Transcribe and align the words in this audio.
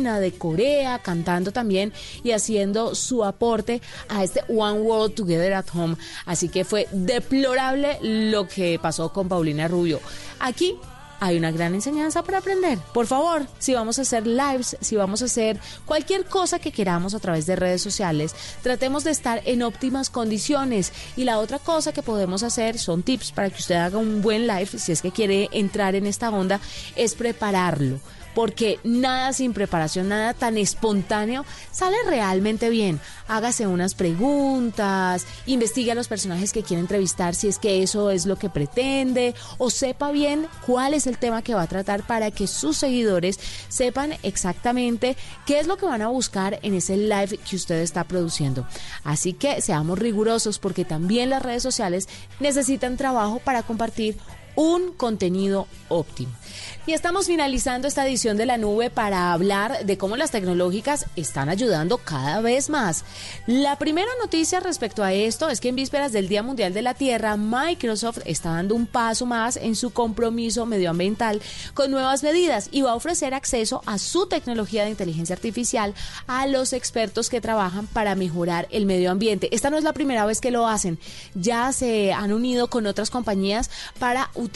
de 0.00 0.32
Corea, 0.32 0.98
cantando 0.98 1.52
también 1.52 1.92
y 2.24 2.32
haciendo 2.32 2.94
su 2.94 3.24
aporte 3.24 3.82
a 4.08 4.24
este 4.24 4.42
One 4.48 4.80
World 4.80 5.14
Together 5.14 5.52
at 5.52 5.66
Home. 5.74 5.96
Así 6.24 6.48
que 6.48 6.64
fue 6.64 6.88
deplorable 6.92 7.98
lo 8.02 8.48
que 8.48 8.78
pasó 8.80 9.12
con 9.12 9.28
Paulina 9.28 9.68
Rubio. 9.68 10.00
Aquí 10.38 10.76
hay 11.20 11.36
una 11.36 11.50
gran 11.50 11.74
enseñanza 11.74 12.22
para 12.22 12.38
aprender. 12.38 12.78
Por 12.94 13.06
favor, 13.06 13.46
si 13.58 13.74
vamos 13.74 13.98
a 13.98 14.02
hacer 14.02 14.26
lives, 14.26 14.76
si 14.80 14.96
vamos 14.96 15.20
a 15.20 15.26
hacer 15.26 15.60
cualquier 15.84 16.24
cosa 16.24 16.58
que 16.58 16.72
queramos 16.72 17.14
a 17.14 17.20
través 17.20 17.44
de 17.46 17.56
redes 17.56 17.82
sociales, 17.82 18.34
tratemos 18.62 19.04
de 19.04 19.10
estar 19.10 19.42
en 19.44 19.62
óptimas 19.62 20.08
condiciones. 20.08 20.92
Y 21.16 21.24
la 21.24 21.38
otra 21.38 21.58
cosa 21.58 21.92
que 21.92 22.02
podemos 22.02 22.42
hacer 22.42 22.78
son 22.78 23.02
tips 23.02 23.32
para 23.32 23.50
que 23.50 23.58
usted 23.58 23.74
haga 23.74 23.98
un 23.98 24.22
buen 24.22 24.46
live, 24.46 24.66
si 24.66 24.92
es 24.92 25.02
que 25.02 25.12
quiere 25.12 25.50
entrar 25.52 25.94
en 25.94 26.06
esta 26.06 26.30
onda, 26.30 26.58
es 26.96 27.14
prepararlo 27.14 28.00
porque 28.34 28.78
nada 28.84 29.32
sin 29.32 29.52
preparación, 29.52 30.08
nada 30.08 30.34
tan 30.34 30.58
espontáneo 30.58 31.44
sale 31.70 31.96
realmente 32.06 32.70
bien. 32.70 33.00
Hágase 33.28 33.66
unas 33.66 33.94
preguntas, 33.94 35.26
investigue 35.46 35.92
a 35.92 35.94
los 35.94 36.08
personajes 36.08 36.52
que 36.52 36.62
quiere 36.62 36.80
entrevistar 36.80 37.34
si 37.34 37.48
es 37.48 37.58
que 37.58 37.82
eso 37.82 38.10
es 38.10 38.26
lo 38.26 38.36
que 38.36 38.50
pretende 38.50 39.34
o 39.58 39.70
sepa 39.70 40.10
bien 40.10 40.46
cuál 40.66 40.94
es 40.94 41.06
el 41.06 41.18
tema 41.18 41.42
que 41.42 41.54
va 41.54 41.62
a 41.62 41.68
tratar 41.68 42.06
para 42.06 42.30
que 42.30 42.46
sus 42.46 42.76
seguidores 42.76 43.38
sepan 43.68 44.14
exactamente 44.22 45.16
qué 45.46 45.60
es 45.60 45.66
lo 45.66 45.76
que 45.76 45.86
van 45.86 46.02
a 46.02 46.08
buscar 46.08 46.58
en 46.62 46.74
ese 46.74 46.96
live 46.96 47.38
que 47.38 47.56
usted 47.56 47.80
está 47.80 48.04
produciendo. 48.04 48.66
Así 49.04 49.32
que 49.32 49.60
seamos 49.60 49.98
rigurosos 49.98 50.58
porque 50.58 50.84
también 50.84 51.30
las 51.30 51.42
redes 51.42 51.62
sociales 51.62 52.08
necesitan 52.40 52.96
trabajo 52.96 53.40
para 53.44 53.62
compartir 53.62 54.16
un 54.60 54.92
contenido 54.92 55.66
óptimo. 55.88 56.32
Y 56.86 56.92
estamos 56.92 57.26
finalizando 57.26 57.88
esta 57.88 58.06
edición 58.06 58.36
de 58.36 58.44
la 58.44 58.58
nube 58.58 58.90
para 58.90 59.32
hablar 59.32 59.86
de 59.86 59.96
cómo 59.96 60.16
las 60.16 60.32
tecnológicas 60.32 61.06
están 61.16 61.48
ayudando 61.48 61.96
cada 61.96 62.42
vez 62.42 62.68
más. 62.68 63.04
La 63.46 63.78
primera 63.78 64.10
noticia 64.20 64.60
respecto 64.60 65.02
a 65.02 65.14
esto 65.14 65.48
es 65.48 65.60
que 65.60 65.68
en 65.70 65.76
vísperas 65.76 66.12
del 66.12 66.28
Día 66.28 66.42
Mundial 66.42 66.74
de 66.74 66.82
la 66.82 66.92
Tierra, 66.92 67.38
Microsoft 67.38 68.18
está 68.26 68.50
dando 68.50 68.74
un 68.74 68.86
paso 68.86 69.24
más 69.24 69.56
en 69.56 69.76
su 69.76 69.90
compromiso 69.90 70.66
medioambiental 70.66 71.40
con 71.72 71.90
nuevas 71.90 72.22
medidas 72.22 72.68
y 72.70 72.82
va 72.82 72.90
a 72.90 72.96
ofrecer 72.96 73.32
acceso 73.32 73.82
a 73.86 73.96
su 73.98 74.26
tecnología 74.26 74.84
de 74.84 74.90
inteligencia 74.90 75.34
artificial 75.34 75.94
a 76.26 76.46
los 76.46 76.74
expertos 76.74 77.30
que 77.30 77.40
trabajan 77.40 77.86
para 77.86 78.14
mejorar 78.14 78.68
el 78.70 78.84
medio 78.84 79.10
ambiente. 79.10 79.48
Esta 79.54 79.70
no 79.70 79.78
es 79.78 79.84
la 79.84 79.94
primera 79.94 80.26
vez 80.26 80.40
que 80.40 80.50
lo 80.50 80.66
hacen. 80.66 80.98
Ya 81.34 81.72
se 81.72 82.12
han 82.12 82.32
unido 82.32 82.68
con 82.68 82.86
otras 82.86 83.08
compañías 83.08 83.70
para 83.98 84.30
utilizar 84.34 84.49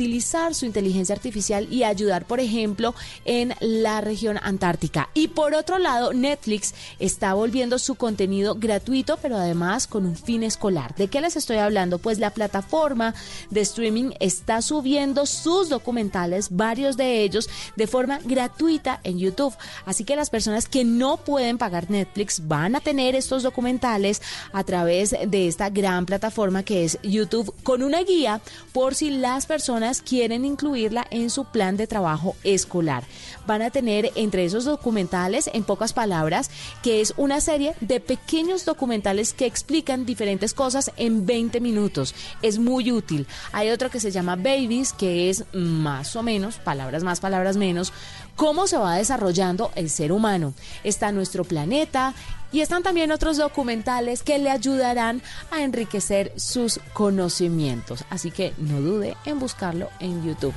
su 0.53 0.67
inteligencia 0.67 1.15
artificial 1.15 1.67
y 1.71 1.85
ayudar, 1.85 2.27
por 2.27 2.41
ejemplo, 2.41 2.95
en 3.25 3.55
la 3.61 4.01
región 4.01 4.39
antártica. 4.43 5.09
Y 5.15 5.29
por 5.29 5.55
otro 5.55 5.79
lado, 5.79 6.13
Netflix 6.13 6.75
está 6.99 7.35
volviendo 7.35 7.79
su 7.79 7.95
contenido 7.95 8.55
gratuito, 8.55 9.17
pero 9.21 9.37
además 9.37 9.87
con 9.87 10.07
un 10.07 10.17
fin 10.17 10.43
escolar. 10.43 10.95
¿De 10.97 11.09
qué 11.09 11.21
les 11.21 11.37
estoy 11.37 11.59
hablando? 11.59 11.99
Pues 11.99 12.19
la 12.19 12.31
plataforma 12.31 13.15
de 13.51 13.61
streaming 13.61 14.11
está 14.21 14.63
subiendo 14.63 15.27
sus 15.27 15.69
documentales, 15.69 16.49
varios 16.51 16.97
de 16.97 17.23
ellos, 17.23 17.49
de 17.77 17.87
forma 17.87 18.19
gratuita 18.25 19.01
en 19.05 19.19
YouTube. 19.19 19.55
Así 19.87 20.05
que 20.05 20.17
las 20.17 20.31
personas 20.31 20.69
que 20.69 20.85
no 20.85 21.17
pueden 21.19 21.59
pagar 21.59 21.91
Netflix 21.91 22.47
van 22.47 22.77
a 22.77 22.81
tener 22.81 23.15
estos 23.15 23.43
documentales 23.43 24.23
a 24.53 24.65
través 24.65 25.11
de 25.11 25.49
esta 25.49 25.71
gran 25.71 26.07
plataforma 26.07 26.63
que 26.63 26.85
es 26.85 26.99
YouTube 27.03 27.55
con 27.63 27.83
una 27.83 28.03
guía 28.03 28.41
por 28.73 28.95
si 28.95 29.11
las 29.11 29.47
personas 29.47 29.74
quieren 30.03 30.45
incluirla 30.45 31.07
en 31.11 31.31
su 31.31 31.45
plan 31.45 31.77
de 31.77 31.87
trabajo 31.87 32.37
escolar. 32.45 33.05
Van 33.47 33.63
a 33.63 33.71
tener 33.71 34.13
entre 34.15 34.45
esos 34.45 34.65
documentales, 34.65 35.51
en 35.53 35.65
pocas 35.65 35.93
palabras, 35.93 36.51
que 36.83 37.01
es 37.01 37.15
una 37.17 37.41
serie 37.41 37.75
de 37.81 38.01
pequeños 38.01 38.65
documentales 38.65 39.33
que 39.33 39.47
explican 39.47 40.07
diferentes 40.07 40.55
cosas 40.55 40.93
en 40.97 41.27
20 41.27 41.61
minutos. 41.61 42.15
Es 42.43 42.59
muy 42.59 42.93
útil. 42.93 43.27
Hay 43.53 43.71
otro 43.71 43.91
que 43.91 44.01
se 44.01 44.11
llama 44.11 44.37
Babies, 44.37 44.93
que 44.93 45.31
es 45.31 45.45
más 45.53 46.17
o 46.17 46.23
menos, 46.23 46.57
palabras 46.57 47.03
más, 47.03 47.21
palabras 47.21 47.57
menos, 47.57 47.93
cómo 48.37 48.67
se 48.67 48.79
va 48.79 48.97
desarrollando 48.97 49.71
el 49.75 49.91
ser 49.91 50.13
humano. 50.13 50.55
Está 50.83 51.13
nuestro 51.13 51.45
planeta 51.45 52.15
y 52.55 52.61
están 52.61 52.85
también 52.85 53.11
otros 53.11 53.37
documentales 53.37 54.23
que 54.23 54.39
le 54.39 54.49
ayudarán 54.49 55.21
a 55.51 55.63
enriquecer 55.63 56.33
sus 56.37 56.79
conocimientos. 56.93 58.05
Así 58.11 58.31
que 58.31 58.55
no 58.59 58.81
dude 58.81 59.17
en 59.25 59.41
buscarlo 59.41 59.91
en 59.99 60.25
YouTube. 60.25 60.55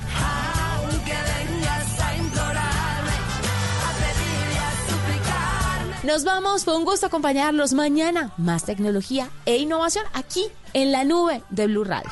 Nos 6.04 6.22
vamos, 6.22 6.64
fue 6.64 6.76
un 6.76 6.84
gusto 6.84 7.06
acompañarlos 7.06 7.74
mañana. 7.74 8.32
Más 8.36 8.64
tecnología 8.64 9.28
e 9.44 9.56
innovación 9.56 10.04
aquí 10.14 10.46
en 10.74 10.92
la 10.92 11.02
nube 11.02 11.42
de 11.50 11.66
Blue 11.66 11.82
Radio. 11.82 12.10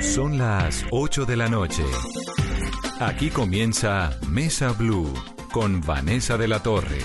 Son 0.00 0.38
las 0.38 0.82
8 0.90 1.26
de 1.26 1.36
la 1.36 1.48
noche. 1.48 1.84
Aquí 3.00 3.28
comienza 3.28 4.18
Mesa 4.28 4.72
Blue 4.72 5.12
con 5.52 5.82
Vanessa 5.82 6.38
de 6.38 6.48
la 6.48 6.62
Torre. 6.62 7.00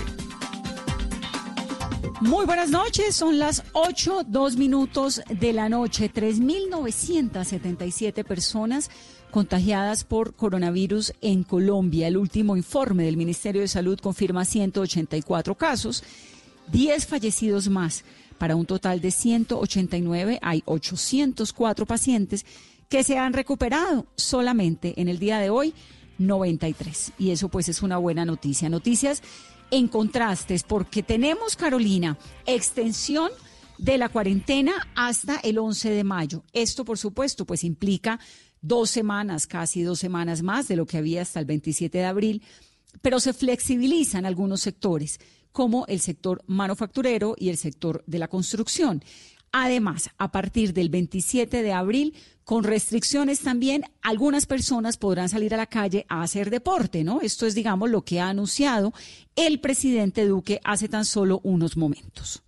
Muy 2.20 2.46
buenas 2.46 2.70
noches, 2.70 3.14
son 3.14 3.38
las 3.38 3.62
8, 3.74 4.24
2 4.26 4.56
minutos 4.56 5.22
de 5.30 5.52
la 5.52 5.68
noche. 5.68 6.10
3.977 6.12 8.24
personas 8.24 8.90
contagiadas 9.30 10.02
por 10.02 10.34
coronavirus 10.34 11.12
en 11.20 11.44
Colombia. 11.44 12.08
El 12.08 12.16
último 12.16 12.56
informe 12.56 13.04
del 13.04 13.16
Ministerio 13.16 13.60
de 13.60 13.68
Salud 13.68 14.00
confirma 14.00 14.44
184 14.44 15.54
casos, 15.54 16.02
10 16.72 17.06
fallecidos 17.06 17.68
más. 17.68 18.02
Para 18.36 18.56
un 18.56 18.66
total 18.66 19.00
de 19.00 19.12
189 19.12 20.40
hay 20.42 20.64
804 20.64 21.86
pacientes 21.86 22.44
que 22.88 23.04
se 23.04 23.16
han 23.16 23.32
recuperado 23.32 24.06
solamente 24.16 25.00
en 25.00 25.06
el 25.06 25.20
día 25.20 25.38
de 25.38 25.50
hoy 25.50 25.72
93. 26.18 27.12
Y 27.16 27.30
eso 27.30 27.48
pues 27.48 27.68
es 27.68 27.80
una 27.80 27.96
buena 27.96 28.24
noticia. 28.24 28.68
Noticias 28.68 29.22
en 29.70 29.88
contrastes 29.88 30.62
porque 30.62 31.02
tenemos, 31.02 31.56
Carolina, 31.56 32.18
extensión 32.46 33.30
de 33.78 33.98
la 33.98 34.08
cuarentena 34.08 34.88
hasta 34.94 35.36
el 35.36 35.58
11 35.58 35.90
de 35.90 36.04
mayo. 36.04 36.44
Esto, 36.52 36.84
por 36.84 36.98
supuesto, 36.98 37.44
pues 37.44 37.64
implica 37.64 38.18
dos 38.60 38.90
semanas, 38.90 39.46
casi 39.46 39.82
dos 39.82 39.98
semanas 39.98 40.42
más 40.42 40.68
de 40.68 40.76
lo 40.76 40.86
que 40.86 40.98
había 40.98 41.22
hasta 41.22 41.40
el 41.40 41.46
27 41.46 41.98
de 41.98 42.04
abril, 42.04 42.42
pero 43.02 43.20
se 43.20 43.32
flexibilizan 43.32 44.26
algunos 44.26 44.60
sectores, 44.60 45.20
como 45.52 45.86
el 45.86 46.00
sector 46.00 46.42
manufacturero 46.46 47.34
y 47.38 47.48
el 47.48 47.56
sector 47.56 48.02
de 48.06 48.18
la 48.18 48.28
construcción. 48.28 49.02
Además, 49.52 50.10
a 50.18 50.30
partir 50.30 50.72
del 50.74 50.90
27 50.90 51.62
de 51.62 51.72
abril, 51.72 52.14
con 52.48 52.64
restricciones 52.64 53.40
también, 53.40 53.84
algunas 54.00 54.46
personas 54.46 54.96
podrán 54.96 55.28
salir 55.28 55.52
a 55.52 55.58
la 55.58 55.66
calle 55.66 56.06
a 56.08 56.22
hacer 56.22 56.48
deporte, 56.48 57.04
¿no? 57.04 57.20
Esto 57.20 57.44
es, 57.44 57.54
digamos, 57.54 57.90
lo 57.90 58.06
que 58.06 58.20
ha 58.20 58.30
anunciado 58.30 58.94
el 59.36 59.60
presidente 59.60 60.26
Duque 60.26 60.58
hace 60.64 60.88
tan 60.88 61.04
solo 61.04 61.42
unos 61.44 61.76
momentos. 61.76 62.42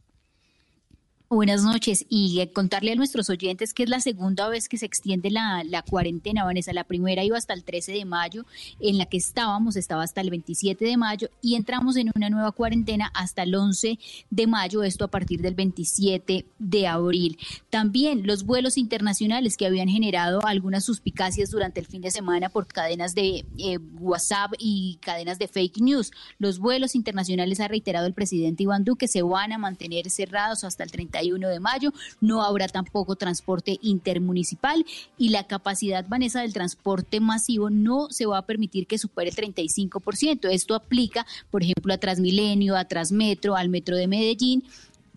Buenas 1.33 1.63
noches 1.63 2.07
y 2.09 2.41
eh, 2.41 2.51
contarle 2.51 2.91
a 2.91 2.97
nuestros 2.97 3.31
oyentes 3.31 3.73
que 3.73 3.85
es 3.85 3.89
la 3.89 4.01
segunda 4.01 4.49
vez 4.49 4.69
que 4.69 4.77
se 4.77 4.85
extiende 4.85 5.31
la, 5.31 5.85
cuarentena, 5.89 6.43
Vanessa. 6.43 6.73
La 6.73 6.83
primera 6.83 7.23
iba 7.23 7.39
hasta 7.39 7.55
el 7.55 7.63
13 7.63 7.93
de 7.93 8.05
mayo, 8.05 8.47
en 8.81 8.99
la 8.99 9.07
que 9.07 9.19
estábamos, 9.19 9.77
estaba 9.77 10.03
hasta 10.03 10.23
el 10.23 10.31
27 10.31 10.85
de 10.85 10.97
mayo 10.97 11.31
y 11.41 11.55
entramos 11.55 11.95
en 11.95 12.11
una 12.17 12.31
nueva 12.31 12.51
cuarentena 12.51 13.13
hasta 13.15 13.45
el 13.45 13.55
11 13.55 14.01
de 14.29 14.47
mayo, 14.49 14.83
esto 14.83 15.05
a 15.05 15.09
partir 15.09 15.41
del 15.41 15.55
27 15.55 16.47
de 16.59 16.87
abril. 16.89 17.39
También 17.71 18.27
los 18.27 18.43
vuelos 18.43 18.77
internacionales 18.77 19.57
que 19.57 19.67
habían 19.67 19.87
generado 19.89 20.45
algunas 20.45 20.85
suspicacias 20.85 21.51
durante 21.51 21.79
el 21.79 21.87
fin 21.87 22.03
de 22.03 22.11
semana 22.11 22.49
por 22.49 22.67
cadenas 22.67 23.15
de 23.15 23.47
eh, 23.57 23.79
WhatsApp 24.01 24.55
y 24.59 24.99
cadenas 25.01 25.39
de 25.39 25.47
fake 25.47 25.81
news. 25.81 26.11
Los 26.41 26.59
vuelos 26.59 26.97
internacionales, 26.97 27.61
ha 27.61 27.69
reiterado 27.69 28.09
el 28.09 28.15
presidente 28.15 28.65
Iván 28.65 28.83
Duque, 28.83 29.07
se 29.07 29.23
van 29.23 29.53
a 29.53 29.59
mantener 29.59 30.11
cerrados 30.11 30.65
hasta 30.65 30.83
el 30.83 30.91
30 30.91 31.20
de 31.21 31.61
mayo. 31.61 31.93
No 32.21 32.43
habrá 32.43 32.69
tampoco 32.69 33.17
transporte 33.17 33.79
intermunicipal 33.83 34.85
y 35.19 35.29
la 35.29 35.47
capacidad, 35.47 36.07
Vanessa, 36.09 36.41
del 36.41 36.53
transporte 36.53 37.21
masivo 37.21 37.71
no 37.71 38.09
se 38.11 38.27
va 38.27 38.39
a 38.39 38.47
permitir 38.47 38.87
que 38.87 38.99
supere 38.99 39.31
el 39.31 39.37
35%. 39.37 40.51
Esto 40.51 40.75
aplica, 40.75 41.27
por 41.51 41.63
ejemplo, 41.63 41.93
a 41.93 41.99
Transmilenio, 41.99 42.77
a 42.77 42.85
Transmetro, 42.85 43.57
al 43.57 43.69
Metro 43.69 43.97
de 43.97 44.07
Medellín 44.07 44.65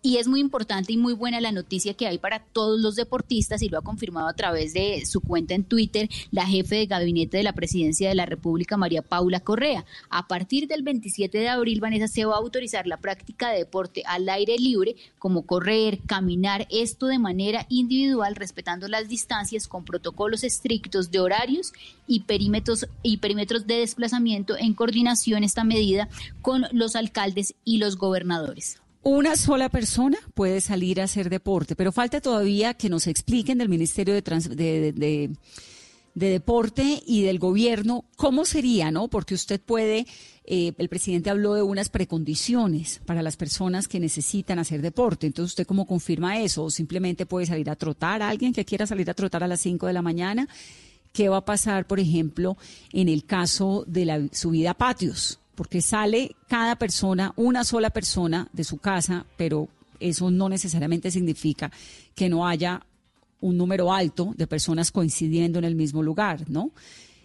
Y 0.05 0.17
es 0.17 0.27
muy 0.27 0.41
importante 0.41 0.91
y 0.91 0.97
muy 0.97 1.13
buena 1.13 1.39
la 1.39 1.53
noticia 1.53 1.93
que 1.93 2.07
hay 2.07 2.17
para 2.17 2.43
todos 2.43 2.81
los 2.81 2.97
deportistas 2.97 3.61
y 3.61 3.69
lo 3.69 3.77
ha 3.77 3.83
confirmado 3.83 4.27
a 4.27 4.33
través 4.33 4.73
de 4.73 5.05
su 5.05 5.21
cuenta 5.21 5.53
en 5.53 5.63
Twitter 5.63 6.09
la 6.29 6.45
jefe 6.45 6.75
de 6.75 6.87
gabinete 6.87 7.37
de 7.37 7.43
la 7.43 7.53
presidencia 7.53 8.09
de 8.09 8.15
la 8.15 8.25
República, 8.25 8.75
María 8.75 9.01
Paula 9.01 9.39
Correa. 9.39 9.85
A 10.09 10.27
partir 10.27 10.67
del 10.67 10.83
27 10.83 11.37
de 11.37 11.47
abril, 11.47 11.79
Vanessa, 11.79 12.09
se 12.09 12.25
va 12.25 12.35
a 12.35 12.39
autorizar 12.39 12.85
la 12.85 12.97
práctica 12.97 13.49
de 13.49 13.59
deporte 13.59 14.03
al 14.05 14.27
aire 14.27 14.57
libre, 14.57 14.97
como 15.19 15.45
correr, 15.45 15.99
caminar, 16.05 16.67
esto 16.69 17.07
de 17.07 17.17
manera 17.17 17.65
individual, 17.69 18.35
respetando 18.35 18.89
las 18.89 19.07
distancias 19.07 19.69
con 19.69 19.85
protocolos 19.85 20.43
estrictos 20.43 21.11
de 21.11 21.21
horarios 21.21 21.71
y 22.07 22.23
perímetros, 22.23 22.87
y 23.03 23.19
perímetros 23.19 23.67
de 23.67 23.77
desplazamiento 23.77 24.57
en 24.57 24.73
coordinación 24.73 25.45
esta 25.45 25.63
medida 25.63 26.09
con 26.41 26.65
los 26.73 26.97
alcaldes 26.97 27.55
y 27.63 27.77
los 27.77 27.95
gobernadores. 27.95 28.82
Una 29.05 29.35
sola 29.35 29.67
persona 29.67 30.17
puede 30.33 30.61
salir 30.61 31.01
a 31.01 31.03
hacer 31.03 31.29
deporte, 31.29 31.75
pero 31.75 31.91
falta 31.91 32.21
todavía 32.21 32.73
que 32.73 32.87
nos 32.87 33.07
expliquen 33.07 33.57
del 33.57 33.67
Ministerio 33.67 34.13
de, 34.13 34.21
de, 34.93 35.29
Deporte 36.13 37.03
y 37.05 37.23
del 37.23 37.37
Gobierno 37.37 38.05
cómo 38.15 38.45
sería, 38.45 38.91
¿no? 38.91 39.09
Porque 39.09 39.33
usted 39.33 39.59
puede, 39.59 40.05
eh, 40.45 40.71
el 40.77 40.87
presidente 40.87 41.29
habló 41.29 41.53
de 41.55 41.63
unas 41.63 41.89
precondiciones 41.89 43.01
para 43.05 43.21
las 43.21 43.35
personas 43.35 43.89
que 43.89 43.99
necesitan 43.99 44.57
hacer 44.57 44.81
deporte. 44.81 45.27
Entonces, 45.27 45.51
¿usted 45.51 45.67
cómo 45.67 45.85
confirma 45.85 46.39
eso? 46.39 46.63
¿O 46.63 46.71
simplemente 46.71 47.25
puede 47.25 47.45
salir 47.45 47.69
a 47.69 47.75
trotar? 47.75 48.21
¿Alguien 48.21 48.53
que 48.53 48.63
quiera 48.63 48.87
salir 48.87 49.09
a 49.09 49.15
trotar 49.15 49.43
a 49.43 49.47
las 49.47 49.59
5 49.59 49.85
de 49.85 49.93
la 49.93 50.01
mañana? 50.01 50.47
¿Qué 51.11 51.27
va 51.27 51.37
a 51.37 51.45
pasar, 51.45 51.87
por 51.87 51.99
ejemplo, 51.99 52.55
en 52.93 53.09
el 53.09 53.25
caso 53.25 53.83
de 53.85 54.05
la 54.05 54.27
subida 54.31 54.71
a 54.71 54.77
patios? 54.77 55.39
Porque 55.55 55.81
sale 55.81 56.35
cada 56.47 56.75
persona, 56.77 57.33
una 57.35 57.63
sola 57.63 57.89
persona 57.89 58.47
de 58.53 58.63
su 58.63 58.77
casa, 58.77 59.25
pero 59.37 59.69
eso 59.99 60.31
no 60.31 60.49
necesariamente 60.49 61.11
significa 61.11 61.71
que 62.15 62.29
no 62.29 62.47
haya 62.47 62.85
un 63.39 63.57
número 63.57 63.91
alto 63.91 64.33
de 64.37 64.47
personas 64.47 64.91
coincidiendo 64.91 65.59
en 65.59 65.65
el 65.65 65.75
mismo 65.75 66.01
lugar, 66.01 66.49
¿no? 66.49 66.71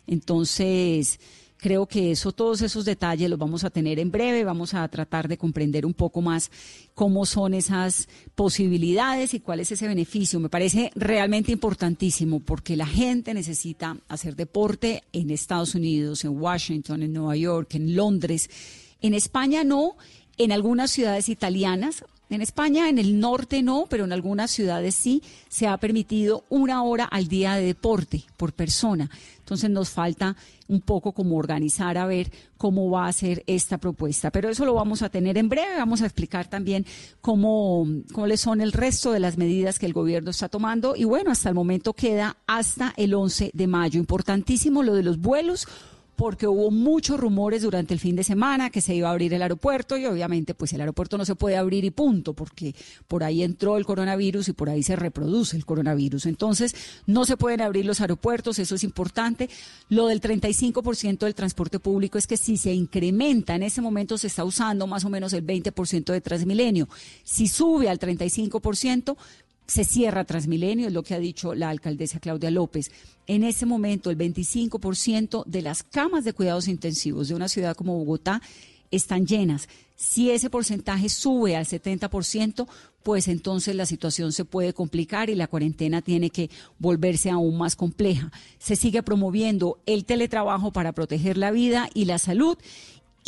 Entonces, 0.06 1.20
Creo 1.58 1.86
que 1.86 2.12
eso, 2.12 2.30
todos 2.30 2.62
esos 2.62 2.84
detalles 2.84 3.28
los 3.28 3.38
vamos 3.38 3.64
a 3.64 3.70
tener 3.70 3.98
en 3.98 4.12
breve. 4.12 4.44
Vamos 4.44 4.74
a 4.74 4.86
tratar 4.86 5.26
de 5.26 5.36
comprender 5.36 5.84
un 5.84 5.92
poco 5.92 6.22
más 6.22 6.52
cómo 6.94 7.26
son 7.26 7.52
esas 7.52 8.08
posibilidades 8.36 9.34
y 9.34 9.40
cuál 9.40 9.58
es 9.58 9.72
ese 9.72 9.88
beneficio. 9.88 10.38
Me 10.38 10.48
parece 10.48 10.92
realmente 10.94 11.50
importantísimo 11.50 12.38
porque 12.38 12.76
la 12.76 12.86
gente 12.86 13.34
necesita 13.34 13.96
hacer 14.06 14.36
deporte 14.36 15.02
en 15.12 15.30
Estados 15.30 15.74
Unidos, 15.74 16.24
en 16.24 16.40
Washington, 16.40 17.02
en 17.02 17.12
Nueva 17.12 17.34
York, 17.34 17.74
en 17.74 17.96
Londres. 17.96 18.48
En 19.00 19.12
España 19.12 19.64
no, 19.64 19.96
en 20.36 20.52
algunas 20.52 20.92
ciudades 20.92 21.28
italianas 21.28 22.04
en 22.30 22.42
España, 22.42 22.88
en 22.88 22.98
el 22.98 23.18
norte 23.18 23.62
no, 23.62 23.86
pero 23.88 24.04
en 24.04 24.12
algunas 24.12 24.50
ciudades 24.50 24.94
sí, 24.94 25.22
se 25.48 25.66
ha 25.66 25.76
permitido 25.78 26.44
una 26.48 26.82
hora 26.82 27.04
al 27.04 27.28
día 27.28 27.54
de 27.54 27.64
deporte 27.64 28.24
por 28.36 28.52
persona. 28.52 29.10
Entonces 29.38 29.70
nos 29.70 29.88
falta 29.88 30.36
un 30.66 30.82
poco 30.82 31.12
como 31.12 31.38
organizar 31.38 31.96
a 31.96 32.04
ver 32.04 32.30
cómo 32.58 32.90
va 32.90 33.06
a 33.06 33.12
ser 33.14 33.44
esta 33.46 33.78
propuesta. 33.78 34.30
Pero 34.30 34.50
eso 34.50 34.66
lo 34.66 34.74
vamos 34.74 35.00
a 35.00 35.08
tener 35.08 35.38
en 35.38 35.48
breve. 35.48 35.78
Vamos 35.78 36.02
a 36.02 36.04
explicar 36.04 36.50
también 36.50 36.84
cómo, 37.22 37.86
cuáles 38.12 38.42
son 38.42 38.60
el 38.60 38.72
resto 38.72 39.10
de 39.10 39.20
las 39.20 39.38
medidas 39.38 39.78
que 39.78 39.86
el 39.86 39.94
gobierno 39.94 40.30
está 40.30 40.50
tomando. 40.50 40.96
Y 40.96 41.04
bueno, 41.04 41.30
hasta 41.30 41.48
el 41.48 41.54
momento 41.54 41.94
queda 41.94 42.36
hasta 42.46 42.92
el 42.98 43.14
11 43.14 43.52
de 43.54 43.66
mayo. 43.66 43.98
Importantísimo 43.98 44.82
lo 44.82 44.92
de 44.94 45.02
los 45.02 45.18
vuelos 45.18 45.66
porque 46.18 46.48
hubo 46.48 46.72
muchos 46.72 47.20
rumores 47.20 47.62
durante 47.62 47.94
el 47.94 48.00
fin 48.00 48.16
de 48.16 48.24
semana 48.24 48.70
que 48.70 48.80
se 48.80 48.92
iba 48.92 49.06
a 49.06 49.12
abrir 49.12 49.32
el 49.34 49.40
aeropuerto 49.40 49.96
y 49.96 50.04
obviamente 50.04 50.52
pues 50.52 50.72
el 50.72 50.80
aeropuerto 50.80 51.16
no 51.16 51.24
se 51.24 51.36
puede 51.36 51.56
abrir 51.56 51.84
y 51.84 51.92
punto, 51.92 52.34
porque 52.34 52.74
por 53.06 53.22
ahí 53.22 53.44
entró 53.44 53.76
el 53.76 53.86
coronavirus 53.86 54.48
y 54.48 54.52
por 54.52 54.68
ahí 54.68 54.82
se 54.82 54.96
reproduce 54.96 55.56
el 55.56 55.64
coronavirus. 55.64 56.26
Entonces, 56.26 56.74
no 57.06 57.24
se 57.24 57.36
pueden 57.36 57.60
abrir 57.60 57.86
los 57.86 58.00
aeropuertos, 58.00 58.58
eso 58.58 58.74
es 58.74 58.82
importante. 58.82 59.48
Lo 59.90 60.08
del 60.08 60.20
35% 60.20 61.18
del 61.18 61.36
transporte 61.36 61.78
público 61.78 62.18
es 62.18 62.26
que 62.26 62.36
si 62.36 62.56
se 62.56 62.74
incrementa, 62.74 63.54
en 63.54 63.62
ese 63.62 63.80
momento 63.80 64.18
se 64.18 64.26
está 64.26 64.42
usando 64.42 64.88
más 64.88 65.04
o 65.04 65.10
menos 65.10 65.32
el 65.34 65.46
20% 65.46 66.12
de 66.12 66.20
Transmilenio. 66.20 66.88
Si 67.22 67.46
sube 67.46 67.88
al 67.88 68.00
35%, 68.00 69.16
se 69.68 69.84
cierra 69.84 70.24
Transmilenio, 70.24 70.88
es 70.88 70.94
lo 70.94 71.02
que 71.02 71.14
ha 71.14 71.18
dicho 71.18 71.54
la 71.54 71.68
alcaldesa 71.68 72.20
Claudia 72.20 72.50
López. 72.50 72.90
En 73.26 73.44
ese 73.44 73.66
momento, 73.66 74.10
el 74.10 74.16
25% 74.16 75.44
de 75.44 75.62
las 75.62 75.82
camas 75.82 76.24
de 76.24 76.32
cuidados 76.32 76.68
intensivos 76.68 77.28
de 77.28 77.34
una 77.34 77.48
ciudad 77.48 77.76
como 77.76 77.98
Bogotá 77.98 78.40
están 78.90 79.26
llenas. 79.26 79.68
Si 79.94 80.30
ese 80.30 80.48
porcentaje 80.48 81.10
sube 81.10 81.54
al 81.54 81.66
70%, 81.66 82.66
pues 83.02 83.28
entonces 83.28 83.74
la 83.74 83.84
situación 83.84 84.32
se 84.32 84.46
puede 84.46 84.72
complicar 84.72 85.28
y 85.28 85.34
la 85.34 85.48
cuarentena 85.48 86.00
tiene 86.00 86.30
que 86.30 86.48
volverse 86.78 87.30
aún 87.30 87.58
más 87.58 87.76
compleja. 87.76 88.32
Se 88.58 88.74
sigue 88.74 89.02
promoviendo 89.02 89.80
el 89.84 90.06
teletrabajo 90.06 90.72
para 90.72 90.92
proteger 90.92 91.36
la 91.36 91.50
vida 91.50 91.90
y 91.92 92.06
la 92.06 92.18
salud 92.18 92.56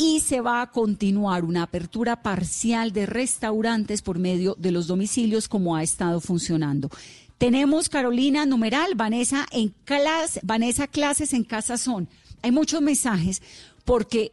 y 0.01 0.19
se 0.19 0.41
va 0.41 0.63
a 0.63 0.71
continuar 0.71 1.45
una 1.45 1.61
apertura 1.61 2.23
parcial 2.23 2.91
de 2.91 3.05
restaurantes 3.05 4.01
por 4.01 4.17
medio 4.17 4.55
de 4.57 4.71
los 4.71 4.87
domicilios 4.87 5.47
como 5.47 5.75
ha 5.75 5.83
estado 5.83 6.19
funcionando. 6.19 6.89
Tenemos 7.37 7.87
Carolina 7.87 8.47
numeral, 8.47 8.95
Vanessa 8.95 9.45
en 9.51 9.71
clase, 9.85 10.39
Vanessa 10.41 10.87
clases 10.87 11.33
en 11.33 11.43
casa 11.43 11.77
son. 11.77 12.07
Hay 12.41 12.51
muchos 12.51 12.81
mensajes 12.81 13.43
porque 13.85 14.31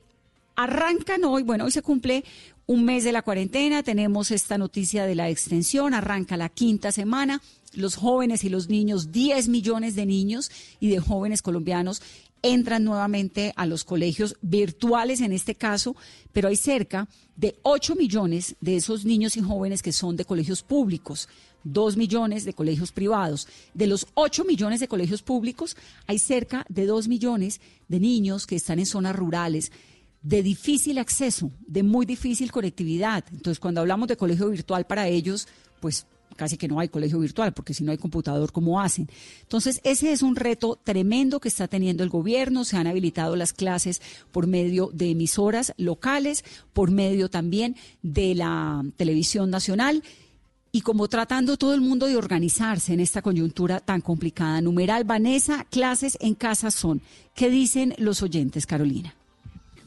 arrancan 0.56 1.25
hoy, 1.25 1.43
bueno, 1.43 1.67
hoy 1.67 1.71
se 1.71 1.82
cumple 1.82 2.25
un 2.64 2.87
mes 2.87 3.05
de 3.05 3.12
la 3.12 3.21
cuarentena, 3.21 3.82
tenemos 3.82 4.31
esta 4.31 4.56
noticia 4.56 5.05
de 5.05 5.17
la 5.17 5.29
extensión, 5.29 5.93
arranca 5.93 6.38
la 6.38 6.49
quinta 6.49 6.93
semana, 6.93 7.43
los 7.75 7.94
jóvenes 7.97 8.43
y 8.43 8.49
los 8.49 8.71
niños, 8.71 9.12
10 9.12 9.49
millones 9.49 9.94
de 9.97 10.06
niños 10.06 10.50
y 10.81 10.88
de 10.88 10.99
jóvenes 10.99 11.43
colombianos 11.43 12.00
entran 12.43 12.85
nuevamente 12.85 13.52
a 13.56 13.67
los 13.67 13.85
colegios 13.85 14.37
virtuales 14.40 15.20
en 15.20 15.32
este 15.32 15.55
caso, 15.55 15.96
pero 16.32 16.49
hay 16.49 16.56
cerca 16.56 17.08
de 17.37 17.58
8 17.62 17.96
millones 17.96 18.56
de 18.61 18.76
esos 18.76 19.05
niños 19.05 19.37
y 19.37 19.43
jóvenes 19.43 19.82
que 19.82 19.93
son 19.93 20.17
de 20.17 20.25
colegios 20.25 20.62
públicos, 20.62 21.29
2 21.64 21.96
millones 21.96 22.44
de 22.44 22.55
colegios 22.55 22.93
privados. 22.93 23.49
De 23.75 23.87
los 23.87 24.06
8 24.14 24.44
millones 24.44 24.81
de 24.81 24.88
colegios 24.88 25.23
públicos, 25.23 25.76
hay 26.06 26.19
cerca 26.19 26.64
de 26.69 26.87
2 26.87 27.08
millones 27.08 27.61
de 27.88 28.00
niños 28.00 28.46
que 28.46 28.56
están 28.56 28.79
en 28.79 28.87
zonas 28.87 29.17
rurales 29.17 29.73
de 30.23 30.43
difícil 30.43 30.99
acceso, 30.99 31.52
de 31.67 31.82
muy 31.82 32.05
difícil 32.05 32.50
conectividad. 32.50 33.25
Entonces, 33.31 33.61
cuando 33.61 33.81
hablamos 33.81 34.08
de 34.08 34.17
colegio 34.17 34.49
virtual 34.50 34.87
para 34.87 35.08
ellos, 35.08 35.46
pues 35.81 36.06
casi 36.38 36.56
que 36.56 36.69
no 36.69 36.79
hay 36.81 36.88
colegio 36.88 37.19
virtual, 37.19 37.52
porque 37.52 37.75
si 37.75 37.85
no 37.85 37.90
hay 37.90 37.99
computador, 37.99 38.52
¿cómo 38.52 38.81
hacen? 38.81 39.11
Entonces, 39.43 39.81
ese 39.85 40.12
es 40.12 40.23
un 40.23 40.37
reto 40.37 40.79
tremendo 40.82 41.40
que 41.40 41.49
está 41.49 41.69
teniendo 41.69 42.05
el 42.05 42.08
gobierno. 42.08 42.64
Se 42.64 42.76
han 42.76 42.87
habilitado 42.87 43.37
las 43.37 43.52
clases 43.52 44.00
por 44.32 44.46
medio 44.46 44.90
de 44.94 45.11
emisoras 45.11 45.75
locales, 45.76 46.44
por 46.73 46.90
medio 46.90 47.29
también 47.29 47.76
de 48.02 48.37
la 48.37 48.82
televisión 48.96 49.50
nacional 49.50 50.02
y 50.70 50.82
como 50.82 51.08
tratando 51.08 51.56
todo 51.56 51.75
el 51.75 51.81
mundo 51.81 52.06
de 52.06 52.17
organizarse 52.17 52.93
en 52.93 53.00
esta 53.00 53.20
coyuntura 53.20 53.81
tan 53.81 54.00
complicada. 54.00 54.61
Numeral 54.61 55.05
Vanessa, 55.05 55.67
clases 55.70 56.17
en 56.20 56.35
casa 56.35 56.70
son. 56.70 57.02
¿Qué 57.35 57.50
dicen 57.50 57.94
los 57.99 58.23
oyentes, 58.23 58.64
Carolina? 58.64 59.18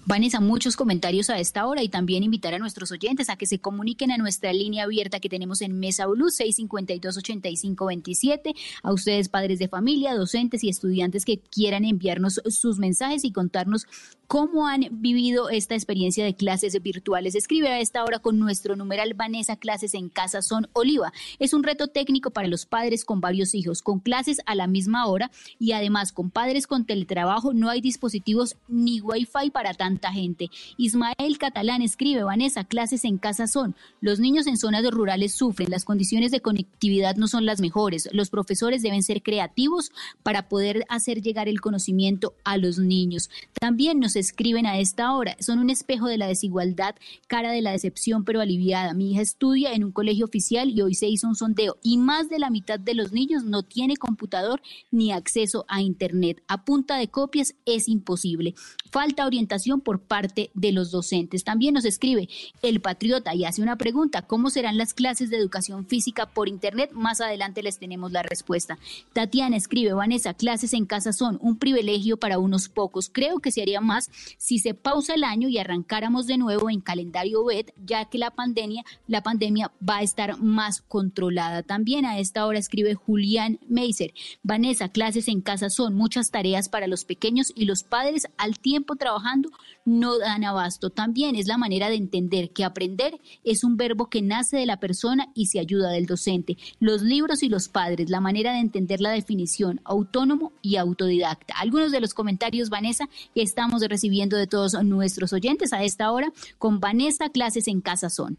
Vanessa, 0.03 0.39
muchos 0.39 0.75
comentarios 0.75 1.30
a 1.30 1.39
esta 1.39 1.68
hora 1.68 1.83
y 1.83 1.89
también 1.89 2.24
invitar 2.24 2.56
a 2.56 2.59
nuestros 2.59 2.92
oyentes 2.92 3.30
a 3.30 3.36
que 3.36 3.45
se 3.45 3.59
comuniquen 3.59 4.09
a 4.12 4.17
nuestra 4.17 4.51
línea 4.51 4.86
abierta 4.86 5.20
que 5.20 5.29
tenemos 5.29 5.62
en 5.62 5.79
Mesa 5.79 6.08
Blue 6.08 6.29
652-8527. 6.29 8.55
A 8.81 8.91
ustedes, 8.91 9.29
padres 9.29 9.60
de 9.60 9.67
familia, 9.67 10.15
docentes 10.15 10.63
y 10.63 10.70
estudiantes 10.70 11.24
que 11.24 11.38
quieran 11.38 11.86
enviarnos 11.86 12.41
sus 12.50 12.79
mensajes 12.79 13.24
y 13.24 13.31
contarnos 13.31 13.86
cómo 14.32 14.66
han 14.66 14.88
vivido 14.90 15.50
esta 15.50 15.76
experiencia 15.76 16.24
de 16.24 16.38
clases 16.38 16.82
virtuales. 16.82 17.36
Escribe 17.36 17.68
a 17.68 17.82
esta 17.82 18.02
hora 18.06 18.20
con 18.20 18.40
nuestro 18.40 18.78
numeral 18.78 19.14
Vanessa 19.14 19.58
Clases 19.58 19.94
en 19.94 20.08
Casa 20.08 20.42
Son 20.42 20.70
Oliva. 20.72 21.12
Es 21.38 21.54
un 21.54 21.64
reto 21.64 21.90
técnico 21.90 22.32
para 22.32 22.48
los 22.48 22.66
padres 22.66 23.04
con 23.04 23.20
varios 23.20 23.54
hijos, 23.54 23.82
con 23.82 24.00
clases 24.00 24.40
a 24.46 24.56
la 24.56 24.68
misma 24.68 25.06
hora 25.08 25.32
y 25.60 25.74
además 25.74 26.14
con 26.14 26.30
padres 26.30 26.66
con 26.66 26.86
teletrabajo 26.86 27.52
no 27.54 27.70
hay 27.70 27.82
dispositivos 27.82 28.56
ni 28.70 29.02
wifi 29.02 29.50
para 29.52 29.74
tanta 29.74 30.14
gente. 30.14 30.50
Ismael 30.78 31.38
Catalán 31.38 31.82
escribe, 31.82 32.24
Vanessa, 32.24 32.64
clases 32.64 33.04
en 33.04 33.18
casa 33.18 33.48
son. 33.48 33.76
Los 34.00 34.22
niños 34.22 34.48
en 34.48 34.56
zonas 34.56 34.90
rurales 34.92 35.36
sufren, 35.36 35.70
las 35.70 35.84
condiciones 35.84 36.32
de 36.32 36.40
conectividad 36.40 37.18
no 37.18 37.28
son 37.28 37.46
las 37.46 37.60
mejores. 37.60 38.08
Los 38.14 38.30
profesores 38.30 38.82
deben 38.82 39.04
ser 39.04 39.24
creativos 39.24 39.92
para 40.24 40.48
poder 40.48 40.86
hacer 40.88 41.22
llegar 41.22 41.50
el 41.50 41.60
conocimiento 41.60 42.34
a 42.46 42.56
los 42.56 42.80
niños. 42.80 43.30
También 43.60 44.00
nos 44.00 44.16
escriben 44.22 44.66
a 44.66 44.80
esta 44.80 45.13
hora. 45.13 45.36
Son 45.40 45.60
un 45.60 45.70
espejo 45.70 46.08
de 46.08 46.18
la 46.18 46.28
desigualdad, 46.28 46.96
cara 47.28 47.51
de 47.51 47.62
la 47.62 47.72
decepción, 47.72 48.24
pero 48.24 48.40
aliviada. 48.40 48.94
Mi 48.94 49.12
hija 49.12 49.22
estudia 49.22 49.74
en 49.74 49.84
un 49.84 49.92
colegio 49.92 50.25
oficial 50.25 50.70
y 50.70 50.82
hoy 50.82 50.96
se 50.96 51.08
hizo 51.08 51.28
un 51.28 51.36
sondeo 51.36 51.78
y 51.84 51.98
más 51.98 52.30
de 52.30 52.40
la 52.40 52.50
mitad 52.50 52.80
de 52.80 52.94
los 52.94 53.12
niños 53.12 53.44
no 53.44 53.63
tiene 53.63 53.98
computador 53.98 54.62
ni 54.92 55.12
acceso 55.12 55.66
a 55.68 55.82
Internet. 55.82 56.42
A 56.48 56.63
punta 56.63 56.98
de 56.98 57.10
copias 57.10 57.56
es 57.66 57.88
imposible. 57.88 58.56
Falta 58.92 59.25
orientación 59.25 59.82
por 59.82 60.01
parte 60.01 60.51
de 60.54 60.72
los 60.72 60.92
docentes. 60.92 61.44
También 61.44 61.74
nos 61.74 61.86
escribe 61.86 62.30
el 62.62 62.82
patriota 62.82 63.34
y 63.34 63.46
hace 63.46 63.62
una 63.62 63.78
pregunta, 63.78 64.22
¿cómo 64.22 64.50
serán 64.50 64.78
las 64.78 64.94
clases 64.94 65.30
de 65.30 65.38
educación 65.38 65.86
física 65.86 66.28
por 66.28 66.48
Internet? 66.48 66.92
Más 66.94 67.22
adelante 67.22 67.63
les 67.63 67.80
tenemos 67.80 68.12
la 68.12 68.22
respuesta. 68.22 68.78
Tatiana 69.13 69.58
escribe, 69.58 69.94
Vanessa, 69.94 70.34
clases 70.34 70.74
en 70.74 70.86
casa 70.86 71.13
son 71.13 71.40
un 71.42 71.58
privilegio 71.58 72.18
para 72.18 72.40
unos 72.40 72.70
pocos. 72.70 73.10
Creo 73.12 73.40
que 73.40 73.51
se 73.51 73.62
haría 73.62 73.82
más 73.82 74.11
si 74.38 74.60
se 74.60 74.74
pausa 74.74 75.13
el 75.13 75.24
año 75.24 75.48
y 75.50 75.58
arrancáramos 75.58 76.27
de 76.27 76.38
nuevo 76.38 76.70
en 76.70 76.82
calendario 76.82 77.44
BED, 77.44 77.68
ya 77.86 78.06
que 78.06 78.18
la 78.18 78.32
pandemia, 78.32 78.84
la 79.08 79.24
pandemia 79.24 79.72
va 79.88 79.98
a 79.98 80.03
estar 80.03 80.41
más 80.41 80.82
controlada. 80.82 81.63
También 81.63 82.06
a 82.06 82.20
esta 82.20 82.46
hora 82.46 82.60
escribe 82.60 82.96
Julián 82.96 83.60
Meiser, 83.68 84.13
Vanessa, 84.44 84.89
clases 84.89 85.27
en 85.27 85.41
casa 85.41 85.70
son 85.70 85.96
muchas 85.96 86.32
tareas 86.32 86.70
para 86.70 86.88
los 86.88 87.06
pequeños 87.06 87.51
y 87.56 87.65
los 87.65 87.84
padres 87.84 88.27
al 88.38 88.60
tiempo 88.60 88.96
trabajando 88.96 89.50
no 89.86 90.18
dan 90.18 90.44
abasto. 90.44 90.89
También 90.89 91.36
es 91.36 91.48
la 91.48 91.58
manera 91.58 91.89
de 91.89 91.96
entender 91.96 92.51
que 92.51 92.63
aprender 92.63 93.20
es 93.44 93.63
un 93.63 93.77
verbo 93.77 94.10
que 94.10 94.22
nace 94.22 94.58
de 94.58 94.65
la 94.65 94.80
persona 94.80 95.30
y 95.34 95.48
se 95.48 95.60
ayuda 95.60 95.91
del 95.91 96.06
docente. 96.06 96.58
Los 96.80 97.01
libros 97.01 97.44
y 97.44 97.50
los 97.50 97.68
padres, 97.68 98.10
la 98.10 98.20
manera 98.20 98.53
de 98.53 98.60
entender 98.60 99.01
la 99.01 99.12
definición 99.12 99.82
autónomo 99.84 100.53
y 100.62 100.75
autodidacta. 100.75 101.56
Algunos 101.58 101.91
de 101.91 102.01
los 102.01 102.13
comentarios, 102.13 102.70
Vanessa, 102.70 103.10
que 103.34 103.41
estamos 103.41 103.82
recibiendo 103.82 104.00
de 104.10 104.48
todos 104.48 104.74
nuestros 104.84 105.34
oyentes 105.34 105.74
a 105.74 105.84
esta 105.84 106.12
hora 106.12 106.31
con 106.58 106.79
Vanessa, 106.79 107.29
clases 107.29 107.67
en 107.67 107.81
casa 107.81 108.10
son. 108.10 108.38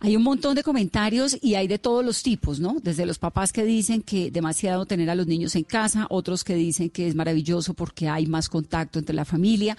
Hay 0.00 0.16
un 0.16 0.22
montón 0.22 0.54
de 0.54 0.62
comentarios 0.62 1.36
y 1.40 1.54
hay 1.54 1.66
de 1.66 1.78
todos 1.78 2.04
los 2.04 2.22
tipos, 2.22 2.60
¿no? 2.60 2.76
Desde 2.82 3.06
los 3.06 3.18
papás 3.18 3.52
que 3.52 3.64
dicen 3.64 4.02
que 4.02 4.30
demasiado 4.30 4.84
tener 4.84 5.08
a 5.08 5.14
los 5.14 5.26
niños 5.26 5.56
en 5.56 5.64
casa, 5.64 6.06
otros 6.10 6.44
que 6.44 6.54
dicen 6.54 6.90
que 6.90 7.08
es 7.08 7.14
maravilloso 7.14 7.74
porque 7.74 8.08
hay 8.08 8.26
más 8.26 8.48
contacto 8.48 8.98
entre 8.98 9.14
la 9.14 9.24
familia. 9.24 9.76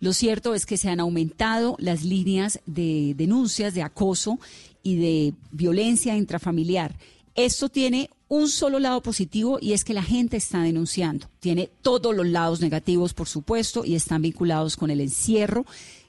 Lo 0.00 0.12
cierto 0.12 0.54
es 0.54 0.64
que 0.64 0.76
se 0.76 0.90
han 0.90 1.00
aumentado 1.00 1.76
las 1.78 2.04
líneas 2.04 2.60
de 2.66 3.14
denuncias 3.16 3.74
de 3.74 3.82
acoso 3.82 4.38
y 4.82 4.96
de 4.96 5.34
violencia 5.50 6.16
intrafamiliar. 6.16 6.94
Esto 7.34 7.68
tiene 7.68 8.10
un 8.34 8.48
solo 8.48 8.80
lado 8.80 9.00
positivo 9.00 9.58
y 9.60 9.74
es 9.74 9.84
que 9.84 9.94
la 9.94 10.02
gente 10.02 10.36
está 10.36 10.60
denunciando. 10.62 11.28
Tiene 11.38 11.70
todos 11.82 12.14
los 12.14 12.26
lados 12.26 12.60
negativos, 12.60 13.14
por 13.14 13.28
supuesto, 13.28 13.84
y 13.84 13.94
están 13.94 14.22
vinculados 14.22 14.76
con 14.76 14.90
el 14.90 15.00
encierro 15.00 15.64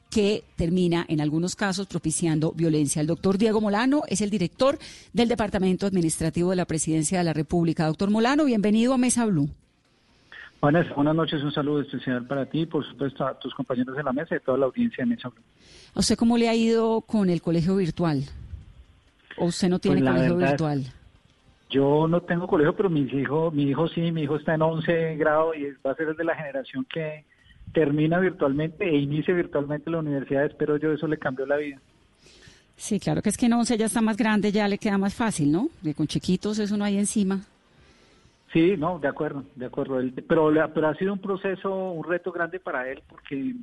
que 0.10 0.44
termina 0.56 1.06
en 1.08 1.22
algunos 1.22 1.56
casos 1.56 1.86
propiciando 1.86 2.52
violencia. 2.52 3.00
El 3.00 3.08
doctor 3.08 3.38
Diego 3.38 3.62
Molano 3.62 4.04
es 4.08 4.22
el 4.22 4.32
director 4.32 4.80
del 5.14 5.28
Departamento 5.28 5.86
Administrativo 5.86 6.50
de 6.50 6.56
la 6.56 6.66
Presidencia 6.66 7.20
de 7.20 7.26
la 7.26 7.34
República. 7.34 7.86
Doctor 7.86 8.10
Molano, 8.10 8.46
bienvenido 8.46 8.94
a 8.94 8.98
Mesa 8.98 9.26
Blue. 9.28 9.48
Buenas, 10.62 10.88
buenas 10.96 11.16
noches, 11.16 11.44
un 11.44 11.52
saludo 11.52 11.82
especial 11.82 12.26
para 12.26 12.48
ti, 12.48 12.66
por 12.66 12.84
supuesto 12.88 13.24
a 13.24 13.38
tus 13.38 13.54
compañeros 13.54 13.96
de 13.96 14.02
la 14.02 14.14
mesa 14.14 14.34
y 14.34 14.38
a 14.38 14.40
toda 14.40 14.58
la 14.58 14.66
audiencia 14.66 15.04
de 15.04 15.12
Mesa 15.12 15.30
Blue. 15.30 15.44
¿A 15.94 16.00
usted 16.00 16.16
cómo 16.16 16.40
le 16.40 16.50
ha 16.50 16.56
ido 16.56 17.02
con 17.02 17.30
el 17.30 17.44
colegio 17.44 17.76
virtual? 17.76 18.24
¿O 19.38 19.46
usted 19.46 19.70
no 19.70 19.78
tiene 19.78 20.02
pues 20.02 20.12
colegio 20.12 20.38
virtual? 20.38 20.86
Yo 21.76 22.08
no 22.08 22.22
tengo 22.22 22.48
colegio, 22.48 22.74
pero 22.74 22.90
mis 22.90 23.12
hijos, 23.14 23.54
mi 23.54 23.64
hijo 23.64 23.90
sí, 23.90 24.10
mi 24.10 24.22
hijo 24.22 24.38
está 24.38 24.54
en 24.54 24.62
11 24.62 25.18
grado 25.18 25.54
y 25.54 25.74
va 25.86 25.92
a 25.92 25.96
ser 25.96 26.08
el 26.08 26.16
de 26.16 26.24
la 26.24 26.34
generación 26.34 26.86
que 26.86 27.26
termina 27.74 28.18
virtualmente 28.18 28.88
e 28.88 28.96
inicia 28.96 29.34
virtualmente 29.34 29.90
la 29.90 30.00
universidad, 30.00 30.46
espero 30.46 30.78
yo, 30.78 30.94
eso 30.94 31.06
le 31.06 31.18
cambió 31.18 31.46
la 31.46 31.58
vida. 31.58 31.78
Sí, 32.78 32.98
claro 32.98 33.22
que 33.22 33.28
es 33.28 33.36
que 33.36 33.48
en 33.48 33.54
11 33.54 33.78
ya 33.78 33.88
está 33.88 34.00
más 34.00 34.16
grande, 34.16 34.54
ya 34.54 34.70
le 34.70 34.78
queda 34.78 34.98
más 34.98 35.14
fácil, 35.14 35.52
¿no? 35.52 35.68
Que 35.84 35.94
con 35.94 36.08
chiquitos 36.08 36.60
eso 36.60 36.78
no 36.78 36.86
hay 36.86 36.98
encima. 36.98 37.42
Sí, 38.54 38.76
no, 38.78 38.98
de 38.98 39.10
acuerdo, 39.10 39.44
de 39.56 39.66
acuerdo. 39.66 40.00
Pero, 40.30 40.54
pero 40.74 40.88
ha 40.88 40.96
sido 40.96 41.12
un 41.12 41.20
proceso, 41.20 41.92
un 41.92 42.06
reto 42.06 42.32
grande 42.32 42.62
para 42.62 42.90
él 42.90 43.04
porque, 43.10 43.54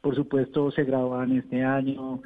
por 0.00 0.14
supuesto, 0.14 0.70
se 0.70 0.84
graduan 0.84 1.36
este 1.36 1.64
año, 1.64 2.22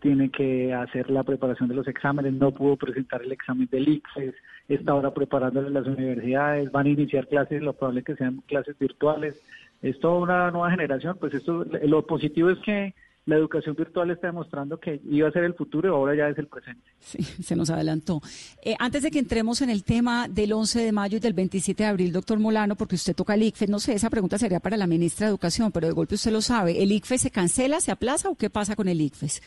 tiene 0.00 0.30
que 0.30 0.72
hacer 0.72 1.10
la 1.10 1.24
preparación 1.24 1.68
de 1.68 1.74
los 1.74 1.88
exámenes, 1.88 2.34
no 2.34 2.52
pudo 2.52 2.76
presentar 2.76 3.22
el 3.22 3.32
examen 3.32 3.66
del 3.68 3.88
ICFES, 3.88 4.34
está 4.68 4.92
ahora 4.92 5.14
preparándole 5.14 5.70
las 5.70 5.86
universidades, 5.86 6.70
van 6.72 6.86
a 6.86 6.90
iniciar 6.90 7.28
clases, 7.28 7.62
lo 7.62 7.72
probable 7.72 8.00
es 8.00 8.06
que 8.06 8.16
sean 8.16 8.42
clases 8.46 8.78
virtuales. 8.78 9.40
Es 9.82 9.98
toda 10.00 10.18
una 10.18 10.50
nueva 10.50 10.70
generación, 10.70 11.16
pues 11.20 11.34
esto, 11.34 11.64
lo 11.64 12.06
positivo 12.06 12.50
es 12.50 12.58
que 12.64 12.94
la 13.26 13.36
educación 13.36 13.74
virtual 13.74 14.10
está 14.12 14.28
demostrando 14.28 14.78
que 14.78 15.00
iba 15.04 15.28
a 15.28 15.32
ser 15.32 15.42
el 15.42 15.54
futuro 15.54 15.88
y 15.88 15.92
ahora 15.92 16.14
ya 16.14 16.28
es 16.28 16.38
el 16.38 16.46
presente. 16.46 16.82
Sí, 17.00 17.22
se 17.22 17.56
nos 17.56 17.70
adelantó. 17.70 18.22
Eh, 18.62 18.76
antes 18.78 19.02
de 19.02 19.10
que 19.10 19.18
entremos 19.18 19.60
en 19.62 19.70
el 19.70 19.82
tema 19.82 20.28
del 20.28 20.52
11 20.52 20.80
de 20.80 20.92
mayo 20.92 21.16
y 21.16 21.20
del 21.20 21.32
27 21.32 21.82
de 21.82 21.88
abril, 21.88 22.12
doctor 22.12 22.38
Molano, 22.38 22.76
porque 22.76 22.94
usted 22.94 23.16
toca 23.16 23.34
el 23.34 23.42
ICFES, 23.42 23.68
no 23.68 23.80
sé, 23.80 23.94
esa 23.94 24.10
pregunta 24.10 24.38
sería 24.38 24.60
para 24.60 24.76
la 24.76 24.86
ministra 24.86 25.26
de 25.26 25.30
Educación, 25.30 25.72
pero 25.72 25.88
de 25.88 25.92
golpe 25.92 26.14
usted 26.14 26.30
lo 26.30 26.40
sabe, 26.40 26.82
¿el 26.82 26.92
ICFES 26.92 27.22
se 27.22 27.30
cancela, 27.30 27.80
se 27.80 27.90
aplaza 27.90 28.28
o 28.28 28.36
qué 28.36 28.48
pasa 28.48 28.76
con 28.76 28.88
el 28.88 29.00
ICFES? 29.00 29.42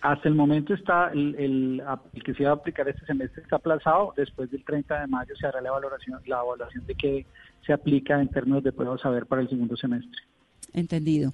Hasta 0.00 0.28
el 0.28 0.34
momento 0.34 0.72
está 0.72 1.10
el, 1.12 1.82
que 2.24 2.34
se 2.34 2.42
iba 2.42 2.52
a 2.52 2.54
aplicar 2.54 2.88
este 2.88 3.04
semestre 3.04 3.42
está 3.42 3.56
aplazado. 3.56 4.14
Después 4.16 4.50
del 4.50 4.64
30 4.64 5.00
de 5.00 5.06
mayo 5.06 5.34
se 5.36 5.46
hará 5.46 5.60
la 5.60 5.68
evaluación, 5.68 6.20
la 6.26 6.40
evaluación 6.40 6.86
de 6.86 6.94
qué 6.94 7.26
se 7.66 7.72
aplica 7.72 8.20
en 8.20 8.28
términos 8.28 8.64
de 8.64 8.72
pruebas 8.72 9.00
saber 9.00 9.26
para 9.26 9.42
el 9.42 9.48
segundo 9.48 9.76
semestre. 9.76 10.22
Entendido. 10.72 11.32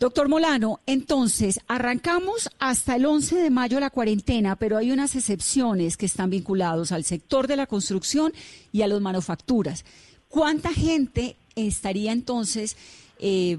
Doctor 0.00 0.28
Molano, 0.28 0.80
entonces, 0.86 1.60
arrancamos 1.68 2.48
hasta 2.58 2.96
el 2.96 3.04
11 3.04 3.36
de 3.36 3.50
mayo 3.50 3.78
la 3.78 3.90
cuarentena, 3.90 4.56
pero 4.56 4.78
hay 4.78 4.90
unas 4.90 5.14
excepciones 5.14 5.98
que 5.98 6.06
están 6.06 6.30
vinculados 6.30 6.90
al 6.90 7.04
sector 7.04 7.46
de 7.46 7.56
la 7.56 7.66
construcción 7.66 8.32
y 8.72 8.80
a 8.80 8.88
las 8.88 9.00
manufacturas. 9.02 9.84
¿Cuánta 10.30 10.70
gente 10.72 11.36
estaría 11.54 12.12
entonces, 12.12 12.78
eh, 13.18 13.58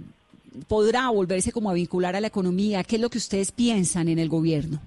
podrá 0.68 1.10
volverse 1.10 1.52
como 1.52 1.70
a 1.70 1.74
vincular 1.74 2.16
a 2.16 2.22
la 2.22 2.28
economía? 2.28 2.84
¿Qué 2.84 2.96
es 2.96 3.02
lo 3.02 3.10
que 3.10 3.18
ustedes 3.18 3.52
piensan 3.52 4.08
en 4.08 4.20
el 4.20 4.30
gobierno? 4.30 4.80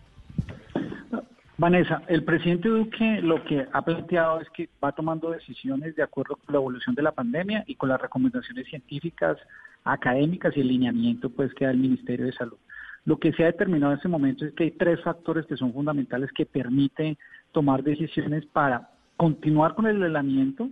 Vanessa, 1.56 2.02
el 2.08 2.24
presidente 2.24 2.68
Duque 2.68 3.20
lo 3.22 3.44
que 3.44 3.66
ha 3.72 3.82
planteado 3.82 4.40
es 4.40 4.48
que 4.50 4.68
va 4.82 4.90
tomando 4.90 5.30
decisiones 5.30 5.94
de 5.94 6.02
acuerdo 6.02 6.36
con 6.36 6.52
la 6.52 6.58
evolución 6.58 6.96
de 6.96 7.02
la 7.02 7.12
pandemia 7.12 7.62
y 7.66 7.76
con 7.76 7.88
las 7.88 8.00
recomendaciones 8.00 8.66
científicas 8.66 9.38
académicas 9.84 10.56
y 10.56 10.60
el 10.60 10.68
lineamiento 10.68 11.30
pues 11.30 11.54
que 11.54 11.64
da 11.64 11.70
el 11.70 11.78
Ministerio 11.78 12.26
de 12.26 12.32
Salud. 12.32 12.56
Lo 13.04 13.18
que 13.18 13.32
se 13.32 13.44
ha 13.44 13.46
determinado 13.46 13.92
en 13.92 13.98
este 13.98 14.08
momento 14.08 14.44
es 14.44 14.52
que 14.54 14.64
hay 14.64 14.70
tres 14.72 15.00
factores 15.02 15.46
que 15.46 15.56
son 15.56 15.72
fundamentales 15.72 16.30
que 16.32 16.46
permiten 16.46 17.16
tomar 17.52 17.84
decisiones 17.84 18.44
para 18.46 18.90
continuar 19.16 19.74
con 19.74 19.86
el 19.86 20.02
aislamiento, 20.02 20.68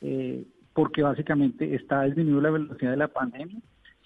eh, 0.00 0.44
porque 0.72 1.02
básicamente 1.02 1.74
está 1.74 2.02
disminuyendo 2.04 2.40
la 2.40 2.50
velocidad 2.50 2.92
de 2.92 2.96
la 2.96 3.08
pandemia, 3.08 3.58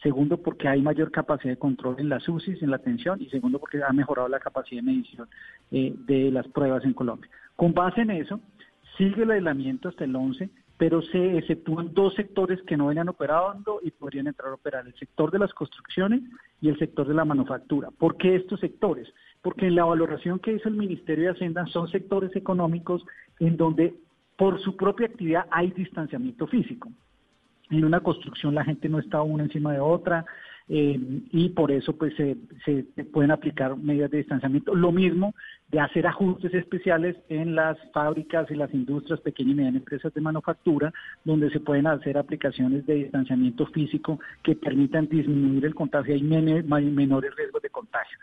segundo 0.02 0.36
porque 0.38 0.68
hay 0.68 0.80
mayor 0.82 1.10
capacidad 1.10 1.52
de 1.52 1.58
control 1.58 1.96
en 1.98 2.08
las 2.08 2.28
UCIs, 2.28 2.62
en 2.62 2.70
la 2.70 2.76
atención, 2.76 3.20
y 3.20 3.28
segundo 3.30 3.58
porque 3.58 3.82
ha 3.82 3.92
mejorado 3.92 4.28
la 4.28 4.40
capacidad 4.40 4.82
de 4.82 4.86
medición 4.86 5.28
eh, 5.70 5.94
de 6.06 6.30
las 6.30 6.46
pruebas 6.48 6.84
en 6.84 6.94
Colombia. 6.94 7.28
Con 7.56 7.74
base 7.74 8.02
en 8.02 8.10
eso, 8.10 8.40
sigue 8.96 9.22
el 9.22 9.30
aislamiento 9.30 9.88
hasta 9.88 10.04
el 10.04 10.14
11, 10.14 10.48
pero 10.76 11.02
se 11.02 11.38
exceptúan 11.38 11.92
dos 11.92 12.14
sectores 12.14 12.62
que 12.62 12.76
no 12.76 12.86
venían 12.86 13.08
operando 13.08 13.80
y 13.82 13.90
podrían 13.90 14.28
entrar 14.28 14.50
a 14.50 14.54
operar, 14.54 14.86
el 14.86 14.94
sector 14.94 15.32
de 15.32 15.40
las 15.40 15.52
construcciones 15.52 16.22
y 16.60 16.68
el 16.68 16.78
sector 16.78 17.06
de 17.08 17.14
la 17.14 17.24
manufactura. 17.24 17.90
¿Por 17.90 18.16
qué 18.16 18.36
estos 18.36 18.60
sectores? 18.60 19.08
Porque 19.42 19.66
en 19.66 19.74
la 19.74 19.84
valoración 19.84 20.38
que 20.38 20.52
hizo 20.52 20.68
el 20.68 20.76
Ministerio 20.76 21.24
de 21.24 21.30
Hacienda 21.32 21.66
son 21.66 21.88
sectores 21.88 22.34
económicos 22.36 23.04
en 23.40 23.56
donde 23.56 23.94
por 24.36 24.60
su 24.60 24.76
propia 24.76 25.06
actividad 25.06 25.46
hay 25.50 25.72
distanciamiento 25.72 26.46
físico. 26.46 26.90
En 27.70 27.84
una 27.84 28.00
construcción 28.00 28.54
la 28.54 28.64
gente 28.64 28.88
no 28.88 28.98
está 28.98 29.22
una 29.22 29.44
encima 29.44 29.72
de 29.72 29.80
otra, 29.80 30.24
eh, 30.70 31.00
y 31.32 31.48
por 31.50 31.72
eso 31.72 31.96
pues 31.96 32.14
se, 32.14 32.36
se, 32.66 33.04
pueden 33.04 33.30
aplicar 33.30 33.76
medidas 33.76 34.10
de 34.10 34.18
distanciamiento. 34.18 34.74
Lo 34.74 34.92
mismo 34.92 35.34
de 35.68 35.80
hacer 35.80 36.06
ajustes 36.06 36.52
especiales 36.52 37.16
en 37.30 37.54
las 37.54 37.78
fábricas 37.92 38.50
y 38.50 38.54
las 38.54 38.72
industrias, 38.74 39.20
pequeñas 39.20 39.52
y 39.52 39.56
medianas 39.56 39.80
empresas 39.80 40.12
de 40.12 40.20
manufactura, 40.20 40.92
donde 41.24 41.50
se 41.50 41.60
pueden 41.60 41.86
hacer 41.86 42.18
aplicaciones 42.18 42.84
de 42.86 42.94
distanciamiento 42.96 43.66
físico 43.68 44.20
que 44.42 44.56
permitan 44.56 45.08
disminuir 45.08 45.64
el 45.64 45.74
contagio 45.74 46.14
y 46.16 46.22
menores 46.22 47.34
riesgos 47.34 47.62
de 47.62 47.70
contagio. 47.70 48.18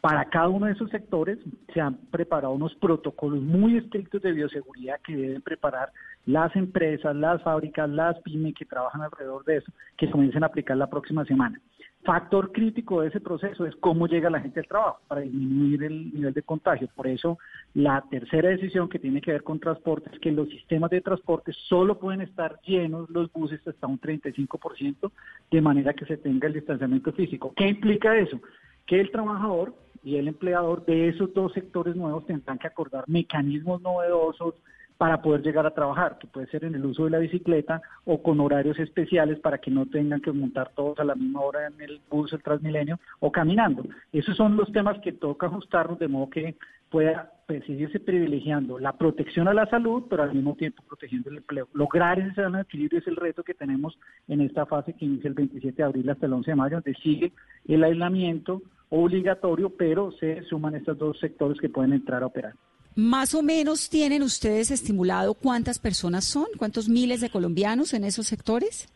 Para 0.00 0.24
cada 0.26 0.48
uno 0.48 0.66
de 0.66 0.72
esos 0.72 0.90
sectores 0.90 1.38
se 1.74 1.80
han 1.80 1.96
preparado 2.10 2.52
unos 2.52 2.74
protocolos 2.76 3.42
muy 3.42 3.76
estrictos 3.78 4.22
de 4.22 4.32
bioseguridad 4.32 5.00
que 5.00 5.16
deben 5.16 5.42
preparar 5.42 5.90
las 6.24 6.54
empresas, 6.54 7.16
las 7.16 7.42
fábricas, 7.42 7.88
las 7.88 8.20
pymes 8.20 8.54
que 8.54 8.64
trabajan 8.64 9.02
alrededor 9.02 9.44
de 9.44 9.56
eso, 9.56 9.72
que 9.96 10.10
comiencen 10.10 10.44
a 10.44 10.46
aplicar 10.46 10.76
la 10.76 10.88
próxima 10.88 11.24
semana. 11.24 11.60
factor 12.04 12.52
crítico 12.52 13.00
de 13.00 13.08
ese 13.08 13.20
proceso 13.20 13.66
es 13.66 13.74
cómo 13.76 14.06
llega 14.06 14.30
la 14.30 14.40
gente 14.40 14.60
al 14.60 14.68
trabajo 14.68 15.00
para 15.08 15.22
disminuir 15.22 15.82
el 15.82 16.14
nivel 16.14 16.32
de 16.32 16.42
contagio. 16.42 16.88
Por 16.94 17.08
eso, 17.08 17.38
la 17.74 18.02
tercera 18.08 18.50
decisión 18.50 18.88
que 18.88 19.00
tiene 19.00 19.20
que 19.20 19.32
ver 19.32 19.42
con 19.42 19.58
transporte 19.58 20.10
es 20.12 20.20
que 20.20 20.30
los 20.30 20.48
sistemas 20.48 20.90
de 20.90 21.00
transporte 21.00 21.52
solo 21.52 21.98
pueden 21.98 22.20
estar 22.20 22.60
llenos 22.62 23.10
los 23.10 23.32
buses 23.32 23.66
hasta 23.66 23.86
un 23.86 24.00
35%, 24.00 25.10
de 25.50 25.60
manera 25.60 25.92
que 25.92 26.06
se 26.06 26.16
tenga 26.18 26.46
el 26.46 26.54
distanciamiento 26.54 27.12
físico. 27.12 27.52
¿Qué 27.56 27.66
implica 27.66 28.16
eso? 28.16 28.40
Que 28.88 28.98
el 28.98 29.12
trabajador 29.12 29.72
y 30.02 30.16
el 30.16 30.26
empleador 30.26 30.84
de 30.84 31.08
esos 31.08 31.32
dos 31.32 31.52
sectores 31.52 31.94
nuevos 31.94 32.26
tendrán 32.26 32.58
que 32.58 32.66
acordar 32.66 33.04
mecanismos 33.06 33.80
novedosos, 33.80 34.54
para 34.98 35.22
poder 35.22 35.42
llegar 35.42 35.64
a 35.64 35.70
trabajar, 35.70 36.18
que 36.18 36.26
puede 36.26 36.48
ser 36.48 36.64
en 36.64 36.74
el 36.74 36.84
uso 36.84 37.04
de 37.04 37.10
la 37.10 37.18
bicicleta 37.18 37.80
o 38.04 38.20
con 38.20 38.40
horarios 38.40 38.78
especiales 38.80 39.38
para 39.38 39.58
que 39.58 39.70
no 39.70 39.86
tengan 39.86 40.20
que 40.20 40.32
montar 40.32 40.72
todos 40.74 40.98
a 40.98 41.04
la 41.04 41.14
misma 41.14 41.40
hora 41.40 41.68
en 41.68 41.80
el 41.80 42.00
bus, 42.10 42.32
el 42.32 42.42
Transmilenio 42.42 42.98
o 43.20 43.30
caminando. 43.30 43.84
Esos 44.12 44.36
son 44.36 44.56
los 44.56 44.70
temas 44.72 44.98
que 44.98 45.12
toca 45.12 45.46
ajustarnos 45.46 46.00
de 46.00 46.08
modo 46.08 46.28
que 46.28 46.56
pueda 46.90 47.32
pues, 47.46 47.64
seguirse 47.64 48.00
privilegiando 48.00 48.80
la 48.80 48.92
protección 48.92 49.46
a 49.46 49.54
la 49.54 49.66
salud, 49.66 50.04
pero 50.10 50.24
al 50.24 50.34
mismo 50.34 50.56
tiempo 50.56 50.82
protegiendo 50.88 51.30
el 51.30 51.36
empleo. 51.38 51.68
Lograr 51.74 52.18
ese 52.18 52.42
equilibrio 52.60 52.98
es 52.98 53.06
el 53.06 53.16
reto 53.16 53.44
que 53.44 53.54
tenemos 53.54 53.96
en 54.26 54.40
esta 54.40 54.66
fase 54.66 54.94
que 54.94 55.04
inicia 55.04 55.28
el 55.28 55.34
27 55.34 55.76
de 55.76 55.84
abril 55.84 56.10
hasta 56.10 56.26
el 56.26 56.32
11 56.32 56.50
de 56.50 56.56
mayo, 56.56 56.76
donde 56.76 56.98
sigue 56.98 57.32
el 57.68 57.84
aislamiento 57.84 58.62
obligatorio, 58.90 59.70
pero 59.70 60.12
se 60.12 60.42
suman 60.44 60.74
estos 60.74 60.98
dos 60.98 61.18
sectores 61.18 61.60
que 61.60 61.68
pueden 61.68 61.92
entrar 61.92 62.22
a 62.22 62.26
operar. 62.26 62.54
Más 62.94 63.34
o 63.34 63.42
menos 63.42 63.88
tienen 63.88 64.22
ustedes 64.22 64.70
estimulado 64.70 65.34
cuántas 65.34 65.78
personas 65.78 66.24
son, 66.24 66.46
cuántos 66.56 66.88
miles 66.88 67.20
de 67.20 67.30
colombianos 67.30 67.94
en 67.94 68.04
esos 68.04 68.26
sectores. 68.26 68.88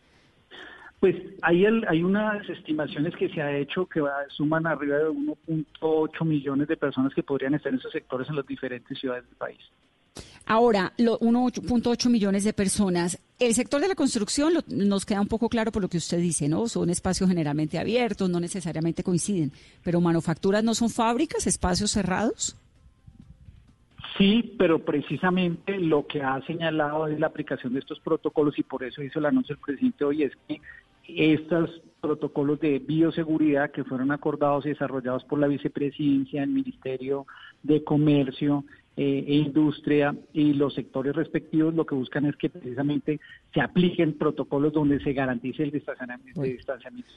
Pues 0.99 1.15
hay, 1.41 1.65
hay 1.65 2.03
unas 2.03 2.47
estimaciones 2.49 3.15
que 3.15 3.29
se 3.29 3.41
ha 3.41 3.57
hecho 3.57 3.85
que 3.85 4.01
suman 4.29 4.67
arriba 4.67 4.97
de 4.97 5.09
1.8 5.09 6.25
millones 6.25 6.67
de 6.67 6.77
personas 6.77 7.13
que 7.13 7.23
podrían 7.23 7.53
estar 7.53 7.71
en 7.71 7.79
esos 7.79 7.91
sectores 7.91 8.29
en 8.29 8.35
las 8.35 8.47
diferentes 8.47 8.97
ciudades 8.97 9.25
del 9.25 9.35
país. 9.35 9.59
Ahora, 10.45 10.93
1.8 10.97 12.09
millones 12.09 12.43
de 12.43 12.53
personas. 12.53 13.19
El 13.39 13.53
sector 13.53 13.81
de 13.81 13.87
la 13.87 13.95
construcción 13.95 14.53
nos 14.67 15.05
queda 15.05 15.21
un 15.21 15.27
poco 15.27 15.49
claro 15.49 15.71
por 15.71 15.81
lo 15.81 15.89
que 15.89 15.97
usted 15.97 16.19
dice, 16.19 16.49
¿no? 16.49 16.67
Son 16.67 16.89
espacios 16.89 17.29
generalmente 17.29 17.79
abiertos, 17.79 18.29
no 18.29 18.39
necesariamente 18.39 19.03
coinciden. 19.03 19.51
Pero 19.83 20.01
manufacturas 20.01 20.63
no 20.63 20.75
son 20.75 20.89
fábricas, 20.89 21.47
espacios 21.47 21.91
cerrados. 21.91 22.57
Sí, 24.17 24.53
pero 24.59 24.79
precisamente 24.79 25.79
lo 25.79 26.05
que 26.05 26.21
ha 26.21 26.39
señalado 26.45 27.07
es 27.07 27.19
la 27.19 27.27
aplicación 27.27 27.73
de 27.73 27.79
estos 27.79 27.99
protocolos 27.99 28.59
y 28.59 28.63
por 28.63 28.83
eso 28.83 29.01
hizo 29.01 29.19
el 29.19 29.25
anuncio 29.25 29.55
el 29.55 29.61
presidente 29.61 30.05
hoy 30.05 30.23
es 30.23 30.33
que 30.47 30.61
estos 31.07 31.81
protocolos 31.99 32.59
de 32.59 32.79
bioseguridad 32.79 33.71
que 33.71 33.83
fueron 33.83 34.11
acordados 34.11 34.65
y 34.65 34.69
desarrollados 34.69 35.23
por 35.23 35.39
la 35.39 35.47
vicepresidencia, 35.47 36.43
el 36.43 36.49
Ministerio 36.49 37.25
de 37.63 37.83
Comercio, 37.83 38.63
eh, 38.95 39.25
e 39.27 39.35
industria 39.35 40.15
y 40.33 40.53
los 40.53 40.75
sectores 40.75 41.15
respectivos 41.15 41.73
lo 41.73 41.83
que 41.85 41.95
buscan 41.95 42.25
es 42.25 42.35
que 42.35 42.49
precisamente 42.49 43.19
se 43.51 43.59
apliquen 43.59 44.17
protocolos 44.17 44.71
donde 44.71 44.99
se 44.99 45.13
garantice 45.13 45.63
el 45.63 45.71
distanciamiento, 45.71 46.43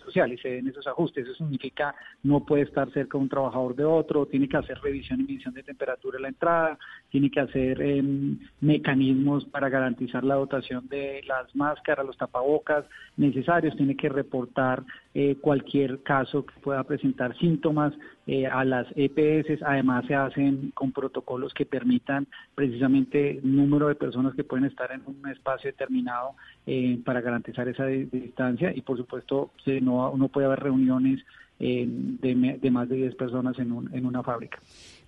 social 0.04 0.33
y 0.33 0.38
se 0.38 0.49
den 0.49 0.68
esos 0.68 0.87
ajustes. 0.87 1.26
Eso 1.26 1.35
significa 1.35 1.95
no 2.23 2.45
puede 2.47 2.62
estar 2.62 2.90
cerca 2.92 3.18
de 3.18 3.25
un 3.25 3.28
trabajador 3.28 3.76
de 3.76 3.85
otro, 3.85 4.25
tiene 4.25 4.49
que 4.49 4.56
hacer 4.56 4.78
revisión 4.80 5.21
y 5.21 5.25
medición 5.25 5.52
de 5.52 5.62
temperatura 5.62 6.16
en 6.16 6.23
la 6.23 6.28
entrada, 6.28 6.78
tiene 7.11 7.30
que 7.30 7.40
hacer 7.40 7.83
em, 7.83 8.38
mecanismos 8.61 9.45
para 9.45 9.68
garantizar 9.68 10.25
la 10.25 10.37
dotación 10.37 10.88
de 10.88 11.23
las 11.26 11.54
máscaras, 11.54 12.06
los 12.06 12.16
tapabocas 12.16 12.87
necesarios, 13.16 13.76
tiene 13.76 13.97
que 13.97 14.09
reportar 14.09 14.83
eh, 15.18 15.37
cualquier 15.40 16.02
caso 16.02 16.44
que 16.44 16.61
pueda 16.61 16.85
presentar 16.85 17.35
síntomas 17.38 17.94
eh, 18.26 18.46
a 18.46 18.66
las 18.66 18.87
EPS. 18.94 19.62
Además 19.64 20.04
se 20.06 20.14
hacen 20.14 20.73
con 20.75 20.92
protocolos 20.92 21.54
que 21.54 21.64
permitan 21.64 22.26
precisamente 22.54 23.40
número 23.42 23.88
de 23.88 23.94
personas 23.94 24.35
que 24.35 24.44
pueden 24.44 24.66
estar 24.66 24.92
en 24.92 25.00
un 25.06 25.26
espacio 25.30 25.70
determinado 25.70 26.32
eh, 26.66 26.99
para 27.02 27.23
garantizar 27.23 27.66
esa 27.66 27.87
distancia 27.87 28.75
y 28.76 28.82
por 28.82 28.99
supuesto 28.99 29.52
no, 29.80 30.14
no 30.18 30.28
puede 30.28 30.49
haber 30.49 30.61
reuniones 30.61 31.25
eh, 31.61 31.87
de, 31.88 32.70
más 32.70 32.87
de 32.87 32.96
10 32.96 33.14
personas 33.14 33.58
en, 33.58 33.73
un, 33.73 33.94
en 33.94 34.04
una 34.04 34.23
fábrica. 34.23 34.58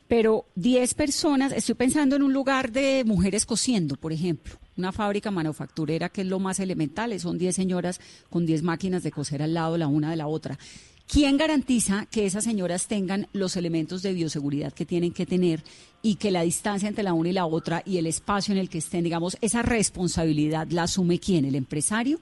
Pero 0.08 0.46
10 0.54 0.94
personas, 0.94 1.52
estoy 1.52 1.74
pensando 1.74 2.16
en 2.16 2.22
un 2.22 2.32
lugar 2.32 2.72
de 2.72 3.04
mujeres 3.04 3.44
cosiendo, 3.44 3.96
por 3.96 4.14
ejemplo, 4.14 4.54
una 4.78 4.92
fábrica 4.92 5.30
manufacturera 5.30 6.08
que 6.08 6.22
es 6.22 6.26
lo 6.26 6.38
más 6.38 6.60
elemental, 6.60 7.18
son 7.20 7.36
10 7.36 7.54
señoras 7.54 8.00
con 8.30 8.46
10 8.46 8.62
máquinas 8.62 9.02
de 9.02 9.10
coser 9.10 9.42
al 9.42 9.54
lado 9.54 9.76
la 9.76 9.88
una 9.88 10.10
de 10.10 10.16
la 10.16 10.28
otra. 10.28 10.58
¿Quién 11.06 11.38
garantiza 11.38 12.06
que 12.10 12.26
esas 12.26 12.44
señoras 12.44 12.86
tengan 12.86 13.28
los 13.32 13.56
elementos 13.56 14.02
de 14.02 14.12
bioseguridad 14.12 14.74
que 14.74 14.84
tienen 14.84 15.12
que 15.12 15.24
tener 15.24 15.64
y 16.02 16.16
que 16.16 16.30
la 16.30 16.42
distancia 16.42 16.86
entre 16.86 17.02
la 17.02 17.14
una 17.14 17.30
y 17.30 17.32
la 17.32 17.46
otra 17.46 17.82
y 17.84 17.96
el 17.96 18.06
espacio 18.06 18.52
en 18.52 18.58
el 18.58 18.68
que 18.68 18.78
estén, 18.78 19.04
digamos, 19.04 19.38
esa 19.40 19.62
responsabilidad 19.62 20.68
la 20.70 20.82
asume 20.82 21.18
quién, 21.18 21.46
el 21.46 21.54
empresario? 21.54 22.20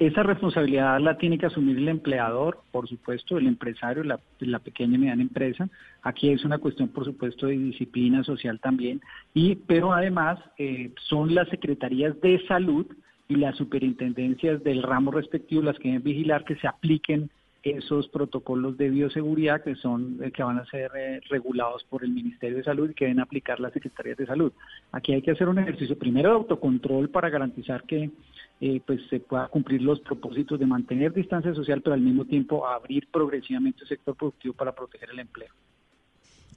Esa 0.00 0.22
responsabilidad 0.22 0.98
la 0.98 1.18
tiene 1.18 1.36
que 1.36 1.44
asumir 1.44 1.76
el 1.76 1.86
empleador, 1.86 2.62
por 2.70 2.88
supuesto, 2.88 3.36
el 3.36 3.46
empresario, 3.46 4.02
la, 4.02 4.58
pequeña 4.58 4.94
y 4.94 4.98
mediana 4.98 5.20
empresa. 5.20 5.68
Aquí 6.00 6.30
es 6.30 6.42
una 6.42 6.56
cuestión, 6.56 6.88
por 6.88 7.04
supuesto, 7.04 7.48
de 7.48 7.58
disciplina 7.58 8.24
social 8.24 8.58
también. 8.60 9.02
Y, 9.34 9.56
pero 9.56 9.92
además 9.92 10.38
eh, 10.56 10.90
son 11.02 11.34
las 11.34 11.50
secretarías 11.50 12.18
de 12.22 12.42
salud 12.46 12.86
y 13.28 13.36
las 13.36 13.58
superintendencias 13.58 14.64
del 14.64 14.82
ramo 14.82 15.10
respectivo 15.10 15.60
las 15.60 15.78
que 15.78 15.88
deben 15.88 16.02
vigilar 16.02 16.44
que 16.44 16.56
se 16.56 16.66
apliquen 16.66 17.28
esos 17.62 18.08
protocolos 18.08 18.78
de 18.78 18.88
bioseguridad 18.88 19.62
que 19.62 19.74
son 19.74 20.18
eh, 20.22 20.30
que 20.30 20.42
van 20.42 20.58
a 20.58 20.64
ser 20.64 20.90
eh, 20.96 21.20
regulados 21.28 21.84
por 21.84 22.04
el 22.04 22.10
Ministerio 22.10 22.56
de 22.56 22.64
Salud 22.64 22.88
y 22.88 22.94
que 22.94 23.04
deben 23.04 23.20
aplicar 23.20 23.60
las 23.60 23.74
secretarías 23.74 24.16
de 24.16 24.24
salud. 24.24 24.50
Aquí 24.92 25.12
hay 25.12 25.20
que 25.20 25.32
hacer 25.32 25.46
un 25.46 25.58
ejercicio 25.58 25.98
primero 25.98 26.30
de 26.30 26.36
autocontrol 26.36 27.10
para 27.10 27.28
garantizar 27.28 27.82
que 27.82 28.10
eh, 28.60 28.80
pues 28.86 29.00
se 29.08 29.20
pueda 29.20 29.48
cumplir 29.48 29.80
los 29.80 30.00
propósitos 30.00 30.58
de 30.58 30.66
mantener 30.66 31.12
distancia 31.12 31.54
social, 31.54 31.80
pero 31.80 31.94
al 31.94 32.00
mismo 32.00 32.26
tiempo 32.26 32.66
abrir 32.66 33.08
progresivamente 33.10 33.82
el 33.82 33.88
sector 33.88 34.14
productivo 34.14 34.54
para 34.54 34.74
proteger 34.74 35.10
el 35.10 35.20
empleo. 35.20 35.48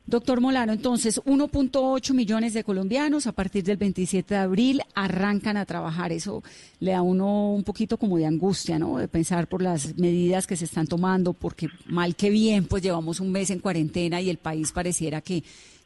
Doctor 0.05 0.41
Molano, 0.41 0.73
entonces 0.73 1.21
1.8 1.23 2.13
millones 2.13 2.53
de 2.53 2.65
colombianos 2.65 3.25
a 3.25 3.31
partir 3.31 3.63
del 3.63 3.77
27 3.77 4.33
de 4.33 4.39
abril 4.39 4.81
arrancan 4.95 5.55
a 5.55 5.65
trabajar. 5.65 6.11
Eso 6.11 6.43
le 6.81 6.91
da 6.91 7.01
uno 7.01 7.53
un 7.53 7.63
poquito 7.63 7.97
como 7.97 8.17
de 8.17 8.25
angustia, 8.25 8.77
¿no? 8.77 8.97
De 8.97 9.07
pensar 9.07 9.47
por 9.47 9.61
las 9.61 9.97
medidas 9.97 10.45
que 10.45 10.57
se 10.57 10.65
están 10.65 10.87
tomando, 10.87 11.31
porque 11.31 11.69
mal 11.85 12.17
que 12.17 12.29
bien, 12.29 12.65
pues 12.65 12.83
llevamos 12.83 13.21
un 13.21 13.31
mes 13.31 13.49
en 13.49 13.59
cuarentena 13.59 14.19
y 14.19 14.29
el 14.29 14.39
país 14.39 14.73
pareciera 14.73 15.21
que, 15.21 15.41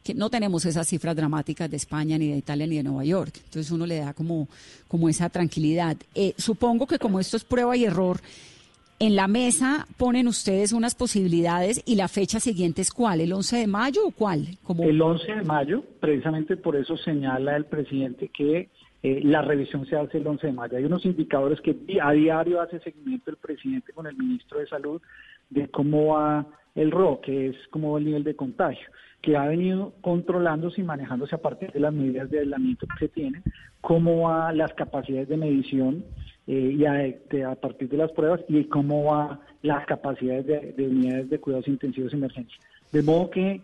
que 0.08 0.14
no 0.14 0.30
tenemos 0.30 0.64
esas 0.64 0.88
cifras 0.88 1.14
dramáticas 1.14 1.70
de 1.70 1.76
España, 1.76 2.16
ni 2.16 2.28
de 2.30 2.38
Italia, 2.38 2.66
ni 2.66 2.76
de 2.76 2.82
Nueva 2.82 3.04
York. 3.04 3.32
Entonces 3.44 3.70
uno 3.70 3.84
le 3.84 3.98
da 3.98 4.14
como, 4.14 4.48
como 4.88 5.08
esa 5.10 5.28
tranquilidad. 5.28 5.98
Eh, 6.14 6.32
supongo 6.38 6.86
que 6.86 6.98
como 6.98 7.20
esto 7.20 7.36
es 7.36 7.44
prueba 7.44 7.76
y 7.76 7.84
error, 7.84 8.16
en 8.98 9.16
la 9.16 9.28
mesa 9.28 9.86
ponen 9.98 10.26
ustedes 10.26 10.72
unas 10.72 10.94
posibilidades 10.94 11.82
y 11.84 11.96
la 11.96 12.08
fecha 12.08 12.40
siguiente 12.40 12.80
es 12.80 12.90
cuál, 12.90 13.20
el 13.20 13.34
11 13.34 13.58
de 13.58 13.66
mayo 13.66 14.06
o 14.06 14.10
cuál? 14.12 14.46
Como... 14.62 14.82
El 14.82 15.00
11 15.00 15.30
de 15.30 15.42
mayo, 15.42 15.84
precisamente 16.00 16.56
por 16.56 16.74
eso 16.74 16.96
señala 16.96 17.54
el 17.54 17.66
presidente 17.66 18.28
que 18.28 18.70
eh, 19.02 19.20
la 19.22 19.42
revisión 19.42 19.84
se 19.86 19.96
hace 19.96 20.18
el 20.18 20.26
11 20.26 20.46
de 20.46 20.52
mayo. 20.54 20.78
Hay 20.78 20.84
unos 20.84 21.04
indicadores 21.04 21.60
que 21.60 21.76
a 22.02 22.12
diario 22.12 22.62
hace 22.62 22.80
seguimiento 22.80 23.30
el 23.30 23.36
presidente 23.36 23.92
con 23.92 24.06
el 24.06 24.16
ministro 24.16 24.58
de 24.58 24.66
Salud 24.68 25.02
de 25.50 25.68
cómo 25.68 26.14
va 26.14 26.46
el 26.74 26.90
RO, 26.90 27.20
que 27.20 27.48
es 27.48 27.56
cómo 27.70 27.92
va 27.92 27.98
el 27.98 28.06
nivel 28.06 28.24
de 28.24 28.36
contagio, 28.36 28.88
que 29.20 29.36
ha 29.36 29.46
venido 29.46 29.92
controlándose 30.00 30.80
y 30.80 30.84
manejándose 30.84 31.34
a 31.34 31.42
partir 31.42 31.72
de 31.72 31.80
las 31.80 31.92
medidas 31.92 32.30
de 32.30 32.40
aislamiento 32.40 32.86
que 32.86 33.06
se 33.06 33.08
tienen, 33.08 33.42
cómo 33.80 34.28
va 34.28 34.52
las 34.52 34.72
capacidades 34.74 35.28
de 35.28 35.36
medición 35.36 36.04
eh, 36.46 36.76
y 36.78 36.84
a, 37.42 37.54
partir 37.56 37.88
de 37.88 37.96
las 37.96 38.12
pruebas 38.12 38.40
y 38.48 38.64
cómo 38.64 39.04
va 39.04 39.40
las 39.62 39.84
capacidades 39.86 40.46
de, 40.46 40.86
unidades 40.86 41.30
de 41.30 41.38
cuidados 41.40 41.68
intensivos 41.68 42.12
de 42.12 42.18
emergencia. 42.18 42.58
De 42.92 43.02
modo 43.02 43.30
que 43.30 43.60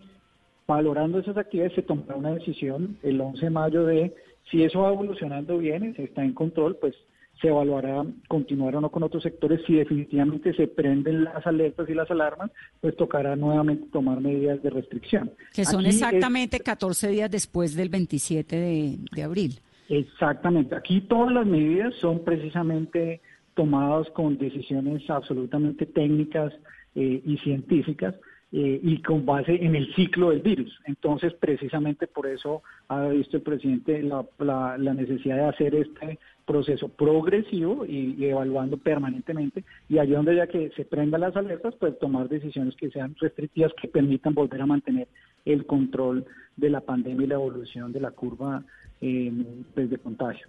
valorando 0.67 1.19
esas 1.19 1.37
actividades 1.37 1.73
se 1.73 1.81
tomará 1.81 2.15
una 2.15 2.33
decisión 2.33 2.97
el 3.01 3.19
11 3.21 3.45
de 3.45 3.49
mayo 3.49 3.85
de 3.85 4.13
si 4.51 4.63
eso 4.63 4.81
va 4.81 4.93
evolucionando 4.93 5.57
bien, 5.57 5.95
se 5.95 6.03
está 6.03 6.23
en 6.23 6.33
control, 6.33 6.75
pues 6.75 6.95
se 7.41 7.49
evaluará 7.49 8.05
continuar 8.27 8.75
o 8.75 8.81
no 8.81 8.89
con 8.89 9.03
otros 9.03 9.23
sectores. 9.23 9.61
Si 9.67 9.73
definitivamente 9.73 10.53
se 10.53 10.67
prenden 10.67 11.23
las 11.25 11.45
alertas 11.45 11.89
y 11.89 11.93
las 11.93 12.09
alarmas, 12.09 12.51
pues 12.81 12.95
tocará 12.95 13.35
nuevamente 13.35 13.87
tomar 13.91 14.21
medidas 14.21 14.61
de 14.63 14.69
restricción. 14.69 15.31
Que 15.53 15.65
son 15.65 15.85
exactamente 15.85 16.59
14 16.59 17.09
días 17.09 17.29
después 17.29 17.75
del 17.75 17.89
27 17.89 18.97
de 19.11 19.23
abril. 19.23 19.59
Exactamente. 19.89 20.75
Aquí 20.75 21.01
todas 21.01 21.33
las 21.33 21.45
medidas 21.45 21.93
son 22.01 22.23
precisamente 22.23 23.21
tomadas 23.53 24.09
con 24.11 24.37
decisiones 24.37 25.07
absolutamente 25.09 25.85
técnicas 25.85 26.53
eh, 26.95 27.21
y 27.25 27.37
científicas. 27.39 28.15
eh, 28.51 28.79
y 28.81 29.01
con 29.01 29.25
base 29.25 29.53
en 29.53 29.75
el 29.75 29.93
ciclo 29.95 30.29
del 30.29 30.39
virus. 30.39 30.79
Entonces, 30.85 31.33
precisamente 31.33 32.07
por 32.07 32.25
eso 32.25 32.63
ha 32.87 33.07
visto 33.07 33.35
el 33.35 33.43
presidente 33.43 34.01
la, 34.01 34.77
necesidad 34.77 35.35
de 35.35 35.43
hacer 35.43 35.75
este 35.75 36.19
proceso 36.45 36.89
progresivo 36.89 37.85
y, 37.85 38.23
evaluando 38.25 38.77
permanentemente 38.77 39.63
y 39.89 39.97
allí 39.97 40.11
donde 40.11 40.35
ya 40.35 40.47
que 40.47 40.71
se 40.75 40.85
prendan 40.85 41.21
las 41.21 41.35
alertas, 41.35 41.75
pues 41.79 41.97
tomar 41.99 42.29
decisiones 42.29 42.75
que 42.75 42.89
sean 42.91 43.15
restrictivas 43.19 43.73
que 43.81 43.87
permitan 43.87 44.33
volver 44.33 44.61
a 44.61 44.65
mantener 44.65 45.07
el 45.43 45.65
control 45.65 46.25
de 46.55 46.69
la 46.69 46.81
pandemia 46.81 47.25
y 47.25 47.27
la 47.27 47.35
evolución 47.35 47.91
de 47.91 47.99
la 47.99 48.11
curva 48.11 48.63
eh, 49.01 49.31
pues, 49.73 49.89
de 49.89 49.97
contagio. 49.97 50.47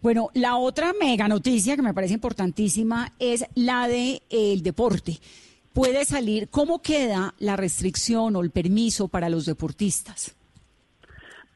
Bueno, 0.00 0.28
la 0.34 0.56
otra 0.56 0.92
mega 1.00 1.26
noticia 1.26 1.74
que 1.74 1.82
me 1.82 1.94
parece 1.94 2.14
importantísima 2.14 3.12
es 3.18 3.44
la 3.54 3.88
de 3.88 4.22
el 4.30 4.62
deporte 4.62 5.18
puede 5.78 6.04
salir, 6.04 6.48
¿cómo 6.48 6.82
queda 6.82 7.34
la 7.38 7.56
restricción 7.56 8.34
o 8.34 8.40
el 8.40 8.50
permiso 8.50 9.06
para 9.06 9.28
los 9.28 9.46
deportistas? 9.46 10.34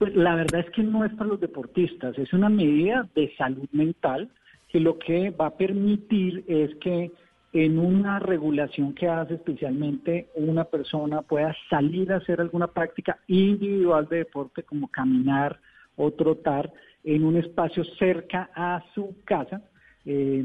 Pues 0.02 0.16
la 0.16 0.34
verdad 0.34 0.62
es 0.62 0.70
que 0.70 0.82
no 0.82 1.04
es 1.04 1.12
para 1.14 1.30
los 1.30 1.38
deportistas, 1.38 2.18
es 2.18 2.32
una 2.32 2.48
medida 2.48 3.08
de 3.14 3.32
salud 3.36 3.68
mental 3.70 4.28
que 4.68 4.80
lo 4.80 4.98
que 4.98 5.30
va 5.30 5.46
a 5.46 5.56
permitir 5.56 6.42
es 6.48 6.74
que 6.80 7.12
en 7.52 7.78
una 7.78 8.18
regulación 8.18 8.94
que 8.94 9.06
hace 9.06 9.34
especialmente 9.34 10.26
una 10.34 10.64
persona 10.64 11.22
pueda 11.22 11.54
salir 11.70 12.12
a 12.12 12.16
hacer 12.16 12.40
alguna 12.40 12.66
práctica 12.66 13.20
individual 13.28 14.08
de 14.08 14.16
deporte 14.16 14.64
como 14.64 14.88
caminar 14.88 15.60
o 15.94 16.10
trotar 16.10 16.72
en 17.04 17.22
un 17.22 17.36
espacio 17.36 17.84
cerca 17.96 18.50
a 18.56 18.82
su 18.96 19.14
casa. 19.24 19.62
Eh, 20.04 20.44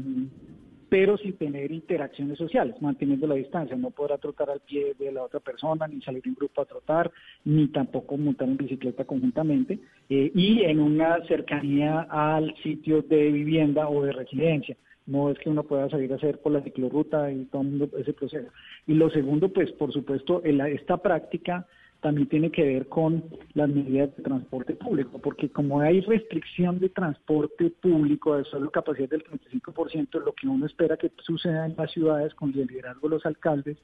pero 0.88 1.18
sin 1.18 1.34
tener 1.34 1.70
interacciones 1.70 2.38
sociales, 2.38 2.74
manteniendo 2.80 3.26
la 3.26 3.34
distancia. 3.34 3.76
No 3.76 3.90
podrá 3.90 4.18
trotar 4.18 4.50
al 4.50 4.60
pie 4.60 4.94
de 4.98 5.12
la 5.12 5.22
otra 5.22 5.40
persona, 5.40 5.86
ni 5.86 6.00
salir 6.00 6.22
en 6.26 6.34
grupo 6.34 6.62
a 6.62 6.66
trotar, 6.66 7.10
ni 7.44 7.68
tampoco 7.68 8.16
montar 8.16 8.48
en 8.48 8.56
bicicleta 8.56 9.04
conjuntamente, 9.04 9.78
eh, 10.08 10.30
y 10.34 10.62
en 10.62 10.80
una 10.80 11.24
cercanía 11.26 12.06
al 12.10 12.54
sitio 12.62 13.02
de 13.02 13.30
vivienda 13.30 13.88
o 13.88 14.02
de 14.02 14.12
residencia. 14.12 14.76
No 15.06 15.30
es 15.30 15.38
que 15.38 15.48
uno 15.48 15.62
pueda 15.62 15.88
salir 15.88 16.12
a 16.12 16.16
hacer 16.16 16.38
por 16.40 16.52
la 16.52 16.62
ciclorruta 16.62 17.30
y 17.32 17.46
todo 17.46 17.64
ese 17.98 18.12
proceso. 18.12 18.48
Y 18.86 18.94
lo 18.94 19.08
segundo, 19.10 19.48
pues 19.48 19.72
por 19.72 19.92
supuesto, 19.92 20.42
esta 20.44 20.98
práctica 20.98 21.66
también 22.00 22.28
tiene 22.28 22.50
que 22.50 22.62
ver 22.62 22.88
con 22.88 23.24
las 23.54 23.68
medidas 23.68 24.16
de 24.16 24.22
transporte 24.22 24.74
público, 24.74 25.18
porque 25.18 25.48
como 25.48 25.80
hay 25.80 26.00
restricción 26.00 26.78
de 26.78 26.88
transporte 26.90 27.70
público 27.70 28.36
de 28.36 28.44
solo 28.44 28.70
capacidad 28.70 29.08
del 29.08 29.24
35%, 29.24 30.24
lo 30.24 30.32
que 30.32 30.46
uno 30.46 30.66
espera 30.66 30.96
que 30.96 31.10
suceda 31.18 31.66
en 31.66 31.74
las 31.76 31.90
ciudades 31.90 32.34
con 32.34 32.50
el 32.50 32.66
liderazgo 32.66 33.08
de 33.08 33.16
los 33.16 33.26
alcaldes 33.26 33.78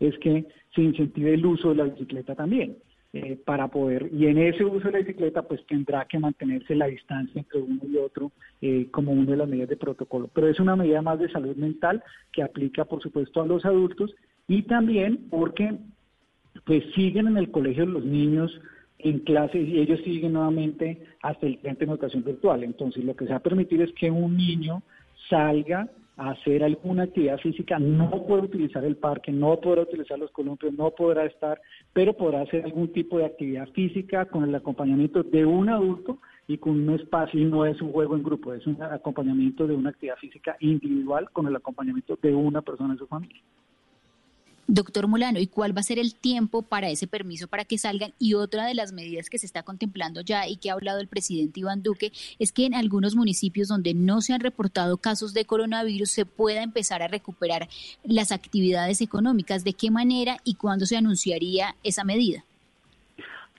es 0.00 0.18
que 0.18 0.46
se 0.74 0.82
incentive 0.82 1.34
el 1.34 1.44
uso 1.44 1.70
de 1.70 1.74
la 1.76 1.84
bicicleta 1.84 2.34
también. 2.34 2.76
Eh, 3.14 3.40
para 3.42 3.68
poder, 3.68 4.10
y 4.12 4.26
en 4.26 4.36
ese 4.36 4.66
uso 4.66 4.86
de 4.86 4.92
la 4.92 4.98
bicicleta, 4.98 5.40
pues 5.40 5.64
tendrá 5.66 6.04
que 6.04 6.18
mantenerse 6.18 6.74
la 6.74 6.88
distancia 6.88 7.40
entre 7.40 7.58
uno 7.58 7.80
y 7.88 7.96
otro 7.96 8.32
eh, 8.60 8.88
como 8.90 9.12
una 9.12 9.30
de 9.30 9.36
las 9.38 9.48
medidas 9.48 9.70
de 9.70 9.78
protocolo. 9.78 10.28
Pero 10.34 10.46
es 10.46 10.60
una 10.60 10.76
medida 10.76 11.00
más 11.00 11.18
de 11.18 11.30
salud 11.30 11.56
mental 11.56 12.02
que 12.32 12.42
aplica, 12.42 12.84
por 12.84 13.02
supuesto, 13.02 13.40
a 13.40 13.46
los 13.46 13.64
adultos 13.64 14.14
y 14.46 14.64
también 14.64 15.26
porque 15.30 15.78
pues 16.64 16.84
siguen 16.94 17.28
en 17.28 17.36
el 17.36 17.50
colegio 17.50 17.86
los 17.86 18.04
niños 18.04 18.50
en 18.98 19.20
clases 19.20 19.66
y 19.66 19.78
ellos 19.78 20.00
siguen 20.04 20.32
nuevamente 20.32 21.00
hasta 21.22 21.46
el 21.46 21.58
frente 21.58 21.86
de 21.86 21.92
educación 21.92 22.24
virtual. 22.24 22.64
Entonces, 22.64 23.04
lo 23.04 23.14
que 23.14 23.26
se 23.26 23.30
va 23.30 23.36
a 23.36 23.42
permitir 23.42 23.80
es 23.82 23.92
que 23.92 24.10
un 24.10 24.36
niño 24.36 24.82
salga 25.28 25.88
a 26.16 26.30
hacer 26.30 26.64
alguna 26.64 27.04
actividad 27.04 27.38
física, 27.38 27.78
no 27.78 28.10
puede 28.26 28.42
utilizar 28.42 28.84
el 28.84 28.96
parque, 28.96 29.30
no 29.30 29.60
podrá 29.60 29.82
utilizar 29.82 30.18
los 30.18 30.32
columpios, 30.32 30.74
no 30.74 30.90
podrá 30.90 31.24
estar, 31.24 31.60
pero 31.92 32.12
podrá 32.12 32.40
hacer 32.40 32.64
algún 32.64 32.92
tipo 32.92 33.18
de 33.18 33.26
actividad 33.26 33.68
física 33.68 34.24
con 34.24 34.42
el 34.42 34.52
acompañamiento 34.52 35.22
de 35.22 35.46
un 35.46 35.68
adulto 35.68 36.18
y 36.48 36.58
con 36.58 36.72
un 36.72 36.94
espacio, 36.94 37.38
y 37.38 37.44
no 37.44 37.64
es 37.64 37.80
un 37.80 37.92
juego 37.92 38.16
en 38.16 38.24
grupo, 38.24 38.52
es 38.52 38.66
un 38.66 38.82
acompañamiento 38.82 39.66
de 39.68 39.76
una 39.76 39.90
actividad 39.90 40.16
física 40.16 40.56
individual 40.58 41.30
con 41.30 41.46
el 41.46 41.54
acompañamiento 41.54 42.18
de 42.20 42.34
una 42.34 42.62
persona 42.62 42.94
en 42.94 42.98
su 42.98 43.06
familia. 43.06 43.40
Doctor 44.70 45.06
Molano, 45.06 45.40
¿y 45.40 45.46
cuál 45.46 45.74
va 45.74 45.80
a 45.80 45.82
ser 45.82 45.98
el 45.98 46.14
tiempo 46.14 46.60
para 46.60 46.90
ese 46.90 47.06
permiso 47.06 47.48
para 47.48 47.64
que 47.64 47.78
salgan? 47.78 48.12
Y 48.18 48.34
otra 48.34 48.66
de 48.66 48.74
las 48.74 48.92
medidas 48.92 49.30
que 49.30 49.38
se 49.38 49.46
está 49.46 49.62
contemplando 49.62 50.20
ya 50.20 50.46
y 50.46 50.58
que 50.58 50.68
ha 50.68 50.74
hablado 50.74 51.00
el 51.00 51.08
presidente 51.08 51.60
Iván 51.60 51.82
Duque 51.82 52.12
es 52.38 52.52
que 52.52 52.66
en 52.66 52.74
algunos 52.74 53.16
municipios 53.16 53.68
donde 53.68 53.94
no 53.94 54.20
se 54.20 54.34
han 54.34 54.40
reportado 54.40 54.98
casos 54.98 55.32
de 55.32 55.46
coronavirus 55.46 56.10
se 56.10 56.26
pueda 56.26 56.62
empezar 56.62 57.02
a 57.02 57.08
recuperar 57.08 57.66
las 58.04 58.30
actividades 58.30 59.00
económicas. 59.00 59.64
¿De 59.64 59.72
qué 59.72 59.90
manera 59.90 60.36
y 60.44 60.56
cuándo 60.56 60.84
se 60.84 60.98
anunciaría 60.98 61.74
esa 61.82 62.04
medida? 62.04 62.44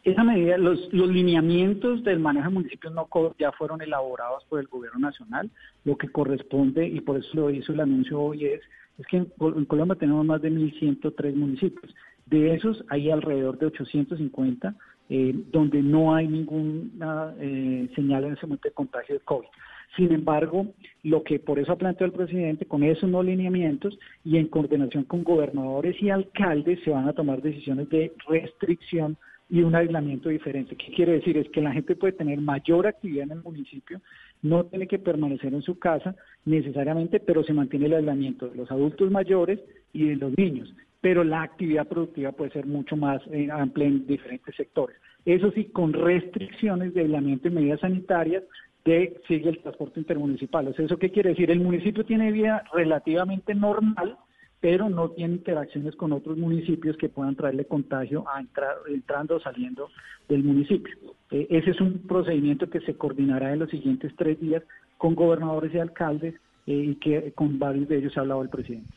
Esa 0.04 0.24
medida, 0.24 0.60
los, 0.60 0.94
los 0.94 1.10
lineamientos 1.10 2.04
del 2.04 2.20
manejo 2.20 2.50
de 2.50 2.54
municipios 2.54 2.94
no 2.94 3.08
ya 3.40 3.52
fueron 3.54 3.82
elaborados 3.82 4.44
por 4.48 4.60
el 4.60 4.68
gobierno 4.68 5.00
nacional. 5.00 5.50
Lo 5.86 5.98
que 5.98 6.08
corresponde, 6.10 6.88
y 6.88 7.02
por 7.02 7.18
eso 7.18 7.30
lo 7.34 7.50
hizo 7.50 7.74
el 7.74 7.80
anuncio 7.80 8.22
hoy, 8.22 8.46
es 8.46 8.62
es 9.00 9.08
que 9.08 9.18
en, 9.18 9.66
Colombia 9.66 9.96
tenemos 9.96 10.26
más 10.26 10.42
de 10.42 10.52
1.103 10.52 11.34
municipios. 11.34 11.96
De 12.26 12.54
esos 12.54 12.84
hay 12.90 13.10
alrededor 13.10 13.58
de 13.58 13.68
850 13.68 14.76
eh, 15.10 15.34
donde 15.52 15.82
no 15.82 16.14
hay 16.14 16.28
ninguna 16.28 17.34
eh, 17.40 17.90
señal 17.96 18.26
en 18.26 18.34
ese 18.34 18.46
momento 18.46 18.68
de 18.68 18.74
contagio 18.74 19.16
de 19.16 19.22
COVID. 19.22 19.48
Sin 19.96 20.12
embargo, 20.12 20.68
lo 21.02 21.24
que 21.24 21.40
por 21.40 21.58
eso 21.58 21.72
ha 21.72 21.78
planteado 21.78 22.12
el 22.12 22.18
presidente, 22.18 22.66
con 22.66 22.84
esos 22.84 23.10
no 23.10 23.24
lineamientos 23.24 23.98
y 24.24 24.38
en 24.38 24.48
coordinación 24.48 25.06
con 25.06 25.24
gobernadores 25.24 26.00
y 26.02 26.12
alcaldes, 26.12 26.80
se 26.84 26.92
van 26.92 27.08
a 27.08 27.14
tomar 27.14 27.42
decisiones 27.42 27.90
de 27.90 28.14
restricción 28.28 29.18
y 29.50 29.62
un 29.62 29.74
aislamiento 29.74 30.30
diferente. 30.30 30.76
¿Qué 30.76 30.94
quiere 30.94 31.14
decir? 31.14 31.38
Es 31.38 31.50
que 31.50 31.62
la 31.62 31.72
gente 31.72 31.96
puede 31.96 32.14
tener 32.14 32.40
mayor 32.40 32.86
actividad 32.86 33.24
en 33.24 33.32
el 33.32 33.44
municipio, 33.44 34.00
no 34.42 34.66
tiene 34.66 34.88
que 34.88 35.00
permanecer 35.00 35.54
en 35.54 35.62
su 35.62 35.78
casa 35.80 36.16
necesariamente, 36.46 37.20
pero 37.20 37.44
se 37.44 37.54
mantiene 37.54 37.88
el 37.88 37.96
aislamiento 37.96 38.48
de 38.48 38.56
los 38.56 38.72
adultos 38.72 39.12
mayores 39.12 39.60
y 39.94 40.10
de 40.10 40.16
los 40.16 40.38
niños. 40.38 40.74
Pero 41.02 41.24
la 41.24 41.44
actividad 41.44 41.88
productiva 41.88 42.32
puede 42.32 42.52
ser 42.52 42.66
mucho 42.66 42.98
más 42.98 43.22
eh, 43.32 43.50
amplia 43.52 43.88
en 43.88 44.06
diferentes 44.06 44.56
sectores. 44.56 44.98
Eso 45.26 45.52
sí, 45.52 45.66
con 45.66 45.94
restricciones 45.94 46.94
de 46.94 47.02
aislamiento 47.02 47.48
y 47.48 47.52
medidas 47.52 47.80
sanitarias 47.82 48.44
de 48.86 49.20
sigue 49.28 49.50
el 49.50 49.60
transporte 49.60 50.00
intermunicipal. 50.00 50.68
O 50.68 50.74
sea, 50.74 50.86
¿eso 50.86 50.98
qué 50.98 51.12
quiere 51.12 51.30
decir? 51.32 51.52
El 51.52 51.60
municipio 51.60 52.06
tiene 52.06 52.32
vida 52.32 52.64
relativamente 52.74 53.54
normal, 53.54 54.18
pero 54.62 54.90
no 54.90 55.12
tiene 55.12 55.36
interacciones 55.36 55.96
con 55.96 56.12
otros 56.12 56.38
municipios 56.38 56.98
que 56.98 57.10
puedan 57.10 57.36
traerle 57.36 57.66
contagio 57.66 58.26
a 58.28 58.42
entrar, 58.42 58.76
entrando 58.88 59.38
o 59.38 59.40
saliendo 59.40 59.90
del 60.28 60.44
municipio. 60.44 60.96
Eh, 61.32 61.48
ese 61.50 61.72
es 61.72 61.82
un 61.82 62.00
procedimiento 62.00 62.70
que 62.70 62.82
se 62.82 62.96
coordinará 62.96 63.54
en 63.54 63.60
los 63.60 63.70
siguientes 63.70 64.12
tres 64.18 64.40
días 64.40 64.64
con 64.98 65.16
gobernadores 65.16 65.74
y 65.74 65.80
alcaldes 65.80 66.36
eh, 66.68 66.74
y 66.74 66.96
que 66.96 67.32
con 67.34 67.58
varios 67.58 67.88
de 67.88 68.00
ellos 68.00 68.18
ha 68.18 68.22
hablado 68.22 68.42
el 68.42 68.50
presidente. 68.50 68.94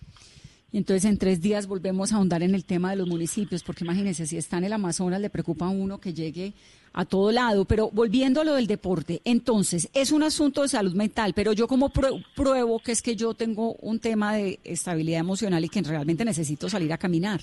Y 0.73 0.79
entonces 0.79 1.05
en 1.05 1.19
tres 1.19 1.41
días 1.41 1.67
volvemos 1.67 2.13
a 2.13 2.17
ahondar 2.17 2.43
en 2.43 2.55
el 2.55 2.65
tema 2.65 2.91
de 2.91 2.97
los 2.97 3.07
municipios, 3.07 3.63
porque 3.63 3.85
imagínense, 3.85 4.27
si 4.27 4.39
está 4.39 4.57
en 4.57 4.65
el 4.65 4.73
Amazonas 4.73 5.21
le 5.21 5.29
preocupa 5.29 5.67
a 5.67 5.71
uno 5.71 6.01
que 6.01 6.15
llegue 6.15 6.55
a 6.93 7.05
todo 7.05 7.33
lado. 7.33 7.65
Pero 7.65 7.91
volviendo 7.91 8.41
a 8.41 8.45
lo 8.45 8.55
del 8.55 8.67
deporte, 8.67 9.21
entonces 9.25 9.89
es 9.95 10.13
un 10.13 10.23
asunto 10.23 10.63
de 10.63 10.69
salud 10.69 10.95
mental, 10.95 11.33
pero 11.35 11.53
yo 11.53 11.69
como 11.69 11.91
pruebo 11.91 12.79
que 12.81 12.93
es 12.93 13.03
que 13.03 13.17
yo 13.17 13.35
tengo 13.35 13.75
un 13.75 13.99
tema 13.99 14.35
de 14.35 14.59
estabilidad 14.65 15.21
emocional 15.21 15.65
y 15.65 15.69
que 15.69 15.83
realmente 15.83 16.25
necesito 16.25 16.69
salir 16.69 16.93
a 16.93 16.99
caminar. 16.99 17.41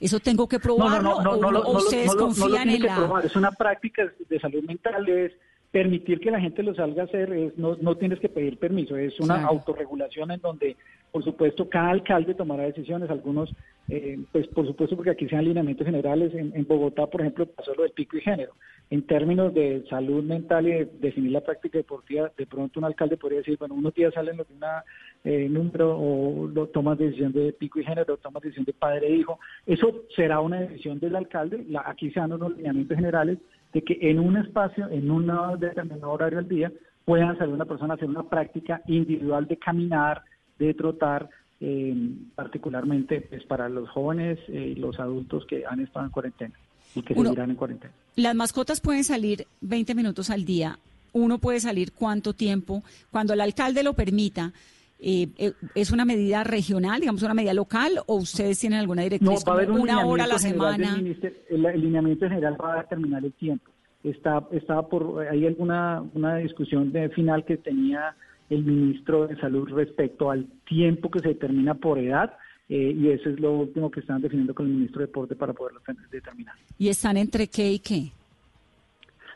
¿Eso 0.00 0.20
tengo 0.20 0.48
que 0.48 0.60
probarlo 0.60 1.20
no, 1.22 1.36
no, 1.36 1.50
no, 1.50 1.58
o, 1.58 1.78
ustedes 1.78 2.14
confían 2.14 2.70
en 2.70 2.84
la...? 2.84 3.20
Es 3.24 3.34
una 3.34 3.50
práctica 3.50 4.04
de 4.28 4.38
salud 4.38 4.62
mental, 4.62 5.08
es 5.08 5.32
permitir 5.70 6.20
que 6.20 6.30
la 6.30 6.40
gente 6.40 6.62
lo 6.62 6.74
salga 6.74 7.02
a 7.02 7.04
hacer, 7.06 7.32
es, 7.32 7.58
no, 7.58 7.76
no 7.80 7.96
tienes 7.96 8.20
que 8.20 8.28
pedir 8.28 8.58
permiso, 8.58 8.96
es 8.96 9.18
una 9.20 9.44
autorregulación 9.44 10.30
en 10.30 10.40
donde 10.40 10.76
por 11.10 11.24
supuesto, 11.24 11.68
cada 11.68 11.90
alcalde 11.90 12.34
tomará 12.34 12.64
decisiones, 12.64 13.08
algunos, 13.10 13.54
eh, 13.88 14.18
pues 14.30 14.46
por 14.48 14.66
supuesto, 14.66 14.94
porque 14.94 15.10
aquí 15.10 15.26
sean 15.26 15.40
alineamientos 15.40 15.86
generales. 15.86 16.34
En, 16.34 16.66
Bogotá, 16.66 17.06
por 17.06 17.22
ejemplo, 17.22 17.46
pasó 17.46 17.74
lo 17.74 17.82
del 17.82 17.92
pico 17.92 18.18
y 18.18 18.20
género. 18.20 18.52
En 18.90 19.02
términos 19.02 19.54
de 19.54 19.84
salud 19.88 20.22
mental 20.22 20.68
y 20.68 20.72
de 20.72 20.88
definir 21.00 21.32
la 21.32 21.40
práctica 21.40 21.78
deportiva, 21.78 22.30
de 22.36 22.46
pronto 22.46 22.78
un 22.78 22.84
alcalde 22.84 23.16
podría 23.16 23.38
decir, 23.38 23.56
bueno, 23.58 23.74
unos 23.74 23.94
días 23.94 24.12
salen 24.14 24.36
los 24.36 24.48
de 24.48 24.54
una 24.54 24.84
eh, 25.24 25.48
número 25.48 25.98
o 25.98 26.46
lo, 26.46 26.66
tomas 26.68 26.98
decisión 26.98 27.32
de 27.32 27.52
pico 27.52 27.80
y 27.80 27.84
género, 27.84 28.18
tomas 28.18 28.42
decisión 28.42 28.66
de 28.66 28.74
padre 28.74 29.08
e 29.08 29.16
hijo. 29.16 29.38
Eso 29.66 30.04
será 30.14 30.40
una 30.40 30.60
decisión 30.60 31.00
del 31.00 31.16
alcalde. 31.16 31.64
La, 31.68 31.84
aquí 31.86 32.10
se 32.10 32.20
dan 32.20 32.32
unos 32.32 32.56
lineamientos 32.56 32.96
generales 32.96 33.38
de 33.72 33.82
que 33.82 33.98
en 34.00 34.18
un 34.18 34.36
espacio, 34.36 34.88
en 34.90 35.10
un 35.10 35.30
determinado 35.58 36.10
horario 36.10 36.38
al 36.38 36.48
día, 36.48 36.72
puedan 37.04 37.36
salir 37.38 37.54
una 37.54 37.64
persona 37.64 37.94
a 37.94 37.96
hacer 37.96 38.08
una 38.08 38.28
práctica 38.28 38.82
individual 38.86 39.46
de 39.46 39.56
caminar, 39.56 40.22
de 40.58 40.74
trotar, 40.74 41.28
eh, 41.60 41.94
particularmente 42.34 43.16
es 43.16 43.22
pues, 43.28 43.44
para 43.44 43.68
los 43.68 43.88
jóvenes 43.88 44.38
eh, 44.48 44.74
y 44.76 44.78
los 44.78 44.98
adultos 45.00 45.44
que 45.46 45.64
han 45.66 45.80
estado 45.80 46.06
en 46.06 46.12
cuarentena 46.12 46.54
y 46.94 47.02
que 47.02 47.14
seguirán 47.14 47.50
en 47.50 47.56
cuarentena. 47.56 47.92
Las 48.16 48.34
mascotas 48.34 48.80
pueden 48.80 49.04
salir 49.04 49.46
20 49.60 49.94
minutos 49.94 50.30
al 50.30 50.44
día. 50.44 50.78
Uno 51.12 51.38
puede 51.38 51.60
salir 51.60 51.92
cuánto 51.92 52.34
tiempo, 52.34 52.82
cuando 53.10 53.32
el 53.32 53.40
alcalde 53.40 53.82
lo 53.82 53.94
permita. 53.94 54.52
Eh, 55.00 55.28
eh, 55.38 55.52
¿Es 55.74 55.92
una 55.92 56.04
medida 56.04 56.42
regional, 56.42 57.00
digamos 57.00 57.22
una 57.22 57.34
medida 57.34 57.54
local, 57.54 58.00
o 58.06 58.16
ustedes 58.16 58.58
tienen 58.58 58.80
alguna 58.80 59.02
directriz? 59.02 59.30
No, 59.30 59.36
va 59.46 59.52
a 59.52 59.56
haber 59.56 59.70
una 59.70 60.04
hora 60.04 60.24
a 60.24 60.26
la 60.26 60.38
semana. 60.38 60.96
El, 60.96 61.62
lineamiento 61.80 62.28
general 62.28 62.56
va 62.60 62.74
a 62.74 62.82
determinar 62.82 63.24
el 63.24 63.32
tiempo. 63.32 63.70
Está, 64.02 64.46
está 64.52 64.82
por 64.82 65.26
hay 65.26 65.46
alguna 65.46 66.02
una 66.14 66.36
discusión 66.36 66.92
de 66.92 67.08
final 67.10 67.44
que 67.44 67.56
tenía 67.56 68.14
el 68.50 68.64
ministro 68.64 69.26
de 69.26 69.36
Salud 69.36 69.68
respecto 69.68 70.30
al 70.30 70.46
tiempo 70.66 71.10
que 71.10 71.20
se 71.20 71.28
determina 71.28 71.74
por 71.74 71.98
edad. 71.98 72.34
Eh, 72.68 72.94
y 72.94 73.08
eso 73.10 73.30
es 73.30 73.40
lo 73.40 73.52
último 73.52 73.90
que 73.90 74.00
están 74.00 74.20
definiendo 74.20 74.54
con 74.54 74.66
el 74.66 74.72
ministro 74.72 75.00
de 75.00 75.06
Deporte 75.06 75.34
para 75.34 75.52
poderlo 75.54 75.80
determinar. 76.10 76.54
¿Y 76.78 76.88
están 76.88 77.16
entre 77.16 77.48
qué 77.48 77.72
y 77.72 77.78
qué? 77.78 78.12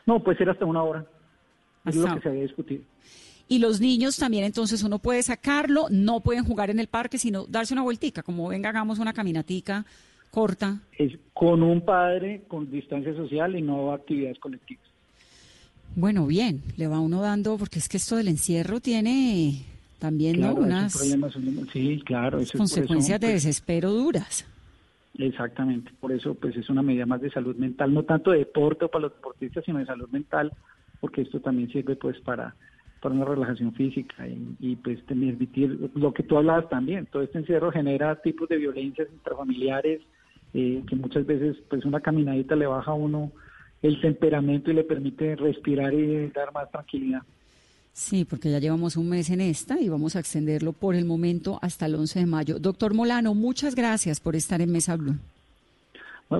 No, 0.05 0.21
puede 0.21 0.37
ser 0.37 0.49
hasta 0.49 0.65
una 0.65 0.83
hora. 0.83 1.05
Es 1.85 1.95
lo 1.95 2.13
que 2.13 2.21
se 2.21 2.29
había 2.29 2.43
discutido. 2.43 2.83
Y 3.47 3.59
los 3.59 3.81
niños 3.81 4.17
también, 4.17 4.45
entonces 4.45 4.83
uno 4.83 4.99
puede 4.99 5.21
sacarlo, 5.21 5.87
no 5.89 6.21
pueden 6.21 6.45
jugar 6.45 6.69
en 6.69 6.79
el 6.79 6.87
parque, 6.87 7.17
sino 7.17 7.45
darse 7.45 7.73
una 7.73 7.83
vueltica, 7.83 8.23
como 8.23 8.47
venga, 8.47 8.69
hagamos 8.69 8.99
una 8.99 9.13
caminatica 9.13 9.85
corta. 10.31 10.79
Es 10.97 11.13
con 11.33 11.61
un 11.61 11.81
padre, 11.81 12.43
con 12.47 12.71
distancia 12.71 13.15
social 13.15 13.55
y 13.55 13.61
no 13.61 13.93
actividades 13.93 14.39
colectivas. 14.39 14.85
Bueno, 15.95 16.25
bien, 16.25 16.63
le 16.75 16.87
va 16.87 16.99
uno 16.99 17.21
dando, 17.21 17.57
porque 17.57 17.77
es 17.77 17.87
que 17.87 17.97
esto 17.97 18.15
del 18.15 18.27
encierro 18.27 18.79
tiene 18.79 19.61
también 19.99 20.41
¿no? 20.41 20.55
unas 20.55 20.93
sí, 21.71 22.01
claro, 22.03 22.39
consecuencias 22.57 23.19
de 23.19 23.27
desespero 23.27 23.91
duras. 23.91 24.45
Exactamente, 25.17 25.91
por 25.99 26.11
eso 26.11 26.33
pues 26.33 26.57
es 26.57 26.69
una 26.69 26.81
medida 26.81 27.05
más 27.05 27.21
de 27.21 27.29
salud 27.29 27.55
mental, 27.55 27.93
no 27.93 28.03
tanto 28.03 28.31
de 28.31 28.39
deporte 28.39 28.85
o 28.85 28.89
para 28.89 29.03
los 29.03 29.13
deportistas, 29.13 29.63
sino 29.63 29.77
de 29.77 29.85
salud 29.85 30.09
mental, 30.09 30.51
porque 30.99 31.21
esto 31.21 31.39
también 31.39 31.71
sirve 31.71 31.95
pues 31.95 32.19
para, 32.21 32.55
para 33.03 33.13
una 33.13 33.25
relajación 33.25 33.73
física 33.73 34.25
y, 34.27 34.55
y 34.59 34.75
pues 34.77 35.01
permitir 35.01 35.91
lo 35.93 36.13
que 36.13 36.23
tú 36.23 36.37
hablabas 36.37 36.69
también, 36.69 37.05
todo 37.07 37.21
este 37.21 37.37
encierro 37.37 37.71
genera 37.71 38.15
tipos 38.21 38.47
de 38.47 38.57
violencias 38.57 39.09
intrafamiliares 39.11 40.01
eh, 40.53 40.83
que 40.87 40.95
muchas 40.95 41.25
veces 41.25 41.57
pues 41.69 41.83
una 41.83 41.99
caminadita 41.99 42.55
le 42.55 42.67
baja 42.67 42.91
a 42.91 42.93
uno 42.93 43.31
el 43.81 43.99
temperamento 43.99 44.71
y 44.71 44.75
le 44.75 44.83
permite 44.83 45.35
respirar 45.35 45.93
y 45.93 46.29
dar 46.29 46.53
más 46.53 46.71
tranquilidad. 46.71 47.23
Sí, 47.91 48.23
porque 48.23 48.49
ya 48.49 48.59
llevamos 48.59 48.95
un 48.95 49.09
mes 49.09 49.29
en 49.29 49.41
esta 49.41 49.79
y 49.81 49.89
vamos 49.89 50.15
a 50.15 50.19
extenderlo 50.19 50.71
por 50.71 50.95
el 50.95 51.05
momento 51.05 51.59
hasta 51.61 51.85
el 51.85 51.95
11 51.95 52.19
de 52.19 52.25
mayo. 52.25 52.59
Doctor 52.59 52.93
Molano, 52.93 53.33
muchas 53.33 53.75
gracias 53.75 54.19
por 54.19 54.35
estar 54.35 54.61
en 54.61 54.71
Mesa 54.71 54.95
Blue. 54.95 55.17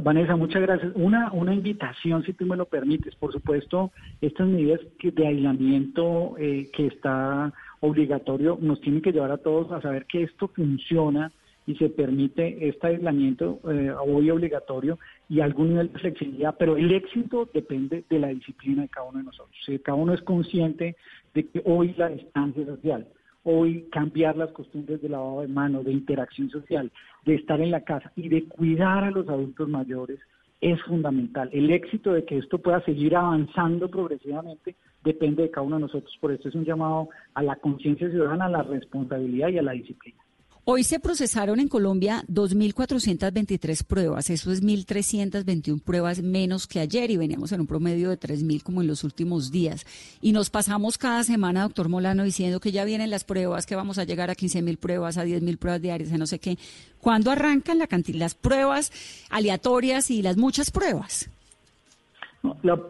Vanessa, 0.01 0.36
muchas 0.36 0.62
gracias. 0.62 0.91
Una, 0.95 1.32
una 1.32 1.53
invitación, 1.53 2.23
si 2.23 2.34
tú 2.34 2.45
me 2.45 2.56
lo 2.56 2.65
permites. 2.65 3.15
Por 3.15 3.32
supuesto, 3.32 3.91
estas 4.21 4.47
medidas 4.47 4.79
de 5.01 5.27
aislamiento 5.27 6.36
eh, 6.38 6.69
que 6.73 6.88
está 6.88 7.53
obligatorio 7.82 8.58
nos 8.62 8.79
tienen 8.82 9.01
que 9.01 9.12
llevar 9.12 9.32
a 9.32 9.38
todos 9.38 9.71
a 9.71 9.82
saber 9.82 10.06
que 10.06 10.23
esto 10.23 10.47
funciona 10.47 11.32
y 11.65 11.75
se 11.75 11.89
permite 11.89 12.67
este 12.67 12.88
aislamiento 12.88 13.60
eh, 13.69 13.91
hoy 14.06 14.29
obligatorio 14.29 14.99
y 15.29 15.39
algún 15.39 15.69
nivel 15.69 15.91
de 15.93 15.99
flexibilidad, 15.99 16.56
pero 16.58 16.75
el 16.75 16.91
éxito 16.91 17.49
depende 17.53 18.03
de 18.10 18.19
la 18.19 18.27
disciplina 18.27 18.84
de 18.84 18.89
cada 18.89 19.08
uno 19.08 19.19
de 19.19 19.25
nosotros. 19.25 19.56
Si 19.65 19.79
cada 19.79 19.97
uno 19.97 20.13
es 20.13 20.21
consciente 20.21 20.95
de 21.34 21.47
que 21.47 21.62
hoy 21.65 21.93
la 21.97 22.10
distancia 22.10 22.65
social, 22.65 23.08
hoy 23.43 23.88
cambiar 23.91 24.38
las 24.38 24.51
costumbres 24.51 25.01
de 25.01 25.10
lavado 25.10 25.41
de 25.41 25.47
manos, 25.47 25.86
de 25.86 25.91
interacción 25.91 26.49
social, 26.49 26.91
de 27.25 27.36
estar 27.36 27.62
en 27.62 27.71
la 27.71 27.82
casa 27.82 28.12
y 28.15 28.29
de 28.29 28.45
cuidar 28.45 29.03
a 29.03 29.12
los 29.12 29.27
adultos 29.29 29.67
mayores 29.69 30.19
es 30.62 30.82
fundamental. 30.84 31.49
El 31.51 31.71
éxito 31.71 32.13
de 32.13 32.23
que 32.23 32.38
esto 32.38 32.58
pueda 32.58 32.79
seguir 32.86 33.17
avanzando 33.17 33.89
progresivamente 33.89 34.75
depende 35.03 35.43
de 35.43 35.51
cada 35.51 35.67
uno 35.67 35.75
de 35.75 35.82
nosotros. 35.82 36.17
Por 36.21 36.32
eso 36.32 36.47
es 36.47 36.56
un 36.56 36.63
llamado 36.63 37.10
a 37.34 37.43
la 37.43 37.58
conciencia 37.58 38.10
ciudadana, 38.10 38.45
a 38.45 38.49
la 38.49 38.63
responsabilidad 38.63 39.49
y 39.49 39.58
a 39.58 39.62
la 39.62 39.73
disciplina. 39.73 40.23
Hoy 40.65 40.86
se 40.86 41.02
procesaron 41.02 41.60
en 41.60 41.67
Colombia 41.67 42.23
2.423 42.30 43.86
pruebas, 43.86 44.30
eso 44.30 44.49
es 44.49 44.63
1.321 44.63 45.84
pruebas 45.84 46.21
menos 46.23 46.67
que 46.67 46.80
ayer 46.80 47.12
y 47.12 47.17
veníamos 47.17 47.52
en 47.52 47.60
un 47.60 47.67
promedio 47.67 48.10
de 48.10 48.17
3.000 48.17 48.63
como 48.63 48.80
en 48.80 48.88
los 48.88 49.04
últimos 49.04 49.52
días. 49.52 49.86
Y 50.21 50.32
nos 50.32 50.49
pasamos 50.49 50.97
cada 50.97 51.23
semana, 51.23 51.63
doctor 51.63 51.89
Molano, 51.89 52.23
diciendo 52.23 52.62
que 52.62 52.71
ya 52.71 52.86
vienen 52.86 53.10
las 53.10 53.26
pruebas, 53.26 53.65
que 53.65 53.76
vamos 53.76 53.97
a 53.97 54.06
llegar 54.06 54.30
a 54.30 54.36
15.000 54.36 54.78
pruebas, 54.78 55.17
a 55.17 55.26
10.000 55.26 55.58
pruebas 55.58 55.82
diarias, 55.82 56.13
a 56.13 56.17
no 56.17 56.28
sé 56.28 56.39
qué. 56.39 56.58
¿Cuándo 57.02 57.30
arrancan 57.30 57.78
la 57.78 57.88
cantidad, 57.88 58.19
las 58.19 58.34
pruebas 58.34 58.93
aleatorias 59.32 60.10
y 60.12 60.21
las 60.21 60.38
muchas 60.38 60.71
pruebas? 60.71 61.30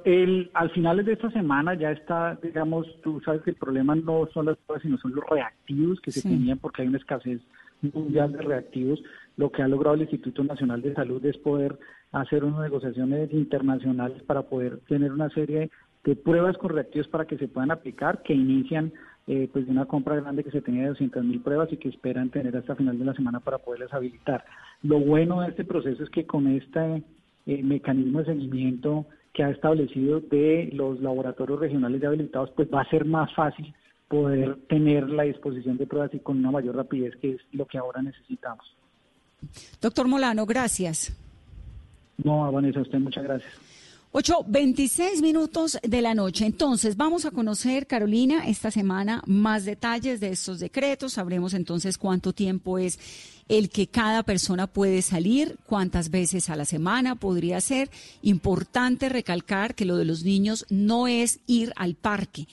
el, 0.05 0.51
al 0.53 0.69
final 0.71 1.03
de 1.03 1.13
esta 1.13 1.31
semana 1.31 1.73
ya 1.73 1.91
está, 1.91 2.37
digamos, 2.41 2.85
tú 3.03 3.19
sabes 3.25 3.41
que 3.41 3.51
el 3.51 3.55
problema 3.55 3.95
no 3.95 4.27
son 4.31 4.45
las 4.45 4.57
pruebas, 4.57 4.83
sino 4.83 4.97
son 4.99 5.15
los 5.15 5.23
reactivos 5.27 5.99
que 6.01 6.11
se 6.11 6.21
tenían 6.21 6.59
porque 6.59 6.83
hay 6.83 6.87
una 6.87 6.97
escasez 6.97 7.41
mundial 7.93 8.31
de 8.31 8.41
reactivos, 8.41 9.01
lo 9.37 9.51
que 9.51 9.61
ha 9.61 9.67
logrado 9.67 9.95
el 9.95 10.01
Instituto 10.01 10.43
Nacional 10.43 10.81
de 10.81 10.93
Salud 10.93 11.25
es 11.25 11.37
poder 11.37 11.77
hacer 12.11 12.43
unas 12.43 12.61
negociaciones 12.61 13.31
internacionales 13.33 14.21
para 14.23 14.43
poder 14.43 14.79
tener 14.87 15.11
una 15.11 15.29
serie 15.29 15.69
de 16.03 16.15
pruebas 16.15 16.57
con 16.57 16.71
reactivos 16.71 17.07
para 17.07 17.25
que 17.25 17.37
se 17.37 17.47
puedan 17.47 17.71
aplicar, 17.71 18.21
que 18.23 18.33
inician 18.33 18.91
eh, 19.25 19.49
pues 19.51 19.65
de 19.65 19.71
una 19.71 19.85
compra 19.85 20.17
grande 20.17 20.43
que 20.43 20.51
se 20.51 20.61
tenía 20.61 20.83
de 20.83 20.89
200 20.89 21.23
mil 21.23 21.41
pruebas 21.41 21.71
y 21.71 21.77
que 21.77 21.89
esperan 21.89 22.29
tener 22.29 22.55
hasta 22.57 22.75
final 22.75 22.99
de 22.99 23.05
la 23.05 23.13
semana 23.13 23.39
para 23.39 23.57
poderlas 23.57 23.93
habilitar. 23.93 24.43
Lo 24.81 24.99
bueno 24.99 25.41
de 25.41 25.49
este 25.49 25.63
proceso 25.63 26.03
es 26.03 26.09
que 26.09 26.25
con 26.25 26.47
este 26.47 27.03
eh, 27.45 27.63
mecanismo 27.63 28.19
de 28.19 28.25
seguimiento 28.25 29.05
que 29.33 29.43
ha 29.43 29.49
establecido 29.49 30.19
de 30.19 30.69
los 30.73 30.99
laboratorios 31.01 31.59
regionales 31.59 32.01
de 32.01 32.07
habilitados, 32.07 32.51
pues 32.51 32.67
va 32.71 32.81
a 32.81 32.89
ser 32.89 33.05
más 33.05 33.33
fácil 33.33 33.73
poder 34.13 34.59
tener 34.69 35.09
la 35.09 35.23
disposición 35.23 35.75
de 35.75 35.87
pruebas 35.87 36.13
y 36.13 36.19
con 36.19 36.37
una 36.37 36.51
mayor 36.51 36.75
rapidez, 36.75 37.15
que 37.19 37.31
es 37.31 37.41
lo 37.51 37.65
que 37.65 37.79
ahora 37.79 37.99
necesitamos. 38.03 38.63
Doctor 39.81 40.07
Molano, 40.07 40.45
gracias. 40.45 41.11
No, 42.23 42.51
Vanessa, 42.51 42.77
a 42.77 42.81
usted 42.83 42.99
muchas 42.99 43.23
gracias. 43.23 43.51
8.26 44.11 45.19
minutos 45.23 45.79
de 45.81 46.01
la 46.03 46.13
noche. 46.13 46.45
Entonces, 46.45 46.95
vamos 46.95 47.25
a 47.25 47.31
conocer, 47.31 47.87
Carolina, 47.87 48.45
esta 48.45 48.69
semana 48.69 49.23
más 49.25 49.65
detalles 49.65 50.19
de 50.19 50.29
estos 50.29 50.59
decretos. 50.59 51.13
Sabremos 51.13 51.55
entonces 51.55 51.97
cuánto 51.97 52.33
tiempo 52.33 52.77
es 52.77 52.99
el 53.49 53.71
que 53.71 53.87
cada 53.87 54.21
persona 54.21 54.67
puede 54.67 55.01
salir, 55.01 55.57
cuántas 55.65 56.11
veces 56.11 56.51
a 56.51 56.55
la 56.55 56.65
semana 56.65 57.15
podría 57.15 57.59
ser. 57.61 57.89
Importante 58.21 59.09
recalcar 59.09 59.73
que 59.73 59.85
lo 59.85 59.97
de 59.97 60.05
los 60.05 60.23
niños 60.23 60.67
no 60.69 61.07
es 61.07 61.39
ir 61.47 61.73
al 61.75 61.95
parque 61.95 62.45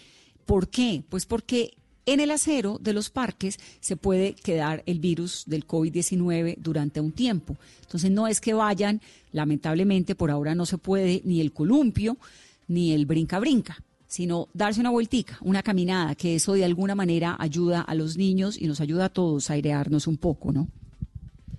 ¿Por 0.51 0.67
qué? 0.67 1.05
Pues 1.09 1.27
porque 1.27 1.77
en 2.07 2.19
el 2.19 2.33
acero 2.33 2.81
de 2.81 2.93
los 2.93 3.09
parques 3.09 3.61
se 3.79 3.95
puede 3.95 4.35
quedar 4.35 4.83
el 4.85 4.99
virus 4.99 5.45
del 5.47 5.65
COVID-19 5.65 6.57
durante 6.59 7.01
un 7.01 7.13
tiempo. 7.13 7.57
Entonces 7.83 8.11
no 8.11 8.27
es 8.27 8.41
que 8.41 8.53
vayan, 8.53 9.01
lamentablemente 9.31 10.17
por 10.17 10.29
ahora 10.29 10.57
no 10.57 10.67
se 10.67 10.77
puede 10.77 11.23
ni 11.25 11.41
el 11.41 11.53
columpio 11.53 12.17
ni 12.67 12.91
el 12.91 13.07
brinca-brinca, 13.07 13.81
sino 14.09 14.49
darse 14.53 14.81
una 14.81 14.91
vueltica, 14.91 15.39
una 15.41 15.63
caminada, 15.63 16.17
que 16.17 16.35
eso 16.35 16.55
de 16.55 16.65
alguna 16.65 16.97
manera 16.97 17.37
ayuda 17.39 17.81
a 17.83 17.95
los 17.95 18.17
niños 18.17 18.61
y 18.61 18.67
nos 18.67 18.81
ayuda 18.81 19.05
a 19.05 19.11
todos 19.11 19.51
a 19.51 19.53
airearnos 19.53 20.09
un 20.09 20.17
poco, 20.17 20.51
¿no? 20.51 20.67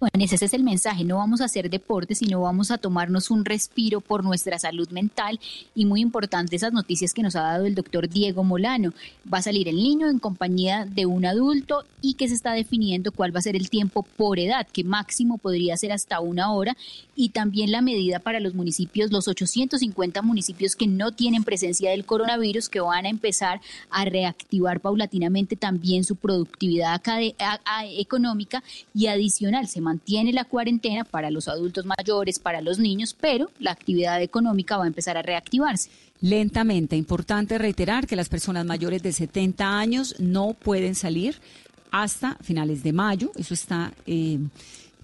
Bueno, 0.01 0.25
ese 0.25 0.43
es 0.43 0.53
el 0.55 0.63
mensaje, 0.63 1.03
no 1.03 1.17
vamos 1.17 1.41
a 1.41 1.45
hacer 1.45 1.69
deporte, 1.69 2.15
sino 2.15 2.41
vamos 2.41 2.71
a 2.71 2.79
tomarnos 2.79 3.29
un 3.29 3.45
respiro 3.45 4.01
por 4.01 4.23
nuestra 4.23 4.57
salud 4.57 4.89
mental. 4.89 5.39
Y 5.75 5.85
muy 5.85 6.01
importante 6.01 6.55
esas 6.55 6.73
noticias 6.73 7.13
que 7.13 7.21
nos 7.21 7.35
ha 7.35 7.43
dado 7.43 7.67
el 7.67 7.75
doctor 7.75 8.09
Diego 8.09 8.43
Molano. 8.43 8.93
Va 9.31 9.37
a 9.37 9.41
salir 9.43 9.67
el 9.67 9.75
niño 9.75 10.09
en 10.09 10.17
compañía 10.17 10.87
de 10.87 11.05
un 11.05 11.23
adulto 11.23 11.83
y 12.01 12.15
que 12.15 12.27
se 12.27 12.33
está 12.33 12.53
definiendo 12.53 13.11
cuál 13.11 13.35
va 13.35 13.37
a 13.37 13.43
ser 13.43 13.55
el 13.55 13.69
tiempo 13.69 14.01
por 14.01 14.39
edad, 14.39 14.65
que 14.73 14.83
máximo 14.83 15.37
podría 15.37 15.77
ser 15.77 15.91
hasta 15.91 16.19
una 16.19 16.51
hora. 16.51 16.75
Y 17.15 17.29
también 17.29 17.71
la 17.71 17.83
medida 17.83 18.17
para 18.17 18.39
los 18.39 18.55
municipios, 18.55 19.11
los 19.11 19.27
850 19.27 20.23
municipios 20.23 20.75
que 20.75 20.87
no 20.87 21.11
tienen 21.11 21.43
presencia 21.43 21.91
del 21.91 22.05
coronavirus, 22.05 22.69
que 22.69 22.79
van 22.79 23.05
a 23.05 23.09
empezar 23.09 23.61
a 23.91 24.05
reactivar 24.05 24.79
paulatinamente 24.79 25.55
también 25.55 26.03
su 26.05 26.15
productividad 26.15 26.99
económica 27.99 28.63
y 28.95 29.05
adicional. 29.05 29.67
Se 29.67 29.79
mantiene 29.91 30.31
la 30.31 30.45
cuarentena 30.45 31.03
para 31.03 31.29
los 31.29 31.47
adultos 31.47 31.85
mayores, 31.85 32.39
para 32.39 32.61
los 32.61 32.79
niños, 32.79 33.13
pero 33.19 33.51
la 33.59 33.71
actividad 33.71 34.21
económica 34.21 34.77
va 34.77 34.85
a 34.85 34.87
empezar 34.87 35.17
a 35.17 35.21
reactivarse. 35.21 35.89
Lentamente, 36.21 36.95
importante 36.95 37.57
reiterar 37.57 38.07
que 38.07 38.15
las 38.15 38.29
personas 38.29 38.65
mayores 38.65 39.03
de 39.03 39.11
70 39.11 39.79
años 39.79 40.15
no 40.19 40.53
pueden 40.53 40.95
salir 40.95 41.35
hasta 41.91 42.37
finales 42.41 42.83
de 42.83 42.93
mayo. 42.93 43.31
Eso 43.35 43.53
está 43.53 43.91
eh, 44.05 44.39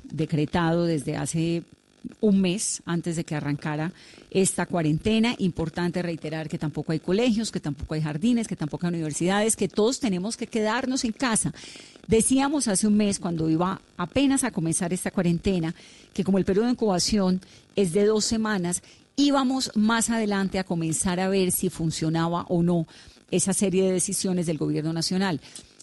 decretado 0.03 0.85
desde 0.85 1.17
hace 1.17 1.63
un 2.21 2.41
mes 2.41 2.81
antes 2.85 3.15
de 3.15 3.23
que 3.23 3.35
arrancara 3.35 3.91
esta 4.31 4.65
cuarentena. 4.65 5.35
Importante 5.37 6.01
reiterar 6.01 6.49
que 6.49 6.57
tampoco 6.57 6.91
hay 6.91 6.99
colegios, 6.99 7.51
que 7.51 7.59
tampoco 7.59 7.93
hay 7.93 8.01
jardines, 8.01 8.47
que 8.47 8.55
tampoco 8.55 8.85
hay 8.85 8.93
universidades, 8.93 9.55
que 9.55 9.67
todos 9.67 9.99
tenemos 9.99 10.37
que 10.37 10.47
quedarnos 10.47 11.03
en 11.03 11.11
casa. 11.11 11.53
Decíamos 12.07 12.67
hace 12.67 12.87
un 12.87 12.95
mes, 12.95 13.19
cuando 13.19 13.49
iba 13.49 13.81
apenas 13.97 14.43
a 14.43 14.51
comenzar 14.51 14.93
esta 14.93 15.11
cuarentena, 15.11 15.75
que 16.13 16.23
como 16.23 16.37
el 16.37 16.45
periodo 16.45 16.65
de 16.65 16.71
incubación 16.71 17.41
es 17.75 17.93
de 17.93 18.05
dos 18.05 18.25
semanas, 18.25 18.81
íbamos 19.15 19.71
más 19.75 20.09
adelante 20.09 20.59
a 20.59 20.63
comenzar 20.63 21.19
a 21.19 21.27
ver 21.27 21.51
si 21.51 21.69
funcionaba 21.69 22.43
o 22.49 22.63
no 22.63 22.87
esa 23.29 23.53
serie 23.53 23.83
de 23.83 23.91
decisiones 23.91 24.45
del 24.45 24.57
gobierno 24.57 24.93
nacional. 24.93 25.41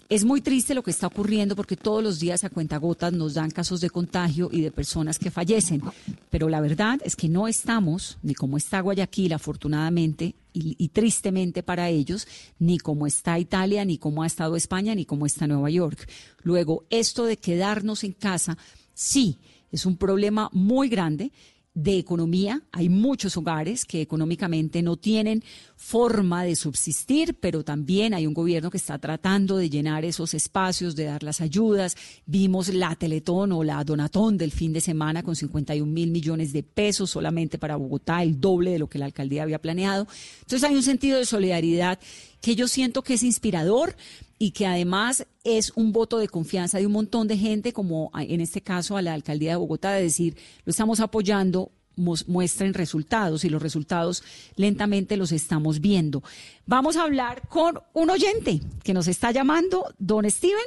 Es 0.08 0.24
muy 0.24 0.42
triste 0.42 0.74
lo 0.74 0.82
que 0.82 0.90
está 0.90 1.06
ocurriendo 1.06 1.56
porque 1.56 1.76
todos 1.76 2.02
los 2.02 2.20
días 2.20 2.44
a 2.44 2.50
cuentagotas 2.50 3.12
nos 3.12 3.34
dan 3.34 3.50
casos 3.50 3.80
de 3.80 3.88
contagio 3.88 4.50
y 4.52 4.60
de 4.60 4.70
personas 4.70 5.18
que 5.18 5.30
fallecen. 5.30 5.82
Pero 6.28 6.48
la 6.48 6.60
verdad 6.60 7.00
es 7.04 7.16
que 7.16 7.28
no 7.28 7.48
estamos, 7.48 8.18
ni 8.22 8.34
como 8.34 8.58
está 8.58 8.80
Guayaquil, 8.80 9.32
afortunadamente, 9.32 10.34
y, 10.52 10.76
y, 10.78 10.88
tristemente 10.88 11.62
para 11.62 11.88
ellos, 11.88 12.28
ni 12.58 12.78
como 12.78 13.06
está 13.06 13.38
Italia, 13.38 13.84
ni 13.84 13.98
como 13.98 14.22
ha 14.22 14.26
estado 14.26 14.54
España, 14.56 14.94
ni 14.94 15.04
como 15.04 15.26
está 15.26 15.46
Nueva 15.46 15.70
York. 15.70 16.08
Luego, 16.42 16.84
esto 16.90 17.24
de 17.24 17.38
quedarnos 17.38 18.04
en 18.04 18.12
casa, 18.12 18.56
sí, 18.92 19.40
es 19.72 19.86
un 19.86 19.96
problema 19.96 20.50
muy 20.52 20.88
grande 20.88 21.32
de 21.74 21.98
economía. 21.98 22.62
Hay 22.70 22.88
muchos 22.88 23.36
hogares 23.36 23.84
que 23.84 24.00
económicamente 24.00 24.80
no 24.80 24.96
tienen 24.96 25.42
forma 25.76 26.44
de 26.44 26.54
subsistir, 26.54 27.34
pero 27.40 27.64
también 27.64 28.14
hay 28.14 28.26
un 28.26 28.32
gobierno 28.32 28.70
que 28.70 28.76
está 28.76 28.98
tratando 28.98 29.56
de 29.56 29.68
llenar 29.68 30.04
esos 30.04 30.34
espacios, 30.34 30.94
de 30.94 31.04
dar 31.04 31.24
las 31.24 31.40
ayudas. 31.40 31.96
Vimos 32.26 32.72
la 32.72 32.94
Teletón 32.94 33.52
o 33.52 33.64
la 33.64 33.82
Donatón 33.82 34.38
del 34.38 34.52
fin 34.52 34.72
de 34.72 34.80
semana 34.80 35.24
con 35.24 35.34
51 35.34 35.90
mil 35.90 36.10
millones 36.10 36.52
de 36.52 36.62
pesos 36.62 37.10
solamente 37.10 37.58
para 37.58 37.76
Bogotá, 37.76 38.22
el 38.22 38.40
doble 38.40 38.70
de 38.70 38.78
lo 38.78 38.88
que 38.88 38.98
la 38.98 39.06
alcaldía 39.06 39.42
había 39.42 39.60
planeado. 39.60 40.06
Entonces 40.42 40.62
hay 40.68 40.76
un 40.76 40.82
sentido 40.82 41.18
de 41.18 41.26
solidaridad 41.26 41.98
que 42.44 42.56
yo 42.56 42.68
siento 42.68 43.00
que 43.00 43.14
es 43.14 43.22
inspirador 43.22 43.96
y 44.38 44.50
que 44.50 44.66
además 44.66 45.26
es 45.44 45.72
un 45.76 45.92
voto 45.92 46.18
de 46.18 46.28
confianza 46.28 46.76
de 46.76 46.84
un 46.84 46.92
montón 46.92 47.26
de 47.26 47.38
gente, 47.38 47.72
como 47.72 48.10
en 48.14 48.42
este 48.42 48.60
caso 48.60 48.98
a 48.98 49.02
la 49.02 49.14
alcaldía 49.14 49.52
de 49.52 49.56
Bogotá, 49.56 49.92
de 49.92 50.02
decir, 50.02 50.36
lo 50.66 50.70
estamos 50.70 51.00
apoyando, 51.00 51.72
muestren 51.96 52.74
resultados 52.74 53.46
y 53.46 53.48
los 53.48 53.62
resultados 53.62 54.22
lentamente 54.56 55.16
los 55.16 55.32
estamos 55.32 55.80
viendo. 55.80 56.22
Vamos 56.66 56.98
a 56.98 57.04
hablar 57.04 57.48
con 57.48 57.80
un 57.94 58.10
oyente 58.10 58.60
que 58.82 58.92
nos 58.92 59.08
está 59.08 59.30
llamando, 59.30 59.94
don 59.98 60.30
Steven. 60.30 60.66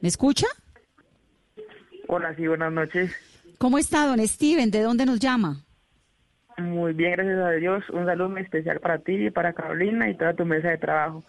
¿Me 0.00 0.08
escucha? 0.08 0.46
Hola, 2.08 2.34
sí, 2.36 2.46
buenas 2.46 2.72
noches. 2.72 3.12
¿Cómo 3.58 3.76
está, 3.76 4.06
don 4.06 4.26
Steven? 4.26 4.70
¿De 4.70 4.80
dónde 4.80 5.04
nos 5.04 5.18
llama? 5.20 5.62
Muy 6.58 6.92
bien, 6.92 7.12
gracias 7.12 7.38
a 7.38 7.50
Dios. 7.52 7.84
Un 7.90 8.06
saludo 8.06 8.28
muy 8.28 8.42
especial 8.42 8.80
para 8.80 8.98
ti, 8.98 9.30
para 9.30 9.52
Carolina 9.52 10.08
y 10.10 10.16
toda 10.16 10.34
tu 10.34 10.44
mesa 10.44 10.70
de 10.70 10.78
trabajo. 10.78 11.24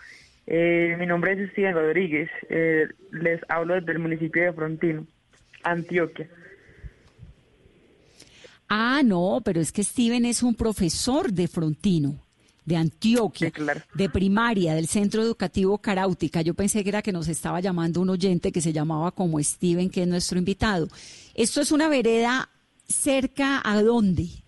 Eh, 0.45 0.95
mi 0.99 1.05
nombre 1.05 1.33
es 1.33 1.51
Steven 1.51 1.73
Rodríguez. 1.73 2.29
Eh, 2.49 2.87
les 3.11 3.41
hablo 3.47 3.75
desde 3.75 3.93
el 3.93 3.99
municipio 3.99 4.43
de 4.43 4.53
Frontino, 4.53 5.05
Antioquia. 5.63 6.27
Ah, 8.67 9.01
no, 9.03 9.41
pero 9.43 9.61
es 9.61 9.71
que 9.71 9.83
Steven 9.83 10.25
es 10.25 10.41
un 10.43 10.55
profesor 10.55 11.31
de 11.31 11.47
Frontino, 11.47 12.15
de 12.65 12.75
Antioquia, 12.75 13.51
de 13.93 14.09
primaria, 14.09 14.73
del 14.73 14.87
Centro 14.87 15.21
Educativo 15.21 15.77
Caráutica. 15.77 16.41
Yo 16.41 16.53
pensé 16.53 16.83
que 16.83 16.89
era 16.89 17.01
que 17.01 17.11
nos 17.11 17.27
estaba 17.27 17.59
llamando 17.59 18.01
un 18.01 18.09
oyente 18.09 18.51
que 18.51 18.61
se 18.61 18.73
llamaba 18.73 19.11
como 19.11 19.39
Steven, 19.39 19.89
que 19.89 20.01
es 20.01 20.07
nuestro 20.07 20.39
invitado. 20.39 20.87
Esto 21.35 21.61
es 21.61 21.71
una 21.71 21.87
vereda 21.87 22.49
cerca 22.87 23.61
a 23.63 23.81
dónde? 23.81 24.42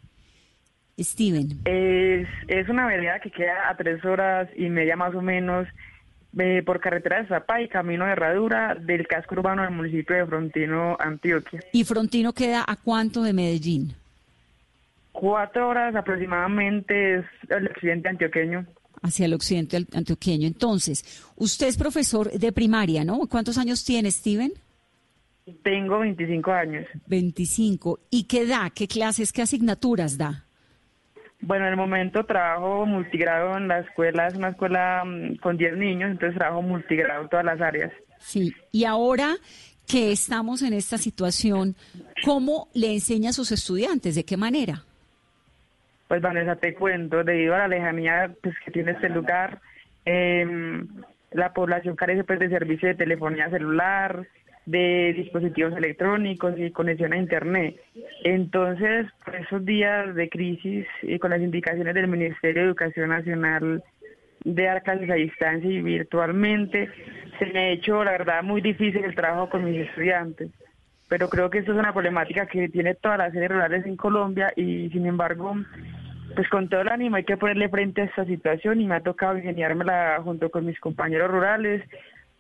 Steven. 0.97 1.61
Es, 1.65 2.27
es 2.47 2.69
una 2.69 2.87
vereda 2.87 3.19
que 3.19 3.31
queda 3.31 3.69
a 3.69 3.75
tres 3.75 4.03
horas 4.05 4.49
y 4.55 4.69
media 4.69 4.95
más 4.95 5.13
o 5.13 5.21
menos 5.21 5.67
eh, 6.37 6.63
por 6.65 6.79
carretera 6.79 7.21
de 7.21 7.27
Zapá 7.27 7.61
y 7.61 7.69
camino 7.69 8.05
de 8.05 8.11
Herradura 8.11 8.75
del 8.75 9.07
casco 9.07 9.35
urbano 9.35 9.61
del 9.61 9.71
municipio 9.71 10.15
de 10.15 10.25
Frontino, 10.25 10.97
Antioquia. 10.99 11.61
¿Y 11.71 11.83
Frontino 11.83 12.33
queda 12.33 12.63
a 12.67 12.75
cuánto 12.75 13.23
de 13.23 13.33
Medellín? 13.33 13.93
Cuatro 15.11 15.69
horas 15.69 15.95
aproximadamente 15.95 17.19
es 17.19 17.25
el 17.49 17.67
occidente 17.67 18.09
antioqueño. 18.09 18.65
Hacia 19.01 19.27
el 19.27 19.33
occidente 19.33 19.85
antioqueño. 19.93 20.47
Entonces, 20.47 21.23
usted 21.37 21.67
es 21.67 21.77
profesor 21.77 22.29
de 22.29 22.51
primaria, 22.51 23.05
¿no? 23.05 23.19
¿Cuántos 23.27 23.57
años 23.57 23.85
tiene, 23.85 24.11
Steven? 24.11 24.51
Tengo 25.63 25.99
25 25.99 26.51
años. 26.51 26.85
25. 27.07 27.99
¿Y 28.09 28.23
qué 28.23 28.45
da? 28.45 28.71
¿Qué 28.71 28.87
clases, 28.87 29.31
qué 29.31 29.43
asignaturas 29.43 30.17
da? 30.17 30.44
Bueno, 31.45 31.65
en 31.65 31.71
el 31.73 31.77
momento 31.77 32.23
trabajo 32.23 32.87
multigrado 32.87 33.55
en 33.55 33.67
la 33.67 33.79
escuela, 33.79 34.25
es 34.27 34.33
una 34.33 34.49
escuela 34.49 35.03
mm, 35.05 35.35
con 35.35 35.57
10 35.57 35.77
niños, 35.77 36.09
entonces 36.09 36.39
trabajo 36.39 36.63
multigrado 36.63 37.21
en 37.21 37.29
todas 37.29 37.45
las 37.45 37.61
áreas. 37.61 37.91
Sí, 38.17 38.51
y 38.71 38.85
ahora 38.85 39.35
que 39.87 40.11
estamos 40.11 40.63
en 40.63 40.73
esta 40.73 40.97
situación, 40.97 41.75
¿cómo 42.23 42.69
le 42.73 42.93
enseña 42.93 43.29
a 43.29 43.33
sus 43.33 43.51
estudiantes? 43.51 44.15
¿De 44.15 44.25
qué 44.25 44.37
manera? 44.37 44.81
Pues 46.07 46.19
Vanessa, 46.19 46.55
te 46.55 46.73
cuento, 46.73 47.23
debido 47.23 47.53
a 47.53 47.59
la 47.59 47.67
lejanía 47.67 48.33
pues, 48.41 48.55
que 48.65 48.71
tiene 48.71 48.93
este 48.93 49.09
lugar, 49.09 49.61
eh, 50.03 50.47
la 51.31 51.53
población 51.53 51.95
carece 51.95 52.23
pues, 52.23 52.39
de 52.39 52.49
servicio 52.49 52.87
de 52.87 52.95
telefonía 52.95 53.51
celular, 53.51 54.27
de 54.65 55.13
dispositivos 55.13 55.75
electrónicos 55.75 56.55
y 56.57 56.71
conexión 56.71 57.13
a 57.13 57.17
Internet. 57.17 57.79
Entonces, 58.23 59.07
esos 59.39 59.63
días 59.65 60.15
de 60.15 60.29
crisis 60.29 60.87
y 61.03 61.19
con 61.19 61.31
las 61.31 61.41
indicaciones 61.41 61.93
del 61.93 62.07
Ministerio 62.07 62.61
de 62.61 62.67
Educación 62.67 63.09
Nacional 63.09 63.83
de 64.43 64.63
dar 64.63 64.83
clases 64.83 65.09
a 65.09 65.15
distancia 65.15 65.69
y 65.69 65.81
virtualmente, 65.81 66.89
se 67.39 67.45
me 67.47 67.59
ha 67.59 67.69
hecho, 67.69 68.03
la 68.03 68.11
verdad, 68.11 68.43
muy 68.43 68.61
difícil 68.61 69.03
el 69.03 69.15
trabajo 69.15 69.49
con 69.49 69.65
mis 69.65 69.87
estudiantes. 69.87 70.51
Pero 71.09 71.29
creo 71.29 71.49
que 71.49 71.59
esto 71.59 71.71
es 71.71 71.77
una 71.77 71.93
problemática 71.93 72.47
que 72.47 72.69
tiene 72.69 72.95
todas 72.95 73.17
las 73.17 73.33
sedes 73.33 73.49
rurales 73.49 73.85
en 73.85 73.95
Colombia 73.95 74.51
y, 74.55 74.89
sin 74.89 75.05
embargo, 75.05 75.55
pues 76.35 76.49
con 76.49 76.69
todo 76.69 76.81
el 76.81 76.89
ánimo 76.89 77.15
hay 77.15 77.23
que 77.23 77.37
ponerle 77.37 77.69
frente 77.69 78.01
a 78.01 78.05
esta 78.05 78.25
situación 78.25 78.81
y 78.81 78.87
me 78.87 78.95
ha 78.95 79.01
tocado 79.01 79.37
ingeniármela 79.37 80.19
junto 80.23 80.49
con 80.49 80.65
mis 80.65 80.79
compañeros 80.79 81.29
rurales 81.29 81.83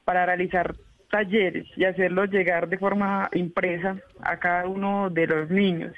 para 0.03 0.25
realizar 0.25 0.75
talleres 1.15 1.65
y 1.77 1.85
hacerlos 1.85 2.29
llegar 2.29 2.67
de 2.67 2.77
forma 2.77 3.29
impresa 3.31 3.95
a 4.21 4.37
cada 4.37 4.67
uno 4.67 5.09
de 5.09 5.27
los 5.27 5.49
niños. 5.49 5.93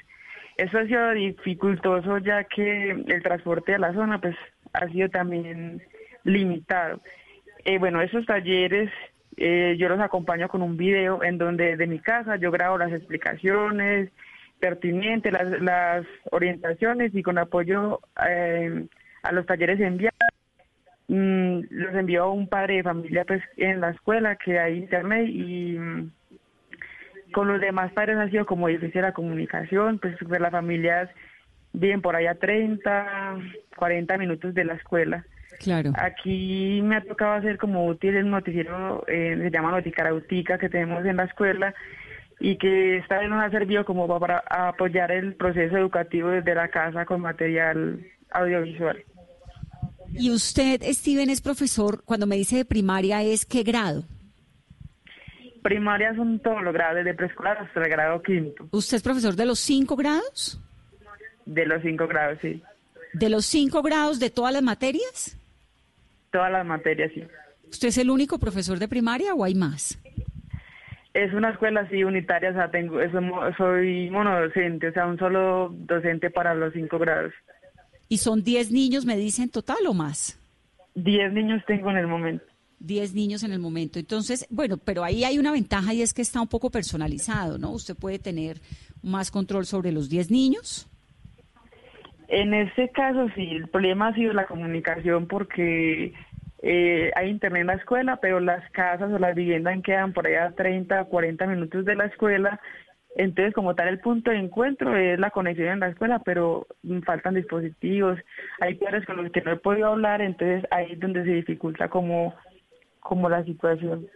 Eso 0.56 0.78
ha 0.78 0.86
sido 0.86 1.10
dificultoso 1.10 2.18
ya 2.18 2.44
que 2.44 2.90
el 2.90 3.22
transporte 3.24 3.74
a 3.74 3.80
la 3.80 3.92
zona 3.94 4.20
pues 4.20 4.36
ha 4.72 4.86
sido 4.88 5.08
también 5.08 5.82
limitado. 6.22 7.00
Eh, 7.64 7.78
bueno, 7.78 8.00
esos 8.00 8.26
talleres 8.26 8.90
eh, 9.36 9.74
yo 9.76 9.88
los 9.88 9.98
acompaño 9.98 10.48
con 10.48 10.62
un 10.62 10.76
video 10.76 11.24
en 11.24 11.36
donde 11.36 11.76
de 11.76 11.86
mi 11.88 11.98
casa 11.98 12.36
yo 12.36 12.52
grabo 12.52 12.78
las 12.78 12.92
explicaciones 12.92 14.10
pertinentes, 14.60 15.32
las, 15.60 16.06
orientaciones 16.30 17.12
y 17.12 17.24
con 17.24 17.38
apoyo 17.38 18.00
eh, 18.24 18.86
a 19.24 19.32
los 19.32 19.46
talleres 19.46 19.80
enviados 19.80 20.37
Mm, 21.08 21.60
los 21.70 21.94
envió 21.94 22.30
un 22.30 22.48
padre 22.48 22.76
de 22.76 22.82
familia 22.82 23.24
pues 23.24 23.42
en 23.56 23.80
la 23.80 23.90
escuela 23.90 24.36
que 24.36 24.58
hay 24.58 24.76
internet 24.76 25.26
y 25.26 25.78
mm, 25.78 26.10
con 27.32 27.48
los 27.48 27.60
demás 27.60 27.92
padres 27.92 28.18
ha 28.18 28.28
sido 28.28 28.44
como 28.44 28.68
difícil 28.68 29.00
la 29.00 29.12
comunicación, 29.12 29.98
pues, 29.98 30.16
pues 30.26 30.40
las 30.40 30.50
familias 30.50 31.08
viven 31.72 32.02
por 32.02 32.14
allá 32.14 32.34
30, 32.34 33.38
40 33.76 34.18
minutos 34.18 34.54
de 34.54 34.64
la 34.64 34.74
escuela. 34.74 35.24
Claro. 35.60 35.92
Aquí 35.96 36.80
me 36.84 36.96
ha 36.96 37.00
tocado 37.02 37.32
hacer 37.32 37.56
como 37.56 37.86
útil 37.86 38.14
el 38.14 38.30
noticiero, 38.30 39.04
eh, 39.08 39.36
se 39.40 39.50
llama 39.50 39.70
Noticarautica, 39.70 40.58
que 40.58 40.68
tenemos 40.68 41.04
en 41.06 41.16
la 41.16 41.24
escuela 41.24 41.74
y 42.38 42.56
que 42.56 42.98
esta 42.98 43.18
vez 43.18 43.30
nos 43.30 43.42
ha 43.42 43.50
servido 43.50 43.84
como 43.84 44.06
para 44.20 44.44
apoyar 44.48 45.10
el 45.10 45.34
proceso 45.34 45.76
educativo 45.78 46.28
desde 46.28 46.54
la 46.54 46.68
casa 46.68 47.06
con 47.06 47.22
material 47.22 47.98
audiovisual. 48.30 49.02
Y 50.18 50.30
usted, 50.32 50.82
Steven, 50.82 51.30
es 51.30 51.40
profesor, 51.40 52.02
cuando 52.04 52.26
me 52.26 52.36
dice 52.36 52.56
de 52.56 52.64
primaria, 52.64 53.22
¿es 53.22 53.46
qué 53.46 53.62
grado? 53.62 54.04
Primaria 55.62 56.14
son 56.16 56.40
todos 56.40 56.62
los 56.62 56.74
grados, 56.74 56.96
desde 56.96 57.14
preescolar 57.14 57.58
hasta 57.58 57.80
el 57.80 57.88
grado 57.88 58.20
quinto. 58.22 58.68
¿Usted 58.72 58.96
es 58.96 59.02
profesor 59.02 59.36
de 59.36 59.46
los 59.46 59.60
cinco 59.60 59.94
grados? 59.94 60.60
De 61.46 61.66
los 61.66 61.82
cinco 61.82 62.08
grados, 62.08 62.38
sí. 62.42 62.60
¿De 63.12 63.28
los 63.28 63.46
cinco 63.46 63.80
grados 63.80 64.18
de 64.18 64.30
todas 64.30 64.52
las 64.52 64.62
materias? 64.62 65.36
Todas 66.32 66.50
las 66.50 66.66
materias, 66.66 67.12
sí. 67.14 67.24
¿Usted 67.70 67.88
es 67.88 67.98
el 67.98 68.10
único 68.10 68.38
profesor 68.38 68.78
de 68.78 68.88
primaria 68.88 69.34
o 69.34 69.44
hay 69.44 69.54
más? 69.54 69.98
Es 71.14 71.32
una 71.32 71.50
escuela 71.50 71.82
así 71.82 72.02
unitaria, 72.02 72.50
o 72.50 72.54
sea, 72.54 72.70
tengo, 72.70 72.98
soy 73.56 74.10
monodocente, 74.10 74.88
o 74.88 74.92
sea, 74.92 75.06
un 75.06 75.18
solo 75.18 75.70
docente 75.72 76.30
para 76.30 76.54
los 76.54 76.72
cinco 76.72 76.98
grados. 76.98 77.32
¿Y 78.08 78.18
son 78.18 78.42
10 78.42 78.72
niños, 78.72 79.04
me 79.04 79.16
dicen, 79.16 79.50
total 79.50 79.86
o 79.86 79.94
más? 79.94 80.38
10 80.94 81.32
niños 81.32 81.62
tengo 81.66 81.90
en 81.90 81.98
el 81.98 82.06
momento. 82.06 82.44
10 82.80 83.14
niños 83.14 83.42
en 83.42 83.52
el 83.52 83.58
momento. 83.58 83.98
Entonces, 83.98 84.46
bueno, 84.50 84.78
pero 84.78 85.04
ahí 85.04 85.24
hay 85.24 85.38
una 85.38 85.52
ventaja 85.52 85.92
y 85.94 86.02
es 86.02 86.14
que 86.14 86.22
está 86.22 86.40
un 86.40 86.48
poco 86.48 86.70
personalizado, 86.70 87.58
¿no? 87.58 87.70
Usted 87.70 87.96
puede 87.96 88.18
tener 88.18 88.60
más 89.02 89.30
control 89.30 89.66
sobre 89.66 89.92
los 89.92 90.08
10 90.08 90.30
niños. 90.30 90.88
En 92.28 92.52
este 92.52 92.90
caso 92.90 93.28
sí, 93.34 93.48
el 93.50 93.68
problema 93.68 94.08
ha 94.08 94.14
sido 94.14 94.34
la 94.34 94.46
comunicación 94.46 95.26
porque 95.26 96.12
eh, 96.62 97.10
hay 97.16 97.30
internet 97.30 97.62
en 97.62 97.66
la 97.68 97.74
escuela, 97.74 98.18
pero 98.20 98.38
las 98.38 98.68
casas 98.70 99.10
o 99.12 99.18
las 99.18 99.34
viviendas 99.34 99.80
quedan 99.82 100.12
por 100.12 100.26
allá 100.26 100.52
30, 100.54 101.04
40 101.04 101.46
minutos 101.46 101.84
de 101.84 101.94
la 101.94 102.04
escuela 102.04 102.60
Entonces, 103.18 103.52
como 103.52 103.74
tal, 103.74 103.88
el 103.88 103.98
punto 103.98 104.30
de 104.30 104.38
encuentro 104.38 104.96
es 104.96 105.18
la 105.18 105.32
conexión 105.32 105.70
en 105.70 105.80
la 105.80 105.88
escuela, 105.88 106.20
pero 106.20 106.68
faltan 107.04 107.34
dispositivos. 107.34 108.16
Hay 108.60 108.76
padres 108.76 109.04
con 109.06 109.16
los 109.16 109.32
que 109.32 109.40
no 109.40 109.50
he 109.50 109.56
podido 109.56 109.88
hablar, 109.88 110.22
entonces 110.22 110.64
ahí 110.70 110.92
es 110.92 111.00
donde 111.00 111.24
se 111.24 111.30
dificulta 111.32 111.88
como, 111.88 112.32
como 113.00 113.28
la 113.28 113.44
situación. 113.44 114.06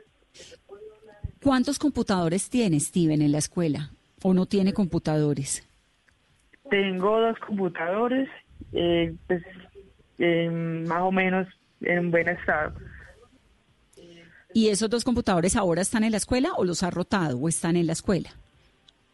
¿Cuántos 1.42 1.80
computadores 1.80 2.48
tiene 2.48 2.78
Steven 2.78 3.20
en 3.22 3.32
la 3.32 3.38
escuela? 3.38 3.90
¿O 4.22 4.34
no 4.34 4.46
tiene 4.46 4.72
computadores? 4.72 5.68
Tengo 6.70 7.20
dos 7.20 7.36
computadores, 7.40 8.28
eh, 8.72 9.12
pues 9.26 9.42
más 10.86 11.02
o 11.02 11.10
menos 11.10 11.48
en 11.80 12.12
buen 12.12 12.28
estado. 12.28 12.72
¿Y 14.54 14.68
esos 14.68 14.88
dos 14.88 15.02
computadores 15.02 15.56
ahora 15.56 15.82
están 15.82 16.04
en 16.04 16.12
la 16.12 16.18
escuela 16.18 16.50
o 16.56 16.64
los 16.64 16.84
ha 16.84 16.90
rotado 16.90 17.36
o 17.36 17.48
están 17.48 17.74
en 17.74 17.88
la 17.88 17.94
escuela? 17.94 18.30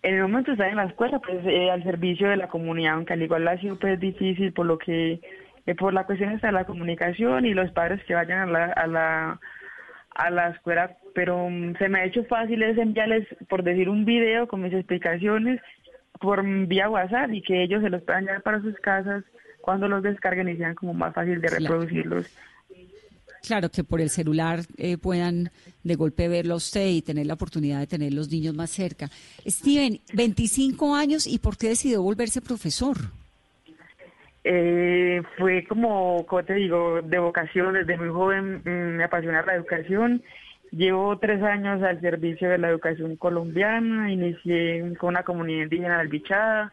En 0.02 0.14
el 0.14 0.22
momento 0.22 0.52
están 0.52 0.70
en 0.70 0.76
la 0.76 0.84
escuela, 0.84 1.18
pues 1.18 1.44
eh, 1.44 1.70
al 1.70 1.82
servicio 1.82 2.28
de 2.28 2.36
la 2.36 2.48
comunidad, 2.48 2.94
aunque 2.94 3.14
al 3.14 3.22
igual 3.22 3.48
ha 3.48 3.58
sido 3.58 3.76
pues 3.76 3.98
difícil 3.98 4.52
por 4.52 4.66
lo 4.66 4.78
que, 4.78 5.20
eh, 5.66 5.74
por 5.74 5.92
la 5.92 6.04
cuestión 6.04 6.38
de 6.38 6.52
la 6.52 6.64
comunicación 6.64 7.46
y 7.46 7.54
los 7.54 7.70
padres 7.72 8.02
que 8.04 8.14
vayan 8.14 8.40
a 8.40 8.46
la, 8.46 8.64
a 8.66 8.86
la, 8.86 9.40
a 10.10 10.30
la 10.30 10.48
escuela, 10.50 10.96
pero 11.14 11.48
mm, 11.50 11.76
se 11.78 11.88
me 11.88 12.00
ha 12.00 12.04
hecho 12.04 12.24
fácil 12.24 12.62
es 12.62 12.78
enviarles, 12.78 13.26
por 13.48 13.64
decir, 13.64 13.88
un 13.88 14.04
video 14.04 14.46
con 14.46 14.62
mis 14.62 14.72
explicaciones 14.72 15.60
por 16.20 16.44
vía 16.44 16.88
WhatsApp 16.88 17.32
y 17.32 17.42
que 17.42 17.62
ellos 17.62 17.82
se 17.82 17.90
los 17.90 18.02
puedan 18.02 18.24
llevar 18.24 18.42
para 18.42 18.60
sus 18.60 18.76
casas 18.76 19.24
cuando 19.60 19.88
los 19.88 20.02
descarguen 20.02 20.48
y 20.48 20.56
sean 20.56 20.74
como 20.74 20.94
más 20.94 21.14
fácil 21.14 21.40
de 21.40 21.48
reproducirlos. 21.48 22.36
Claro, 23.48 23.70
que 23.70 23.82
por 23.82 24.02
el 24.02 24.10
celular 24.10 24.60
eh, 24.76 24.98
puedan 24.98 25.50
de 25.82 25.94
golpe 25.94 26.28
verlo 26.28 26.52
a 26.52 26.56
usted 26.58 26.86
y 26.86 27.00
tener 27.00 27.24
la 27.24 27.32
oportunidad 27.32 27.80
de 27.80 27.86
tener 27.86 28.12
los 28.12 28.30
niños 28.30 28.54
más 28.54 28.68
cerca. 28.68 29.08
Steven, 29.46 30.00
25 30.12 30.94
años 30.94 31.26
y 31.26 31.38
¿por 31.38 31.56
qué 31.56 31.70
decidió 31.70 32.02
volverse 32.02 32.42
profesor? 32.42 32.98
Eh, 34.44 35.22
fue 35.38 35.64
como, 35.64 36.26
como 36.26 36.44
te 36.44 36.56
digo, 36.56 37.00
de 37.00 37.18
vocación, 37.18 37.72
desde 37.72 37.96
muy 37.96 38.10
joven 38.10 38.60
mm, 38.66 38.96
me 38.98 39.04
apasiona 39.04 39.40
la 39.40 39.54
educación. 39.54 40.22
Llevo 40.70 41.16
tres 41.18 41.42
años 41.42 41.82
al 41.82 42.02
servicio 42.02 42.50
de 42.50 42.58
la 42.58 42.68
educación 42.68 43.16
colombiana, 43.16 44.12
inicié 44.12 44.94
con 44.98 45.08
una 45.08 45.22
comunidad 45.22 45.62
indígena 45.62 45.98
del 46.00 46.08
Bichada. 46.08 46.70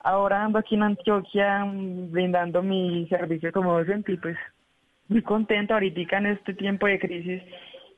Ahora 0.00 0.42
ando 0.42 0.58
aquí 0.58 0.74
en 0.74 0.82
Antioquia 0.82 1.64
mm, 1.64 2.10
brindando 2.10 2.60
mi 2.60 3.06
servicio 3.06 3.52
como 3.52 3.78
docente 3.78 4.18
pues 4.20 4.36
muy 5.08 5.22
contenta 5.22 5.74
ahorita 5.74 6.18
en 6.18 6.26
este 6.26 6.54
tiempo 6.54 6.86
de 6.86 6.98
crisis 6.98 7.42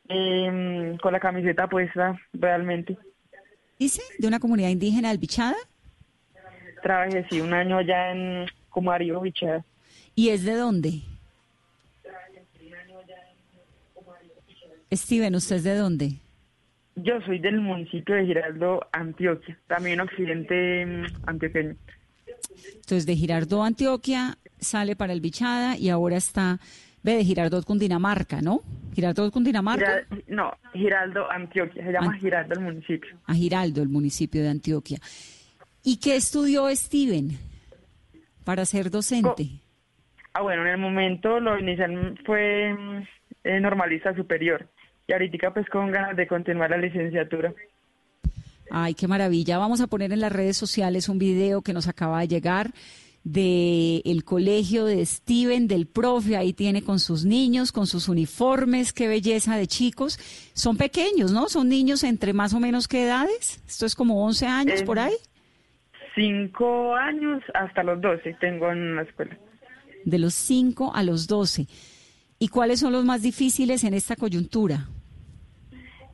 eh, 0.09 0.97
con 1.01 1.13
la 1.13 1.21
camiseta 1.21 1.69
puesta 1.69 2.19
realmente. 2.33 2.97
¿Dice? 3.79 4.03
¿De 4.19 4.29
una 4.29 4.41
comunidad 4.41 4.69
indígena 4.69 5.11
albichada? 5.11 5.57
Trabajé, 6.83 7.27
sí, 7.31 7.41
un 7.41 7.53
año 7.53 7.81
ya 7.81 8.13
en 8.13 8.47
Comarío 8.69 9.21
Bichada. 9.21 9.65
¿Y 10.15 10.29
es 10.29 10.45
de 10.45 10.55
dónde? 10.55 11.01
Steven, 14.93 15.35
¿usted 15.35 15.57
es 15.57 15.65
de 15.65 15.77
dónde? 15.77 16.13
Yo 16.97 17.21
soy 17.23 17.41
del 17.41 17.61
municipio 17.61 18.15
de 18.15 18.27
Giraldo, 18.27 18.87
Antioquia, 18.93 19.59
también 19.67 20.01
occidente 20.01 20.87
mm, 20.87 21.05
antioqueño. 21.27 21.75
Entonces, 22.67 23.07
de 23.07 23.17
Girardot, 23.17 23.65
Antioquia, 23.65 24.39
sale 24.61 24.95
para 24.95 25.13
el 25.13 25.21
Bichada 25.21 25.77
y 25.77 25.89
ahora 25.89 26.17
está 26.17 26.61
Ve 27.05 27.17
de 27.17 27.25
Girardot, 27.25 27.65
Cundinamarca, 27.67 28.41
¿no? 28.41 28.63
Girardot, 28.95 29.31
Cundinamarca. 29.31 30.07
no, 30.27 30.53
Giraldo, 30.73 31.31
Antioquia. 31.31 31.85
Se 31.85 31.93
llama 31.93 32.15
Giraldo 32.15 32.55
el 32.55 32.61
municipio. 32.61 33.17
A 33.27 33.35
Giraldo, 33.35 33.83
el 33.83 33.91
municipio 33.91 34.43
de 34.43 34.49
Antioquia. 34.49 34.99
¿Y 35.83 35.99
qué 35.99 36.17
estudió 36.17 36.75
Steven 36.75 37.39
para 38.43 38.65
ser 38.65 38.91
docente? 38.91 39.51
ah, 40.33 40.41
bueno, 40.41 40.63
en 40.63 40.69
el 40.69 40.79
momento 40.79 41.39
lo 41.41 41.59
inicial 41.59 42.19
fue 42.25 42.75
eh, 43.45 43.61
normalista 43.61 44.15
superior. 44.15 44.67
Y 45.07 45.13
ahorita 45.13 45.53
pues 45.53 45.69
con 45.69 45.93
ganas 45.93 46.17
de 46.17 46.27
continuar 46.27 46.71
la 46.71 46.79
licenciatura. 46.79 47.53
Ay, 48.71 48.95
qué 48.95 49.07
maravilla. 49.07 49.59
Vamos 49.59 49.83
a 49.83 49.89
poner 49.89 50.11
en 50.11 50.21
las 50.21 50.33
redes 50.33 50.57
sociales 50.57 51.11
un 51.11 51.19
video 51.19 51.61
que 51.61 51.75
nos 51.75 51.87
acaba 51.87 52.21
de 52.21 52.29
llegar 52.29 52.71
del 53.25 54.03
el 54.05 54.23
colegio 54.25 54.85
de 54.85 55.05
Steven, 55.05 55.67
del 55.67 55.87
profe, 55.87 56.37
ahí 56.37 56.53
tiene 56.53 56.83
con 56.83 56.99
sus 56.99 57.25
niños, 57.25 57.73
con 57.73 57.87
sus 57.87 58.09
uniformes, 58.09 58.93
qué 58.93 59.09
belleza 59.09 59.57
de 59.57 59.67
chicos. 59.67 60.19
Son 60.53 60.77
pequeños, 60.77 61.33
¿no? 61.33 61.49
Son 61.49 61.69
niños 61.69 62.05
entre 62.05 62.35
más 62.35 62.53
o 62.53 62.61
menos 62.61 62.87
qué 62.87 63.05
edades. 63.05 63.63
Esto 63.67 63.87
es 63.87 63.95
como 63.95 64.25
11 64.25 64.47
años 64.47 64.83
por 64.83 64.99
ahí. 64.99 65.15
Cinco 66.15 66.95
años 66.95 67.43
hasta 67.55 67.83
los 67.83 68.01
12 68.01 68.37
tengo 68.41 68.71
en 68.71 68.97
la 68.97 69.03
escuela. 69.03 69.37
De 70.05 70.19
los 70.19 70.35
5 70.35 70.93
a 70.95 71.03
los 71.03 71.27
12. 71.27 71.67
¿Y 72.39 72.49
cuáles 72.49 72.81
son 72.81 72.93
los 72.93 73.05
más 73.05 73.23
difíciles 73.23 73.85
en 73.85 73.95
esta 73.95 74.17
coyuntura? 74.17 74.87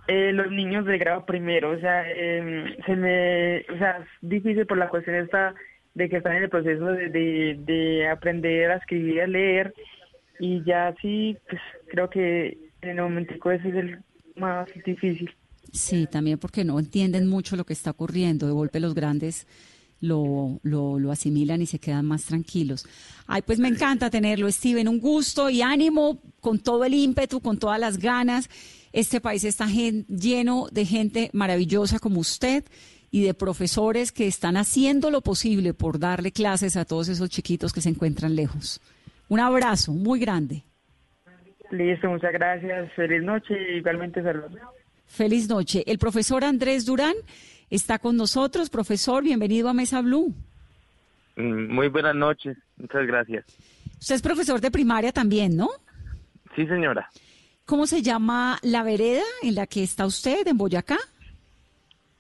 Eh, 0.07 0.33
los 0.33 0.51
niños 0.51 0.87
de 0.87 0.99
grado 0.99 1.25
primero, 1.27 1.71
o 1.71 1.79
sea, 1.79 2.09
em, 2.11 2.77
se 2.85 2.97
me, 2.97 3.61
o 3.73 3.79
sea, 3.79 3.99
es 3.99 4.09
difícil 4.21 4.67
por 4.67 4.79
la 4.79 4.89
cuestión 4.89 5.17
esta 5.17 5.55
de 5.95 6.09
que 6.09 6.19
están 6.19 6.37
en 6.37 6.45
el 6.45 6.51
proceso 6.51 6.87
de, 6.87 7.57
de, 7.59 8.09
aprender 8.09 8.71
a 8.71 8.77
escribir 8.77 9.23
a 9.23 9.27
leer 9.27 9.75
y 10.39 10.63
ya 10.65 10.95
sí, 11.03 11.37
pues 11.49 11.61
creo 11.89 12.09
que 12.09 12.59
en 12.81 12.91
el 12.91 13.03
momentico 13.03 13.51
ese 13.51 13.69
es 13.69 13.75
el 13.75 13.99
más 14.37 14.69
difícil. 14.85 15.31
Sí, 15.73 16.07
también 16.07 16.39
porque 16.39 16.65
no 16.65 16.79
entienden 16.79 17.27
mucho 17.27 17.57
lo 17.57 17.65
que 17.65 17.73
está 17.73 17.91
ocurriendo, 17.91 18.47
de 18.47 18.53
golpe 18.53 18.81
los 18.81 18.95
grandes 18.95 19.47
lo, 20.01 20.59
lo, 20.63 20.99
lo, 20.99 21.13
asimilan 21.13 21.63
y 21.63 21.67
se 21.67 21.79
quedan 21.79 22.07
más 22.07 22.25
tranquilos. 22.25 22.87
Ay, 23.27 23.43
pues 23.43 23.59
me 23.59 23.69
encanta 23.69 24.11
tenerlo, 24.11 24.51
Steven, 24.51 24.89
un 24.89 24.99
gusto 24.99 25.51
y 25.51 25.63
ánimo 25.63 26.21
con 26.41 26.59
todo 26.59 26.85
el 26.85 26.95
ímpetu, 26.95 27.41
con 27.41 27.59
todas 27.59 27.79
las 27.79 27.99
ganas. 27.99 28.49
Este 28.93 29.21
país 29.21 29.45
está 29.45 29.67
lleno 29.67 30.69
de 30.73 30.87
gente 30.87 31.31
maravillosa 31.33 31.99
como 31.99 32.21
usted 32.21 32.65
y 33.11 33.25
de 33.25 33.35
profesores 33.35 34.13
que 34.13 34.27
están 34.27 34.57
haciendo 34.57 35.11
lo 35.11 35.21
posible 35.21 35.75
por 35.75 35.99
darle 35.99 36.33
clases 36.33 36.77
a 36.77 36.85
todos 36.85 37.09
esos 37.09 37.29
chiquitos 37.29 37.73
que 37.73 37.81
se 37.81 37.89
encuentran 37.89 38.37
lejos. 38.37 38.81
Un 39.29 39.41
abrazo 39.41 39.93
muy 39.93 40.21
grande. 40.21 40.65
Listo, 41.71 42.09
muchas 42.09 42.33
gracias. 42.33 42.93
Feliz 42.95 43.23
noche 43.23 43.55
y 43.55 43.79
igualmente 43.79 44.23
saludos. 44.23 44.53
Feliz 45.07 45.49
noche. 45.49 45.85
El 45.87 45.99
profesor 45.99 46.45
Andrés 46.45 46.87
Durán 46.87 47.15
está 47.69 47.99
con 47.99 48.17
nosotros. 48.17 48.71
Profesor, 48.71 49.23
bienvenido 49.23 49.69
a 49.69 49.75
Mesa 49.75 50.01
Blue. 50.03 50.35
Mm, 51.37 51.73
muy 51.73 51.89
buenas 51.89 52.15
noches, 52.15 52.57
muchas 52.77 53.07
gracias. 53.07 53.45
Usted 54.01 54.15
es 54.15 54.23
profesor 54.23 54.61
de 54.61 54.71
primaria 54.71 55.13
también, 55.13 55.57
¿no? 55.57 55.69
Sí, 56.57 56.67
señora. 56.67 57.09
¿Cómo 57.65 57.87
se 57.87 58.03
llama 58.03 58.59
la 58.63 58.83
vereda 58.83 59.23
en 59.43 59.55
la 59.55 59.67
que 59.67 59.83
está 59.83 60.07
usted, 60.07 60.47
en 60.47 60.59
Boyacá? 60.59 60.99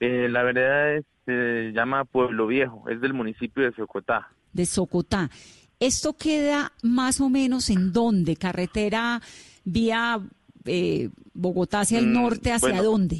Eh, 0.01 0.29
la 0.31 0.43
vereda 0.43 1.03
se 1.27 1.73
llama 1.73 2.07
Pueblo 2.07 2.47
Viejo, 2.47 2.89
es 2.89 3.03
del 3.03 3.13
municipio 3.13 3.65
de 3.65 3.73
Socotá. 3.73 4.29
De 4.55 4.65
Socotá. 4.65 5.31
¿Esto 5.79 6.15
queda 6.15 6.73
más 6.83 7.21
o 7.21 7.29
menos 7.29 7.69
en 7.69 7.93
dónde? 7.93 8.37
¿Carretera 8.37 9.21
vía 9.65 10.19
eh, 10.65 11.11
Bogotá 11.35 11.81
hacia 11.81 11.99
el 11.99 12.07
mm, 12.07 12.13
norte? 12.13 12.53
¿Hacia 12.53 12.83
dónde? 12.83 13.19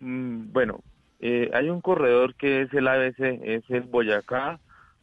Mm, 0.00 0.50
bueno, 0.52 0.80
eh, 1.20 1.50
hay 1.52 1.68
un 1.68 1.82
corredor 1.82 2.34
que 2.36 2.62
es 2.62 2.72
el 2.72 2.88
ABC, 2.88 3.20
es 3.42 3.62
el 3.68 3.82
Boyacá, 3.82 4.60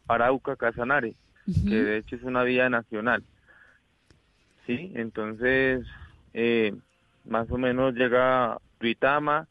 Arauca, 0.07 0.55
Casanare, 0.55 1.13
que 1.45 1.75
de 1.75 1.97
hecho 1.97 2.15
es 2.15 2.23
una 2.23 2.43
vía 2.43 2.67
nacional. 2.69 3.23
Sí, 4.65 4.91
entonces 4.95 5.85
más 7.25 7.49
o 7.51 7.57
menos 7.57 7.93
llega 7.93 8.53
a 8.53 8.61
Duitama, 8.79 9.47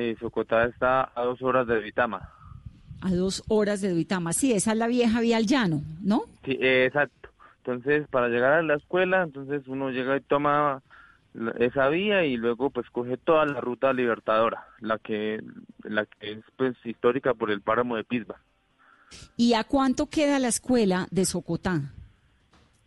eh, 0.00 0.16
Socotá 0.18 0.64
está 0.64 1.12
a 1.14 1.24
dos 1.24 1.42
horas 1.42 1.66
de 1.66 1.80
Duitama. 1.80 2.30
A 3.02 3.10
dos 3.10 3.42
horas 3.48 3.80
de 3.80 3.90
Duitama, 3.90 4.32
sí, 4.32 4.52
esa 4.52 4.72
es 4.72 4.78
la 4.78 4.86
vieja 4.86 5.20
vía 5.20 5.36
al 5.36 5.46
llano, 5.46 5.82
¿no? 6.02 6.22
Sí, 6.44 6.58
exacto. 6.60 7.30
Entonces, 7.58 8.08
para 8.08 8.28
llegar 8.28 8.52
a 8.54 8.62
la 8.62 8.74
escuela, 8.74 9.22
entonces 9.22 9.66
uno 9.68 9.90
llega 9.90 10.16
y 10.16 10.20
toma 10.20 10.82
esa 11.58 11.88
vía 11.88 12.24
y 12.24 12.36
luego 12.36 12.70
pues 12.70 12.88
coge 12.90 13.16
toda 13.16 13.46
la 13.46 13.60
ruta 13.60 13.92
libertadora, 13.92 14.66
la 14.80 14.98
que, 14.98 15.40
la 15.84 16.06
que 16.06 16.32
es 16.32 16.44
pues 16.56 16.74
histórica 16.84 17.34
por 17.34 17.50
el 17.50 17.60
páramo 17.60 17.96
de 17.96 18.04
Pisba. 18.04 18.40
¿Y 19.36 19.54
a 19.54 19.64
cuánto 19.64 20.06
queda 20.06 20.38
la 20.38 20.48
escuela 20.48 21.06
de 21.10 21.24
Socotá? 21.24 21.80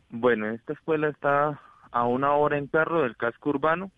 Bueno, 0.09 0.49
esta 0.49 0.73
escuela 0.73 1.09
está 1.09 1.59
a 1.91 2.05
una 2.05 2.33
hora 2.33 2.57
en 2.57 2.67
perro 2.67 3.03
del 3.03 3.15
casco 3.15 3.49
urbano 3.49 3.91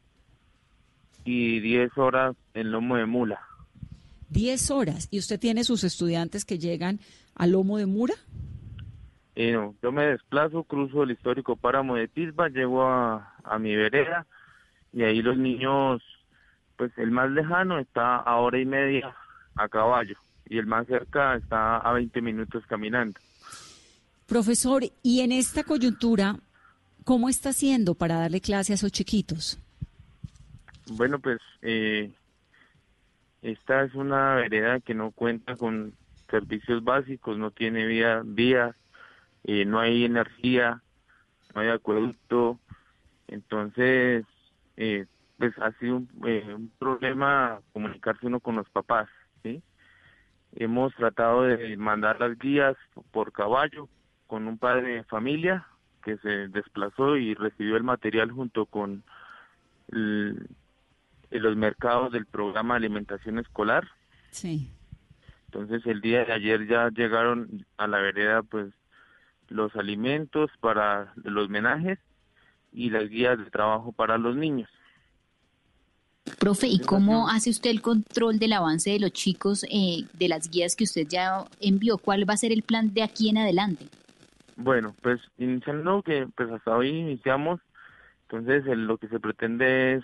y 1.24 1.60
10 1.60 1.98
horas 1.98 2.36
en 2.56 2.72
lomo 2.72 2.96
de 2.96 3.06
mula. 3.06 3.40
10 4.30 4.72
horas. 4.72 5.08
¿Y 5.12 5.20
usted 5.20 5.40
tiene 5.40 5.64
sus 5.64 5.84
estudiantes 5.84 6.46
que 6.46 6.58
llegan 6.58 7.00
al 7.36 7.52
lomo 7.52 7.78
de 7.78 7.86
mula? 7.86 8.16
Eh, 9.36 9.52
no, 9.52 9.76
yo 9.84 9.92
me 9.92 10.08
desplazo, 10.08 10.64
cruzo 10.64 11.04
el 11.04 11.12
histórico 11.12 11.58
páramo 11.58 11.96
de 11.96 12.08
Tisba, 12.08 12.48
llego 12.50 12.84
a, 12.84 13.36
a 13.44 13.60
mi 13.60 13.76
vereda 13.76 14.26
y 14.94 15.04
ahí 15.04 15.22
los 15.22 15.38
niños, 15.38 16.02
pues 16.78 16.92
el 16.98 17.12
más 17.12 17.30
lejano 17.30 17.78
está 17.80 18.16
a 18.16 18.38
hora 18.38 18.60
y 18.60 18.66
media 18.66 19.14
a 19.56 19.68
caballo 19.68 20.16
y 20.48 20.58
el 20.58 20.66
más 20.66 20.88
cerca 20.88 21.36
está 21.36 21.78
a 21.78 21.92
20 21.94 22.22
minutos 22.22 22.64
caminando. 22.66 23.20
Profesor, 24.26 24.84
y 25.04 25.20
en 25.20 25.32
esta 25.34 25.64
coyuntura, 25.64 26.40
¿cómo 27.04 27.28
está 27.28 27.50
haciendo 27.50 27.94
para 27.94 28.16
darle 28.16 28.40
clase 28.40 28.72
a 28.72 28.76
esos 28.76 28.92
chiquitos? 28.92 29.60
Bueno, 30.88 31.20
pues 31.20 31.40
eh, 31.62 32.12
esta 33.46 33.84
es 33.84 33.94
una 33.94 34.36
vereda 34.36 34.80
que 34.80 34.96
no 34.96 35.12
cuenta 35.12 35.56
con 35.56 35.94
servicios 36.32 36.84
básicos, 36.84 37.38
no 37.38 37.52
tiene 37.52 37.86
vía, 37.86 38.24
vías, 38.26 38.76
eh, 39.44 39.66
no 39.66 39.80
hay 39.80 40.04
energía, 40.04 40.82
no 41.54 41.62
hay 41.62 41.70
acueducto, 41.70 42.60
entonces 43.28 44.26
eh, 44.78 45.06
pues 45.38 45.54
ha 45.60 45.72
sido 45.74 45.98
un, 45.98 46.10
un, 46.24 46.72
problema 46.80 47.60
comunicarse 47.72 48.26
uno 48.26 48.40
con 48.40 48.56
los 48.56 48.68
papás, 48.72 49.08
¿sí? 49.44 49.62
Hemos 50.56 50.96
tratado 50.96 51.44
de 51.44 51.78
mandar 51.78 52.20
las 52.20 52.40
guías 52.40 52.76
por 53.12 53.32
caballo 53.32 53.88
con 54.26 54.48
un 54.48 54.58
padre 54.58 54.96
de 54.96 55.04
familia 55.04 55.68
que 56.04 56.18
se 56.18 56.48
desplazó 56.48 57.16
y 57.16 57.36
recibió 57.36 57.78
el 57.78 57.84
material 57.84 58.32
junto 58.32 58.66
con 58.66 59.04
el, 59.92 60.48
los 61.32 61.56
mercados 61.56 62.12
del 62.12 62.26
programa 62.26 62.76
de 62.76 62.86
alimentación 62.86 63.40
escolar. 63.40 63.88
Sí. 64.32 64.72
Entonces 65.46 65.86
el 65.86 66.02
día 66.02 66.26
de 66.26 66.34
ayer 66.34 66.68
ya 66.68 66.90
llegaron 66.90 67.66
a 67.78 67.88
la 67.88 68.00
vereda 68.00 68.44
pues 68.44 68.74
los 69.48 69.76
alimentos 69.76 70.52
para 70.60 71.14
los 71.24 71.50
menajes 71.50 72.00
y 72.74 72.90
las 72.90 73.10
guías 73.10 73.38
de 73.38 73.50
trabajo 73.50 73.92
para 73.92 74.18
los 74.18 74.36
niños. 74.36 74.70
Profe, 76.40 76.68
¿y 76.68 76.80
cómo 76.80 77.30
hace 77.30 77.52
usted 77.52 77.70
el 77.70 77.82
control 77.82 78.40
del 78.40 78.54
avance 78.54 78.90
de 78.90 79.00
los 79.00 79.12
chicos 79.12 79.64
eh, 79.70 80.06
de 80.14 80.28
las 80.28 80.50
guías 80.50 80.76
que 80.76 80.84
usted 80.84 81.08
ya 81.08 81.46
envió? 81.62 81.98
¿Cuál 81.98 82.28
va 82.28 82.34
a 82.34 82.38
ser 82.38 82.52
el 82.52 82.64
plan 82.64 82.94
de 82.94 83.04
aquí 83.04 83.30
en 83.30 83.38
adelante? 83.38 83.86
Bueno, 84.58 84.96
pues 85.02 85.22
iniciando 85.38 86.02
que 86.02 86.28
pues 86.36 86.50
hasta 86.50 86.76
hoy 86.76 86.90
iniciamos, 86.90 87.60
entonces 88.24 88.66
lo 88.66 88.98
que 88.98 89.08
se 89.08 89.20
pretende 89.20 89.96
es 89.96 90.04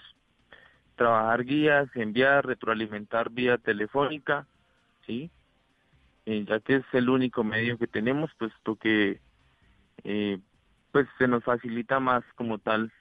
trabajar 0.96 1.44
guías, 1.46 1.90
enviar, 1.96 2.46
retroalimentar 2.46 3.30
vía 3.30 3.58
telefónica, 3.58 4.46
¿sí? 5.06 5.30
Eh, 6.26 6.46
ya 6.48 6.60
que 6.60 6.76
es 6.76 6.86
el 6.94 7.10
único 7.10 7.44
medio 7.44 7.78
que 7.78 7.88
tenemos, 7.88 8.32
puesto 8.38 8.76
que 8.76 9.20
eh, 10.04 10.40
pues 10.92 11.08
se 11.18 11.28
nos 11.28 11.44
facilita 11.44 12.00
más 12.00 12.24
como 12.36 12.60
tal 12.60 12.92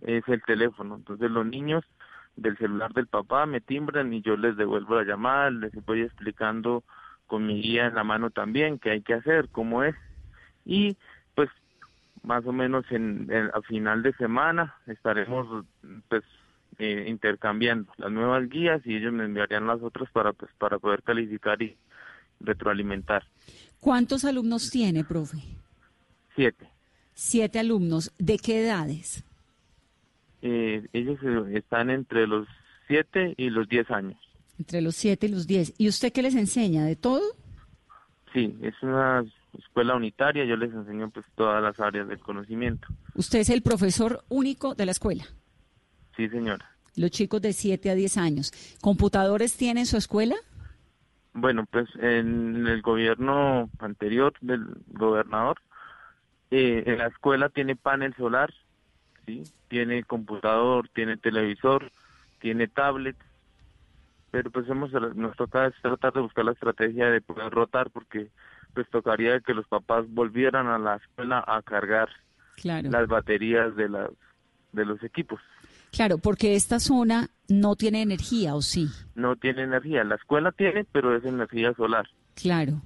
es 0.00 0.26
el 0.28 0.42
teléfono. 0.42 0.96
Entonces 0.96 1.30
los 1.30 1.46
niños 1.46 1.84
del 2.36 2.56
celular 2.56 2.92
del 2.92 3.06
papá 3.06 3.46
me 3.46 3.60
timbran 3.60 4.12
y 4.12 4.22
yo 4.22 4.36
les 4.36 4.56
devuelvo 4.56 4.96
la 4.96 5.04
llamada, 5.04 5.50
les 5.50 5.72
voy 5.84 6.02
explicando 6.02 6.82
con 7.26 7.46
mi 7.46 7.62
guía 7.62 7.86
en 7.86 7.94
la 7.94 8.04
mano 8.04 8.30
también 8.30 8.78
qué 8.78 8.90
hay 8.90 9.02
que 9.02 9.14
hacer, 9.14 9.48
cómo 9.50 9.82
es. 9.82 9.94
Y 10.64 10.96
pues 11.34 11.50
más 12.22 12.44
o 12.46 12.52
menos 12.52 12.84
en, 12.90 13.28
a 13.52 13.60
final 13.62 14.02
de 14.02 14.12
semana 14.14 14.74
estaremos 14.86 15.64
pues 16.08 16.22
eh, 16.78 17.06
intercambiando 17.08 17.92
las 17.96 18.10
nuevas 18.10 18.48
guías 18.48 18.80
y 18.84 18.96
ellos 18.96 19.12
me 19.12 19.24
enviarían 19.24 19.66
las 19.66 19.82
otras 19.82 20.10
para 20.10 20.32
pues 20.32 20.50
para 20.58 20.78
poder 20.78 21.02
calificar 21.02 21.60
y 21.62 21.76
retroalimentar. 22.40 23.24
¿Cuántos 23.80 24.24
alumnos 24.24 24.70
tiene, 24.70 25.04
profe? 25.04 25.38
Siete. 26.34 26.68
Siete 27.14 27.58
alumnos. 27.58 28.12
¿De 28.18 28.38
qué 28.38 28.60
edades? 28.60 29.24
Eh, 30.40 30.86
ellos 30.92 31.18
eh, 31.22 31.58
están 31.58 31.90
entre 31.90 32.26
los 32.26 32.46
siete 32.86 33.34
y 33.36 33.50
los 33.50 33.68
diez 33.68 33.90
años. 33.90 34.18
Entre 34.58 34.80
los 34.80 34.96
siete 34.96 35.26
y 35.26 35.30
los 35.30 35.46
diez. 35.46 35.74
¿Y 35.78 35.88
usted 35.88 36.12
qué 36.12 36.22
les 36.22 36.34
enseña? 36.34 36.84
¿De 36.84 36.96
todo? 36.96 37.22
Sí, 38.32 38.56
es 38.62 38.74
una 38.82 39.24
escuela 39.58 39.94
unitaria. 39.94 40.44
Yo 40.44 40.56
les 40.56 40.72
enseño 40.72 41.10
pues 41.10 41.26
todas 41.34 41.62
las 41.62 41.78
áreas 41.80 42.08
del 42.08 42.20
conocimiento. 42.20 42.88
¿Usted 43.14 43.40
es 43.40 43.50
el 43.50 43.62
profesor 43.62 44.24
único 44.28 44.74
de 44.74 44.86
la 44.86 44.92
escuela? 44.92 45.24
Sí, 46.16 46.28
señora. 46.28 46.70
Los 46.94 47.10
chicos 47.10 47.40
de 47.40 47.52
7 47.52 47.90
a 47.90 47.94
10 47.94 48.16
años. 48.18 48.52
¿Computadores 48.80 49.56
tienen 49.56 49.86
su 49.86 49.96
escuela? 49.96 50.36
Bueno, 51.34 51.64
pues 51.70 51.88
en 52.00 52.66
el 52.66 52.82
gobierno 52.82 53.70
anterior 53.78 54.34
del 54.42 54.66
gobernador, 54.88 55.58
eh, 56.50 56.82
en 56.86 56.98
la 56.98 57.06
escuela 57.06 57.48
tiene 57.48 57.74
panel 57.74 58.14
solar, 58.14 58.52
sí, 59.24 59.42
tiene 59.68 60.04
computador, 60.04 60.90
tiene 60.90 61.16
televisor, 61.16 61.90
tiene 62.38 62.68
tablet, 62.68 63.16
pero 64.30 64.50
pues 64.50 64.68
hemos 64.68 64.92
nos 64.92 65.34
toca 65.36 65.70
tratar 65.80 66.12
de 66.12 66.20
buscar 66.20 66.44
la 66.44 66.52
estrategia 66.52 67.08
de 67.10 67.22
poder 67.22 67.50
rotar 67.50 67.90
porque 67.90 68.28
pues 68.74 68.88
tocaría 68.90 69.40
que 69.40 69.54
los 69.54 69.66
papás 69.66 70.04
volvieran 70.08 70.66
a 70.66 70.78
la 70.78 70.96
escuela 70.96 71.42
a 71.46 71.62
cargar 71.62 72.10
las 72.64 73.06
baterías 73.08 73.74
de 73.76 73.88
las 73.88 74.10
de 74.72 74.84
los 74.84 75.02
equipos. 75.02 75.40
Claro, 75.92 76.16
porque 76.16 76.54
esta 76.56 76.80
zona 76.80 77.28
no 77.48 77.76
tiene 77.76 78.00
energía, 78.00 78.54
¿o 78.54 78.62
sí? 78.62 78.88
No 79.14 79.36
tiene 79.36 79.62
energía. 79.64 80.02
La 80.04 80.14
escuela 80.14 80.50
tiene, 80.50 80.84
pero 80.90 81.14
es 81.14 81.24
energía 81.24 81.74
solar. 81.74 82.08
Claro. 82.34 82.80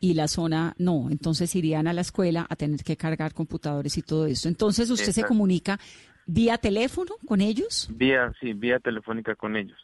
Y 0.00 0.14
la 0.14 0.26
zona 0.26 0.74
no. 0.78 1.08
Entonces 1.10 1.54
irían 1.54 1.86
a 1.86 1.92
la 1.92 2.00
escuela 2.00 2.46
a 2.48 2.56
tener 2.56 2.82
que 2.84 2.96
cargar 2.96 3.34
computadores 3.34 3.98
y 3.98 4.02
todo 4.02 4.26
eso. 4.26 4.48
Entonces, 4.48 4.90
¿usted 4.90 5.12
se 5.12 5.24
comunica 5.24 5.78
vía 6.24 6.56
teléfono 6.56 7.16
con 7.26 7.42
ellos? 7.42 7.88
Vía, 7.92 8.32
sí, 8.40 8.54
vía 8.54 8.78
telefónica 8.78 9.34
con 9.34 9.54
ellos. 9.54 9.78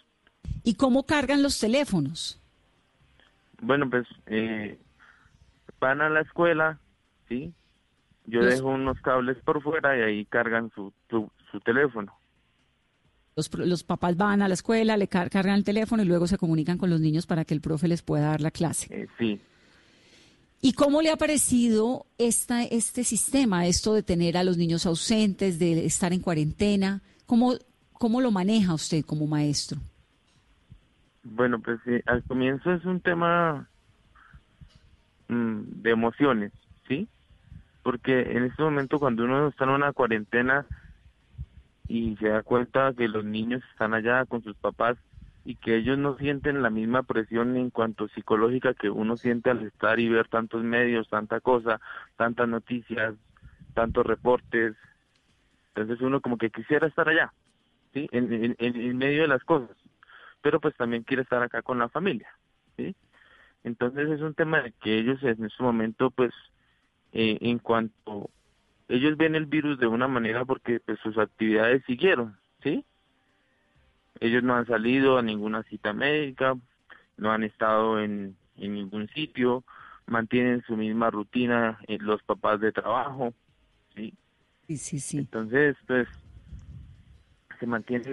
¿Y 0.64 0.74
cómo 0.76 1.04
cargan 1.04 1.42
los 1.42 1.60
teléfonos? 1.60 2.40
Bueno, 3.60 3.90
pues 3.90 4.06
eh, 4.26 4.78
van 5.78 6.00
a 6.00 6.08
la 6.08 6.22
escuela, 6.22 6.78
¿sí? 7.28 7.52
Yo 8.24 8.42
dejo 8.42 8.68
unos 8.68 8.98
cables 9.02 9.36
por 9.44 9.62
fuera 9.62 9.98
y 9.98 10.00
ahí 10.00 10.24
cargan 10.24 10.70
su, 10.74 10.94
su 11.10 11.60
teléfono. 11.60 12.16
Los, 13.34 13.82
papás 13.82 14.16
van 14.16 14.42
a 14.42 14.48
la 14.48 14.54
escuela, 14.54 14.96
le 14.96 15.08
cargan 15.08 15.54
el 15.54 15.64
teléfono 15.64 16.02
y 16.02 16.06
luego 16.06 16.26
se 16.26 16.36
comunican 16.36 16.76
con 16.76 16.90
los 16.90 17.00
niños 17.00 17.26
para 17.26 17.44
que 17.44 17.54
el 17.54 17.62
profe 17.62 17.88
les 17.88 18.02
pueda 18.02 18.28
dar 18.28 18.40
la 18.42 18.50
clase. 18.50 18.94
Eh, 18.94 19.08
sí. 19.18 19.40
¿Y 20.60 20.74
cómo 20.74 21.02
le 21.02 21.10
ha 21.10 21.16
parecido 21.16 22.06
esta, 22.18 22.62
este 22.62 23.04
sistema, 23.04 23.66
esto 23.66 23.94
de 23.94 24.02
tener 24.02 24.36
a 24.36 24.44
los 24.44 24.58
niños 24.58 24.86
ausentes, 24.86 25.58
de 25.58 25.86
estar 25.86 26.12
en 26.12 26.20
cuarentena? 26.20 27.00
¿Cómo, 27.26 27.54
cómo 27.94 28.20
lo 28.20 28.30
maneja 28.30 28.74
usted 28.74 29.04
como 29.04 29.26
maestro? 29.26 29.80
Bueno, 31.24 31.60
pues 31.60 31.80
al 32.06 32.22
comienzo 32.24 32.72
es 32.72 32.84
un 32.84 33.00
tema 33.00 33.68
mm, 35.28 35.60
de 35.82 35.90
emociones, 35.90 36.52
¿sí? 36.86 37.08
Porque 37.82 38.20
en 38.20 38.44
este 38.44 38.62
momento 38.62 38.98
cuando 38.98 39.24
uno 39.24 39.48
está 39.48 39.64
en 39.64 39.70
una 39.70 39.92
cuarentena, 39.92 40.66
y 41.88 42.16
se 42.16 42.28
da 42.28 42.42
cuenta 42.42 42.92
que 42.96 43.08
los 43.08 43.24
niños 43.24 43.62
están 43.72 43.94
allá 43.94 44.24
con 44.26 44.42
sus 44.42 44.56
papás 44.56 44.96
y 45.44 45.56
que 45.56 45.76
ellos 45.76 45.98
no 45.98 46.16
sienten 46.16 46.62
la 46.62 46.70
misma 46.70 47.02
presión 47.02 47.56
en 47.56 47.70
cuanto 47.70 48.08
psicológica 48.08 48.74
que 48.74 48.90
uno 48.90 49.16
siente 49.16 49.50
al 49.50 49.66
estar 49.66 49.98
y 49.98 50.08
ver 50.08 50.28
tantos 50.28 50.62
medios, 50.62 51.08
tanta 51.08 51.40
cosa, 51.40 51.80
tantas 52.16 52.48
noticias, 52.48 53.14
tantos 53.74 54.06
reportes. 54.06 54.76
Entonces 55.68 56.00
uno 56.00 56.20
como 56.20 56.38
que 56.38 56.50
quisiera 56.50 56.86
estar 56.86 57.08
allá, 57.08 57.32
¿sí? 57.92 58.08
En, 58.12 58.96
medio 58.96 59.22
de 59.22 59.28
las 59.28 59.42
cosas, 59.42 59.76
pero 60.42 60.60
pues 60.60 60.76
también 60.76 61.02
quiere 61.02 61.22
estar 61.22 61.42
acá 61.42 61.62
con 61.62 61.78
la 61.78 61.88
familia, 61.88 62.28
¿sí? 62.76 62.94
Entonces 63.64 64.10
es 64.10 64.20
un 64.20 64.34
tema 64.34 64.60
de 64.60 64.72
que 64.72 64.98
ellos 64.98 65.22
en 65.22 65.44
este 65.44 65.62
momento 65.62 66.10
pues 66.10 66.32
eh, 67.12 67.38
en 67.40 67.58
cuanto 67.58 68.30
ellos 68.92 69.16
ven 69.16 69.34
el 69.34 69.46
virus 69.46 69.78
de 69.78 69.86
una 69.86 70.06
manera 70.06 70.44
porque 70.44 70.80
pues, 70.80 70.98
sus 71.00 71.16
actividades 71.16 71.82
siguieron, 71.86 72.36
¿sí? 72.62 72.84
Ellos 74.20 74.42
no 74.42 74.54
han 74.54 74.66
salido 74.66 75.18
a 75.18 75.22
ninguna 75.22 75.62
cita 75.64 75.92
médica, 75.94 76.54
no 77.16 77.32
han 77.32 77.42
estado 77.42 78.00
en, 78.00 78.36
ningún 78.56 79.08
sitio, 79.08 79.64
mantienen 80.06 80.62
su 80.66 80.76
misma 80.76 81.10
rutina 81.10 81.78
en 81.88 82.02
eh, 82.02 82.04
los 82.04 82.22
papás 82.22 82.60
de 82.60 82.70
trabajo, 82.70 83.32
¿sí? 83.94 84.14
Sí, 84.66 84.76
sí, 84.76 85.00
sí. 85.00 85.18
Entonces, 85.18 85.74
pues, 85.86 86.06
se 87.58 87.66
mantiene, 87.66 88.04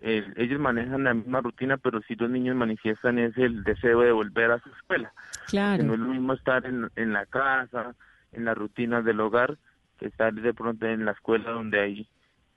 el, 0.00 0.34
ellos 0.36 0.60
manejan 0.60 1.04
la 1.04 1.14
misma 1.14 1.40
rutina, 1.40 1.78
pero 1.78 2.02
si 2.02 2.16
los 2.16 2.28
niños 2.28 2.54
manifiestan 2.54 3.18
es 3.18 3.36
el 3.38 3.64
deseo 3.64 4.00
de 4.02 4.12
volver 4.12 4.50
a 4.50 4.60
su 4.60 4.68
escuela. 4.70 5.12
Claro. 5.46 5.84
no 5.84 5.94
es 5.94 6.00
lo 6.00 6.08
mismo 6.08 6.34
estar 6.34 6.66
en, 6.66 6.90
en 6.96 7.14
la 7.14 7.24
casa, 7.24 7.94
en 8.32 8.44
las 8.44 8.58
rutinas 8.58 9.04
del 9.04 9.20
hogar, 9.20 9.56
estar 10.00 10.32
de 10.34 10.54
pronto 10.54 10.86
en 10.86 11.04
la 11.04 11.12
escuela 11.12 11.50
donde 11.50 11.80
hay 11.80 12.08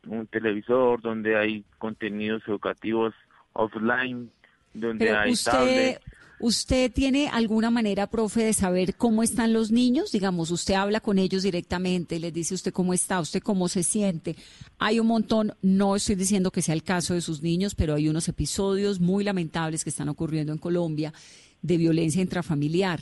un 0.07 0.27
televisor, 0.27 1.01
donde 1.01 1.37
hay 1.37 1.63
contenidos 1.77 2.41
educativos 2.47 3.13
offline, 3.53 4.31
donde 4.73 5.11
hay 5.11 5.31
usted, 5.31 5.99
¿Usted 6.43 6.91
tiene 6.91 7.29
alguna 7.29 7.69
manera, 7.69 8.07
profe, 8.07 8.43
de 8.43 8.53
saber 8.53 8.95
cómo 8.95 9.21
están 9.21 9.53
los 9.53 9.71
niños? 9.71 10.11
Digamos, 10.11 10.49
usted 10.49 10.73
habla 10.73 10.99
con 10.99 11.19
ellos 11.19 11.43
directamente, 11.43 12.19
les 12.19 12.33
dice 12.33 12.55
usted 12.55 12.73
cómo 12.73 12.95
está, 12.95 13.19
usted 13.19 13.43
cómo 13.43 13.69
se 13.69 13.83
siente. 13.83 14.35
Hay 14.79 14.99
un 14.99 15.05
montón, 15.05 15.53
no 15.61 15.95
estoy 15.95 16.15
diciendo 16.15 16.49
que 16.49 16.63
sea 16.63 16.73
el 16.73 16.81
caso 16.81 17.13
de 17.13 17.21
sus 17.21 17.43
niños, 17.43 17.75
pero 17.75 17.93
hay 17.93 18.09
unos 18.09 18.27
episodios 18.27 18.99
muy 18.99 19.23
lamentables 19.23 19.83
que 19.83 19.91
están 19.91 20.09
ocurriendo 20.09 20.51
en 20.51 20.57
Colombia 20.57 21.13
de 21.61 21.77
violencia 21.77 22.23
intrafamiliar. 22.23 23.01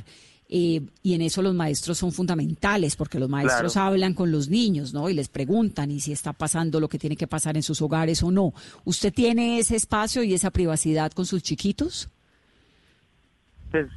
Eh, 0.51 0.81
y 1.03 1.13
en 1.13 1.21
eso 1.21 1.43
los 1.43 1.53
maestros 1.53 1.99
son 1.99 2.11
fundamentales, 2.11 2.95
porque 2.95 3.19
los 3.19 3.29
maestros 3.29 3.77
hablan 3.77 4.15
con 4.15 4.31
los 4.31 4.49
niños, 4.49 4.95
¿no? 4.95 5.07
Y 5.07 5.13
les 5.13 5.29
preguntan 5.29 5.91
y 5.91 5.99
si 5.99 6.11
está 6.11 6.33
pasando 6.33 6.79
lo 6.79 6.89
que 6.89 6.97
tiene 6.97 7.15
que 7.15 7.27
pasar 7.27 7.55
en 7.55 7.61
sus 7.61 7.83
hogares 7.83 8.23
o 8.23 8.31
no. 8.31 8.53
¿Usted 8.83 9.13
tiene 9.13 9.59
ese 9.59 9.75
espacio 9.75 10.23
y 10.23 10.33
esa 10.33 10.49
privacidad 10.49 11.11
con 11.11 11.27
sus 11.27 11.43
chiquitos? 11.43 12.09
Pues 13.69 13.87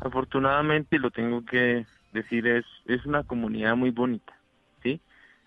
afortunadamente 0.00 0.98
lo 0.98 1.12
tengo 1.12 1.44
que 1.44 1.86
decir 2.12 2.48
es 2.48 2.64
es 2.86 3.06
una 3.06 3.22
comunidad 3.22 3.76
muy 3.76 3.90
bonita, 3.90 4.32
¿sí? 4.82 5.00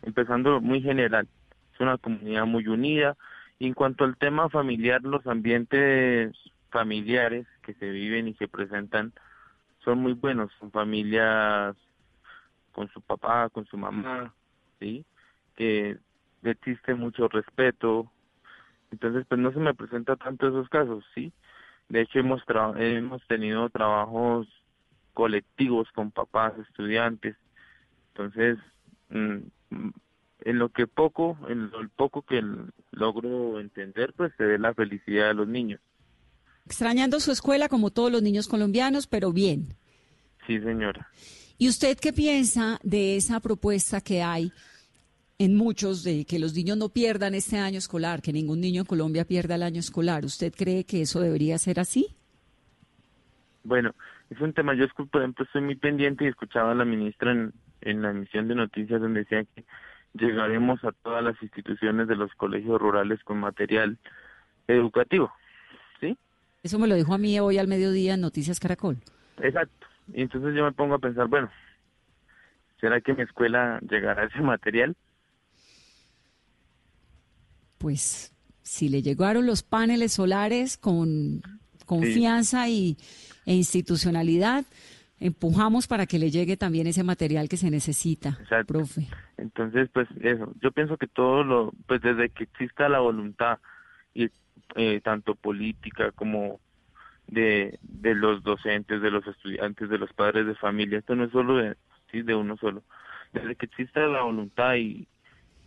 Empezando 0.03 0.61
muy 0.61 0.81
general, 0.81 1.27
es 1.73 1.79
una 1.81 1.97
comunidad 1.97 2.45
muy 2.45 2.65
unida. 2.65 3.17
Y 3.59 3.67
en 3.67 3.73
cuanto 3.73 4.05
al 4.05 4.15
tema 4.15 4.49
familiar, 4.49 5.01
los 5.03 5.27
ambientes 5.27 6.33
familiares 6.69 7.45
que 7.61 7.73
se 7.73 7.89
viven 7.89 8.29
y 8.29 8.33
se 8.35 8.47
presentan 8.47 9.11
son 9.85 9.99
muy 9.99 10.13
buenos, 10.13 10.51
son 10.59 10.71
familias 10.71 11.75
con 12.71 12.89
su 12.89 13.01
papá, 13.01 13.49
con 13.49 13.65
su 13.67 13.77
mamá, 13.77 14.33
¿sí? 14.79 15.05
Que 15.55 15.97
existe 16.43 16.93
mucho 16.93 17.29
respeto. 17.29 18.11
Entonces, 18.91 19.25
pues 19.27 19.39
no 19.39 19.53
se 19.53 19.59
me 19.59 19.73
presenta 19.73 20.15
tanto 20.17 20.47
esos 20.47 20.67
casos, 20.67 21.05
¿sí? 21.13 21.31
De 21.87 22.01
hecho, 22.01 22.19
hemos, 22.19 22.41
hemos 22.77 23.25
tenido 23.27 23.69
trabajos 23.69 24.47
colectivos 25.13 25.87
con 25.93 26.11
papás, 26.11 26.53
estudiantes. 26.57 27.37
Entonces, 28.09 28.57
mm, 29.09 29.37
en 30.41 30.59
lo 30.59 30.69
que 30.69 30.87
poco, 30.87 31.37
en 31.47 31.69
lo 31.71 31.87
poco 31.95 32.23
que 32.23 32.43
logro 32.91 33.59
entender, 33.59 34.13
pues 34.13 34.33
se 34.37 34.45
ve 34.45 34.59
la 34.59 34.73
felicidad 34.73 35.27
de 35.29 35.33
los 35.35 35.47
niños. 35.47 35.79
Extrañando 36.65 37.19
su 37.19 37.31
escuela 37.31 37.69
como 37.69 37.91
todos 37.91 38.11
los 38.11 38.21
niños 38.21 38.47
colombianos, 38.47 39.07
pero 39.07 39.31
bien. 39.31 39.75
Sí, 40.47 40.59
señora. 40.59 41.09
¿Y 41.57 41.69
usted 41.69 41.97
qué 41.97 42.11
piensa 42.11 42.79
de 42.83 43.17
esa 43.17 43.39
propuesta 43.39 44.01
que 44.01 44.21
hay 44.21 44.51
en 45.37 45.55
muchos 45.55 46.03
de 46.03 46.25
que 46.25 46.39
los 46.39 46.53
niños 46.53 46.77
no 46.77 46.89
pierdan 46.89 47.35
este 47.35 47.57
año 47.57 47.77
escolar, 47.77 48.21
que 48.21 48.31
ningún 48.31 48.61
niño 48.61 48.81
en 48.81 48.87
Colombia 48.87 49.25
pierda 49.25 49.55
el 49.55 49.63
año 49.63 49.79
escolar. 49.79 50.23
¿Usted 50.23 50.53
cree 50.55 50.85
que 50.85 51.01
eso 51.01 51.19
debería 51.19 51.57
ser 51.57 51.79
así? 51.79 52.15
Bueno, 53.63 53.93
es 54.29 54.39
un 54.39 54.53
tema, 54.53 54.73
yo 54.75 54.85
por 55.11 55.21
ejemplo 55.21 55.43
estoy 55.43 55.61
muy 55.61 55.75
pendiente 55.75 56.23
y 56.23 56.27
escuchaba 56.27 56.71
a 56.71 56.75
la 56.75 56.85
ministra 56.85 57.31
en, 57.31 57.53
en 57.81 58.01
la 58.01 58.11
emisión 58.11 58.47
de 58.47 58.55
noticias 58.55 59.01
donde 59.01 59.21
decía 59.21 59.43
que 59.43 59.65
llegaremos 60.13 60.83
a 60.83 60.91
todas 60.91 61.23
las 61.23 61.41
instituciones 61.41 62.07
de 62.07 62.15
los 62.15 62.33
colegios 62.35 62.79
rurales 62.79 63.21
con 63.23 63.39
material 63.39 63.97
educativo, 64.67 65.33
¿sí? 65.99 66.17
Eso 66.65 66.79
me 66.79 66.87
lo 66.87 66.95
dijo 66.95 67.13
a 67.13 67.17
mí 67.17 67.39
hoy 67.39 67.59
al 67.59 67.67
mediodía 67.67 68.15
en 68.15 68.21
Noticias 68.21 68.59
Caracol. 68.59 68.97
Exacto. 69.37 69.87
Y 70.13 70.23
entonces 70.23 70.55
yo 70.55 70.63
me 70.65 70.71
pongo 70.71 70.95
a 70.95 70.99
pensar, 70.99 71.27
bueno, 71.27 71.49
¿será 72.81 72.99
que 72.99 73.13
mi 73.13 73.21
escuela 73.21 73.79
llegará 73.87 74.23
a 74.23 74.25
ese 74.25 74.41
material? 74.41 74.95
pues 77.85 78.33
si 78.63 78.89
le 78.89 79.03
llegaron 79.03 79.45
los 79.45 79.61
paneles 79.61 80.13
solares 80.13 80.75
con 80.75 81.43
confianza 81.85 82.67
y, 82.67 82.97
e 83.45 83.53
institucionalidad, 83.53 84.65
empujamos 85.19 85.85
para 85.85 86.07
que 86.07 86.17
le 86.17 86.31
llegue 86.31 86.57
también 86.57 86.87
ese 86.87 87.03
material 87.03 87.47
que 87.47 87.57
se 87.57 87.69
necesita, 87.69 88.39
profe. 88.65 89.07
Entonces, 89.37 89.87
pues 89.93 90.07
eso, 90.19 90.51
yo 90.63 90.71
pienso 90.71 90.97
que 90.97 91.05
todo 91.05 91.43
lo, 91.43 91.73
pues 91.85 92.01
desde 92.01 92.29
que 92.29 92.45
exista 92.45 92.89
la 92.89 93.01
voluntad, 93.01 93.59
y 94.15 94.31
eh, 94.75 95.01
tanto 95.01 95.35
política 95.35 96.11
como 96.11 96.59
de, 97.27 97.79
de 97.81 98.15
los 98.15 98.43
docentes, 98.43 99.01
de 99.01 99.11
los 99.11 99.25
estudiantes, 99.25 99.89
de 99.89 99.97
los 99.97 100.11
padres 100.13 100.45
de 100.45 100.55
familia, 100.55 100.99
esto 100.99 101.15
no 101.15 101.25
es 101.25 101.31
solo 101.31 101.57
de, 101.57 101.75
de 102.11 102.35
uno 102.35 102.57
solo, 102.57 102.83
desde 103.33 103.55
que 103.55 103.65
exista 103.65 104.01
la 104.07 104.21
voluntad 104.21 104.75
y, 104.75 105.07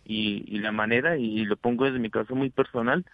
y, 0.05 0.59
la 0.59 0.71
manera, 0.71 1.17
y 1.17 1.45
lo 1.45 1.55
pongo 1.57 1.85
desde 1.85 1.99
mi 1.99 2.09
caso 2.09 2.35
muy 2.35 2.49
personal, 2.49 3.05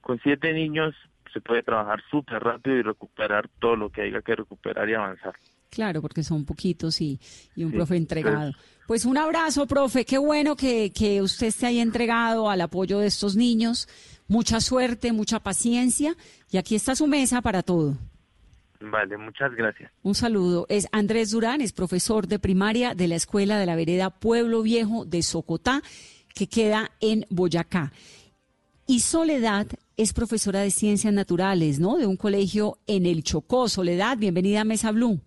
con 0.00 0.18
siete 0.20 0.52
niños 0.52 0.94
se 1.32 1.40
puede 1.40 1.62
trabajar 1.62 2.02
súper 2.10 2.42
rápido 2.42 2.76
y 2.76 2.82
recuperar 2.82 3.48
todo 3.58 3.76
lo 3.76 3.90
que 3.90 4.02
haya 4.02 4.22
que 4.22 4.36
recuperar 4.36 4.88
y 4.88 4.94
avanzar. 4.94 5.34
Claro, 5.70 6.00
porque 6.00 6.22
son 6.22 6.44
poquitos 6.44 7.00
y, 7.00 7.20
y 7.54 7.64
un 7.64 7.72
profe 7.72 7.96
entregado. 7.96 8.52
Pues 8.86 9.04
un 9.04 9.18
abrazo, 9.18 9.66
profe. 9.66 10.04
Qué 10.04 10.16
bueno 10.16 10.56
que, 10.56 10.92
que 10.92 11.20
usted 11.20 11.50
se 11.50 11.66
haya 11.66 11.82
entregado 11.82 12.48
al 12.48 12.60
apoyo 12.62 13.00
de 13.00 13.06
estos 13.06 13.36
niños. 13.36 13.86
Mucha 14.28 14.60
suerte, 14.60 15.12
mucha 15.12 15.40
paciencia. 15.40 16.16
Y 16.50 16.56
aquí 16.56 16.74
está 16.74 16.94
su 16.94 17.06
mesa 17.06 17.42
para 17.42 17.62
todo. 17.62 17.98
Vale, 18.80 19.18
muchas 19.18 19.52
gracias. 19.54 19.90
Un 20.02 20.14
saludo. 20.14 20.64
Es 20.68 20.88
Andrés 20.92 21.30
Durán, 21.32 21.60
es 21.60 21.72
profesor 21.72 22.28
de 22.28 22.38
primaria 22.38 22.94
de 22.94 23.08
la 23.08 23.16
Escuela 23.16 23.58
de 23.58 23.66
la 23.66 23.76
Vereda 23.76 24.10
Pueblo 24.10 24.62
Viejo 24.62 25.04
de 25.04 25.22
Socotá 25.22 25.82
que 26.34 26.48
queda 26.48 26.92
en 27.00 27.26
Boyacá. 27.28 27.92
Y 28.86 29.00
Soledad 29.00 29.66
es 29.96 30.12
profesora 30.12 30.60
de 30.60 30.70
ciencias 30.70 31.12
naturales, 31.12 31.78
¿no? 31.80 31.96
De 31.98 32.06
un 32.06 32.16
colegio 32.16 32.78
en 32.86 33.04
el 33.04 33.22
Chocó. 33.22 33.68
Soledad, 33.68 34.16
bienvenida 34.16 34.62
a 34.62 34.64
Mesa 34.64 34.92
Blue. 34.92 35.20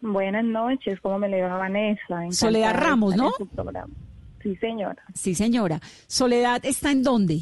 Buenas 0.00 0.44
noches, 0.44 1.00
¿cómo 1.00 1.18
me 1.18 1.28
le 1.28 1.42
va 1.42 1.56
Vanessa? 1.56 2.30
Soledad 2.30 2.74
Ramos, 2.74 3.16
¿no? 3.16 3.32
Sí, 4.42 4.54
señora. 4.56 5.02
Sí, 5.14 5.34
señora. 5.34 5.80
Soledad 6.06 6.64
está 6.64 6.92
en 6.92 7.02
dónde? 7.02 7.40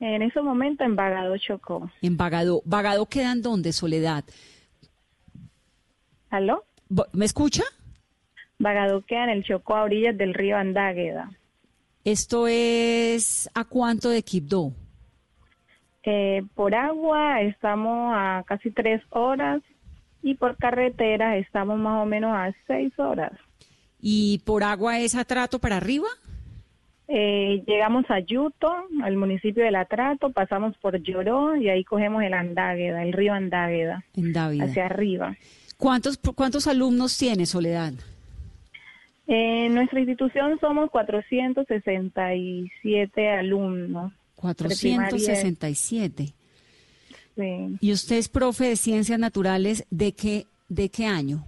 En 0.00 0.22
ese 0.22 0.42
momento 0.42 0.82
en 0.84 0.96
Bagado 0.96 1.36
Chocó. 1.38 1.90
En 2.02 2.16
Bagado. 2.16 2.62
¿Bagado 2.64 3.06
queda 3.06 3.32
en 3.32 3.42
dónde, 3.42 3.72
Soledad? 3.72 4.24
¿Aló? 6.30 6.64
¿Me 7.12 7.24
escucha? 7.24 7.62
Bagaduquea 8.58 9.24
en 9.24 9.30
el 9.30 9.44
Chocó, 9.44 9.76
a 9.76 9.84
orillas 9.84 10.16
del 10.16 10.34
río 10.34 10.56
Andágueda. 10.56 11.30
¿Esto 12.04 12.46
es 12.48 13.48
a 13.54 13.64
cuánto 13.64 14.10
de 14.10 14.22
Quibdó? 14.22 14.72
Eh, 16.02 16.42
por 16.54 16.74
agua 16.74 17.40
estamos 17.40 18.12
a 18.14 18.44
casi 18.46 18.70
tres 18.70 19.00
horas 19.10 19.62
y 20.34 20.36
por 20.36 20.56
carretera 20.56 21.36
estamos 21.36 21.78
más 21.78 22.02
o 22.02 22.06
menos 22.06 22.32
a 22.34 22.52
seis 22.66 22.92
horas. 22.98 23.30
¿Y 24.00 24.40
por 24.44 24.64
agua 24.64 24.98
es 24.98 25.14
Atrato 25.14 25.60
para 25.60 25.76
arriba? 25.76 26.08
Eh, 27.06 27.62
llegamos 27.66 28.06
a 28.08 28.18
Yuto, 28.18 28.74
al 29.02 29.16
municipio 29.16 29.62
del 29.62 29.76
Atrato, 29.76 30.32
pasamos 30.32 30.74
por 30.78 31.00
Lloró 31.00 31.54
y 31.54 31.68
ahí 31.68 31.84
cogemos 31.84 32.24
el 32.24 32.34
Andágueda, 32.34 33.00
el 33.02 33.12
río 33.12 33.34
Andágueda, 33.34 34.04
hacia 34.60 34.86
arriba. 34.86 35.36
¿Cuántos, 35.78 36.18
¿Cuántos 36.18 36.66
alumnos 36.66 37.16
tiene 37.16 37.46
Soledad? 37.46 37.92
En 39.26 39.74
nuestra 39.74 40.00
institución 40.00 40.58
somos 40.60 40.90
467 40.90 43.30
alumnos. 43.30 44.12
467. 44.34 46.34
Sí. 47.36 47.76
¿Y 47.80 47.92
usted 47.92 48.16
es 48.16 48.28
profe 48.28 48.68
de 48.68 48.76
ciencias 48.76 49.18
naturales 49.18 49.86
de 49.90 50.12
qué, 50.12 50.46
de 50.68 50.88
qué 50.88 51.06
año? 51.06 51.44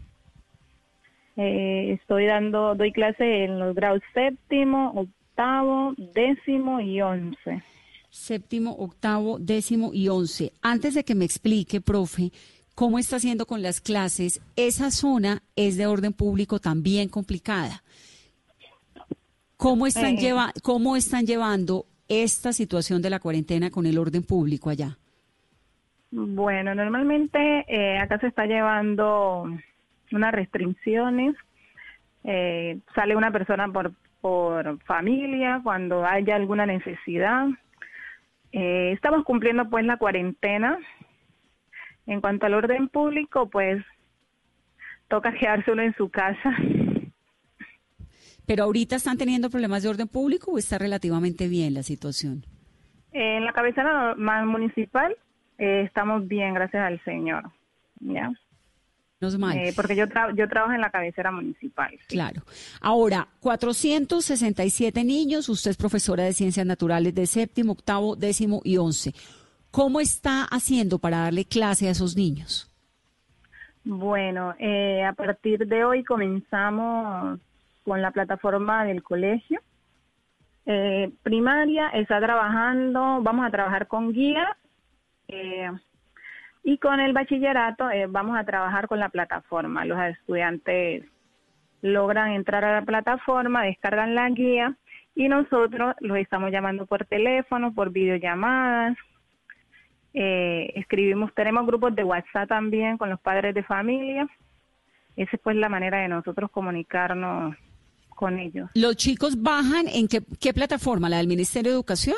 Eh, 1.37 1.93
estoy 1.93 2.27
dando, 2.27 2.75
doy 2.75 2.93
clase 2.93 3.45
en 3.45 3.59
los 3.59 3.75
grados 3.75 4.03
séptimo, 4.15 4.93
octavo, 4.95 5.95
décimo 6.15 6.81
y 6.81 7.03
once. 7.03 7.63
Séptimo, 8.09 8.73
octavo, 8.73 9.39
décimo 9.39 9.91
y 9.93 10.09
once. 10.09 10.53
Antes 10.63 10.95
de 10.95 11.05
que 11.05 11.15
me 11.15 11.27
explique, 11.27 11.83
profe, 11.83 12.33
cómo 12.75 12.99
está 12.99 13.17
haciendo 13.17 13.47
con 13.47 13.61
las 13.61 13.83
clases, 13.83 14.41
esa 14.57 14.91
zona 14.91 15.43
es 15.57 15.77
de 15.77 15.87
orden 15.87 16.15
público 16.15 16.59
también 16.59 17.11
complicada. 17.11 17.83
¿Cómo 19.59 19.87
están, 19.87 20.17
eh. 20.19 20.35
cómo 20.63 20.97
están 20.97 21.27
llevando 21.27 21.87
esta 22.09 22.53
situación 22.53 23.03
de 23.03 23.11
la 23.11 23.21
cuarentena 23.21 23.71
con 23.71 23.85
el 23.87 23.99
orden 23.99 24.23
público 24.23 24.71
allá? 24.71 24.99
Bueno, 26.11 26.75
normalmente 26.75 27.65
eh, 27.69 27.99
acá 27.99 28.19
se 28.19 28.29
está 28.29 28.47
llevando 28.47 29.51
unas 30.13 30.33
restricciones. 30.33 31.35
Eh, 32.25 32.79
sale 32.95 33.17
una 33.17 33.31
persona 33.31 33.69
por, 33.69 33.93
por 34.21 34.83
familia 34.85 35.61
cuando 35.63 36.05
haya 36.05 36.37
alguna 36.37 36.67
necesidad. 36.67 37.49
estamos 38.53 39.25
cumpliendo 39.25 39.69
pues 39.69 39.85
la 39.85 39.97
cuarentena 39.97 40.79
en 42.07 42.21
cuanto 42.21 42.47
al 42.47 42.55
orden 42.55 42.89
público, 42.89 43.51
pues 43.51 43.85
toca 45.09 45.33
quedarse 45.33 45.73
uno 45.73 45.83
en 45.83 45.95
su 45.95 46.09
casa. 46.09 46.55
¿Pero 48.47 48.65
ahorita 48.65 48.97
están 48.97 49.19
teniendo 49.19 49.51
problemas 49.51 49.83
de 49.83 49.89
orden 49.89 50.09
público 50.09 50.53
o 50.53 50.59
está 50.59 50.79
relativamente 50.79 51.49
bien 51.49 51.75
la 51.75 51.83
situación? 51.83 52.45
En 53.13 53.45
la 53.45 53.53
cabecera 53.53 54.15
municipal 54.17 55.17
Eh, 55.59 55.83
estamos 55.83 56.27
bien, 56.27 56.55
gracias 56.55 56.83
al 56.83 57.03
Señor. 57.05 57.45
¿Ya? 58.01 58.33
mal. 59.39 59.57
Eh, 59.57 59.73
porque 59.75 59.97
yo, 59.97 60.05
yo 60.35 60.49
trabajo 60.49 60.73
en 60.73 60.81
la 60.81 60.91
cabecera 60.91 61.31
municipal. 61.31 61.91
Claro. 62.09 62.43
Ahora, 62.81 63.27
467 63.41 65.05
niños, 65.05 65.49
usted 65.49 65.73
es 65.73 65.77
profesora 65.77 66.25
de 66.25 66.33
Ciencias 66.33 66.67
Naturales 66.67 67.15
de 67.15 67.27
séptimo, 67.27 67.73
octavo, 67.73 68.17
décimo 68.17 68.61
y 68.65 68.77
once. 68.77 69.13
¿Cómo 69.71 70.01
está 70.01 70.45
haciendo 70.45 70.99
para 70.99 71.19
darle 71.19 71.45
clase 71.45 71.89
a 71.89 71.91
esos 71.91 72.17
niños? 72.17 72.71
Bueno, 73.85 74.55
eh, 74.59 75.05
a 75.05 75.13
partir 75.13 75.67
de 75.67 75.85
hoy 75.85 76.03
comenzamos 76.03 77.39
con 77.85 78.03
la 78.03 78.11
plataforma 78.11 78.85
del 78.85 79.03
colegio. 79.03 79.61
Eh, 80.67 81.13
primaria 81.23 81.89
está 81.91 82.21
trabajando, 82.21 83.23
vamos 83.23 83.47
a 83.47 83.51
trabajar 83.51 83.87
con 83.87 84.13
guía 84.13 84.57
eh, 85.29 85.71
y 86.63 86.79
con 86.79 87.01
el 87.01 87.13
bachillerato 87.13 87.91
eh, 87.91 88.07
vamos 88.09 88.37
a 88.37 88.45
trabajar 88.45 88.89
con 88.89 88.99
la 88.99 89.09
plataforma. 89.09 89.85
Los 89.85 90.01
estudiantes 90.01 91.05
logran 91.83 92.33
entrar 92.33 92.65
a 92.65 92.81
la 92.81 92.85
plataforma, 92.85 93.63
descargan 93.63 94.15
la 94.15 94.29
guía 94.31 94.77
y 95.15 95.29
nosotros 95.29 95.95
los 96.01 96.19
estamos 96.19 96.51
llamando 96.51 96.87
por 96.87 97.05
teléfono, 97.07 97.73
por 97.73 97.91
videollamadas. 97.91 98.97
Eh, 100.13 100.73
escribimos, 100.75 101.33
tenemos 101.35 101.67
grupos 101.67 101.95
de 101.95 102.03
WhatsApp 102.03 102.49
también 102.49 102.99
con 102.99 103.11
los 103.11 103.21
padres 103.21 103.55
de 103.55 103.63
familia. 103.63 104.29
Esa 105.15 105.37
es 105.37 105.43
pues 105.43 105.57
la 105.57 105.69
manera 105.69 105.99
de 106.01 106.09
nosotros 106.09 106.51
comunicarnos 106.51 107.55
con 108.09 108.39
ellos. 108.39 108.69
¿Los 108.75 108.97
chicos 108.97 109.41
bajan 109.41 109.87
en 109.89 110.09
qué, 110.09 110.21
qué 110.41 110.53
plataforma? 110.53 111.09
¿La 111.09 111.19
del 111.19 111.29
Ministerio 111.29 111.71
de 111.71 111.77
Educación? 111.77 112.17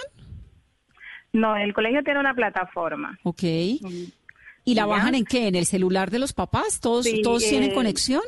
No, 1.39 1.57
el 1.57 1.72
colegio 1.72 2.03
tiene 2.03 2.18
una 2.18 2.34
plataforma. 2.34 3.18
Ok. 3.22 3.43
¿Y 3.43 4.74
la 4.74 4.86
bajan 4.86 5.14
en 5.14 5.24
qué? 5.24 5.47
¿En 5.47 5.55
el 5.55 5.66
celular 5.66 6.11
de 6.11 6.18
los 6.18 6.32
papás? 6.32 6.80
¿Todos, 6.80 7.07
¿todos 7.22 7.49
tienen 7.49 7.70
eh, 7.70 7.74
conexión? 7.74 8.22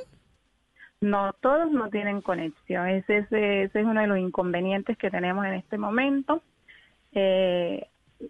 No, 1.01 1.33
todos 1.41 1.73
no 1.73 1.91
tienen 1.91 2.21
conexión. 2.21 2.89
Ese, 2.89 3.19
ese, 3.19 3.65
es 3.65 3.75
uno 3.75 4.01
de 4.01 4.07
los 4.07 4.19
inconvenientes 4.19 4.97
que 4.97 5.11
tenemos 5.11 5.45
en 5.45 5.55
este 5.55 5.77
momento. 5.77 6.43
Eh, 7.13 7.87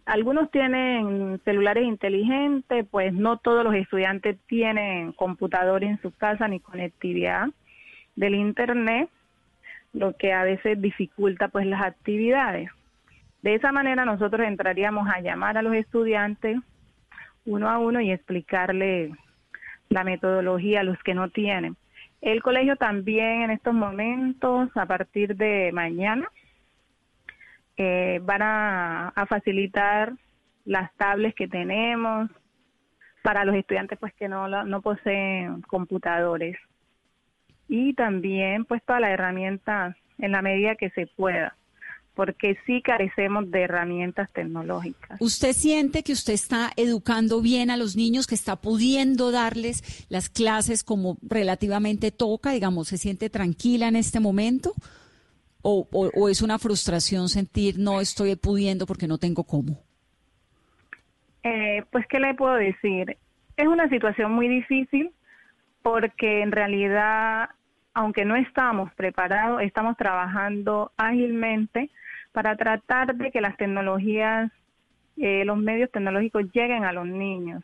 algunos 0.06 0.50
tienen 0.50 1.40
celulares 1.44 1.84
inteligentes, 1.84 2.86
pues 2.90 3.12
no 3.12 3.36
todos 3.36 3.64
los 3.64 3.74
estudiantes 3.74 4.38
tienen 4.46 5.12
computador 5.12 5.84
en 5.84 6.00
su 6.00 6.10
casa 6.10 6.48
ni 6.48 6.60
conectividad 6.60 7.48
del 8.16 8.34
Internet, 8.34 9.10
lo 9.92 10.16
que 10.16 10.32
a 10.32 10.44
veces 10.44 10.80
dificulta 10.80 11.48
pues 11.48 11.66
las 11.66 11.82
actividades. 11.82 12.70
De 13.42 13.54
esa 13.54 13.72
manera 13.72 14.04
nosotros 14.04 14.46
entraríamos 14.46 15.08
a 15.08 15.20
llamar 15.20 15.56
a 15.56 15.62
los 15.62 15.74
estudiantes 15.74 16.58
uno 17.46 17.70
a 17.70 17.78
uno 17.78 18.00
y 18.00 18.12
explicarle 18.12 19.12
la 19.88 20.04
metodología 20.04 20.80
a 20.80 20.84
los 20.84 20.98
que 21.02 21.14
no 21.14 21.30
tienen. 21.30 21.76
El 22.20 22.42
colegio 22.42 22.76
también 22.76 23.42
en 23.42 23.50
estos 23.50 23.72
momentos, 23.72 24.68
a 24.76 24.86
partir 24.86 25.36
de 25.36 25.70
mañana, 25.72 26.28
eh, 27.76 28.20
van 28.22 28.42
a, 28.42 29.26
facilitar 29.26 30.12
las 30.66 30.94
tablets 30.96 31.34
que 31.34 31.48
tenemos 31.48 32.30
para 33.22 33.44
los 33.44 33.54
estudiantes 33.54 33.98
pues 33.98 34.12
que 34.14 34.28
no, 34.28 34.48
no 34.48 34.82
poseen 34.82 35.62
computadores 35.62 36.58
y 37.68 37.94
también 37.94 38.64
pues 38.64 38.82
todas 38.84 39.00
las 39.00 39.10
herramientas 39.10 39.96
en 40.18 40.32
la 40.32 40.42
medida 40.42 40.74
que 40.74 40.90
se 40.90 41.06
pueda 41.06 41.56
porque 42.14 42.58
sí 42.66 42.82
carecemos 42.82 43.50
de 43.50 43.62
herramientas 43.62 44.30
tecnológicas. 44.32 45.20
¿Usted 45.20 45.52
siente 45.52 46.02
que 46.02 46.12
usted 46.12 46.34
está 46.34 46.70
educando 46.76 47.40
bien 47.40 47.70
a 47.70 47.76
los 47.76 47.96
niños, 47.96 48.26
que 48.26 48.34
está 48.34 48.56
pudiendo 48.56 49.30
darles 49.30 50.06
las 50.10 50.28
clases 50.28 50.82
como 50.84 51.16
relativamente 51.22 52.10
toca, 52.10 52.52
digamos, 52.52 52.88
se 52.88 52.98
siente 52.98 53.30
tranquila 53.30 53.88
en 53.88 53.96
este 53.96 54.20
momento? 54.20 54.72
¿O, 55.62 55.86
o, 55.92 56.28
es 56.30 56.40
una 56.40 56.58
frustración 56.58 57.28
sentir 57.28 57.78
no 57.78 58.00
estoy 58.00 58.34
pudiendo 58.36 58.86
porque 58.86 59.06
no 59.06 59.18
tengo 59.18 59.44
cómo? 59.44 59.78
Eh, 61.42 61.84
pues, 61.90 62.06
¿qué 62.06 62.18
le 62.18 62.34
puedo 62.34 62.54
decir? 62.54 63.18
Es 63.56 63.66
una 63.66 63.88
situación 63.90 64.32
muy 64.32 64.48
difícil 64.48 65.10
porque 65.82 66.42
en 66.42 66.52
realidad, 66.52 67.50
aunque 67.94 68.24
no 68.24 68.36
estamos 68.36 68.92
preparados, 68.94 69.62
estamos 69.62 69.96
trabajando 69.96 70.92
ágilmente 70.96 71.90
para 72.32 72.56
tratar 72.56 73.14
de 73.14 73.30
que 73.30 73.40
las 73.40 73.56
tecnologías, 73.56 74.50
eh, 75.16 75.44
los 75.44 75.58
medios 75.58 75.90
tecnológicos 75.90 76.44
lleguen 76.52 76.84
a 76.84 76.92
los 76.92 77.06
niños. 77.06 77.62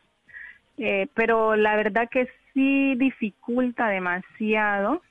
Eh, 0.77 1.07
pero 1.13 1.55
la 1.55 1.75
verdad 1.75 2.09
que 2.09 2.27
sí 2.53 2.95
dificulta 2.95 3.87
demasiado 3.87 5.01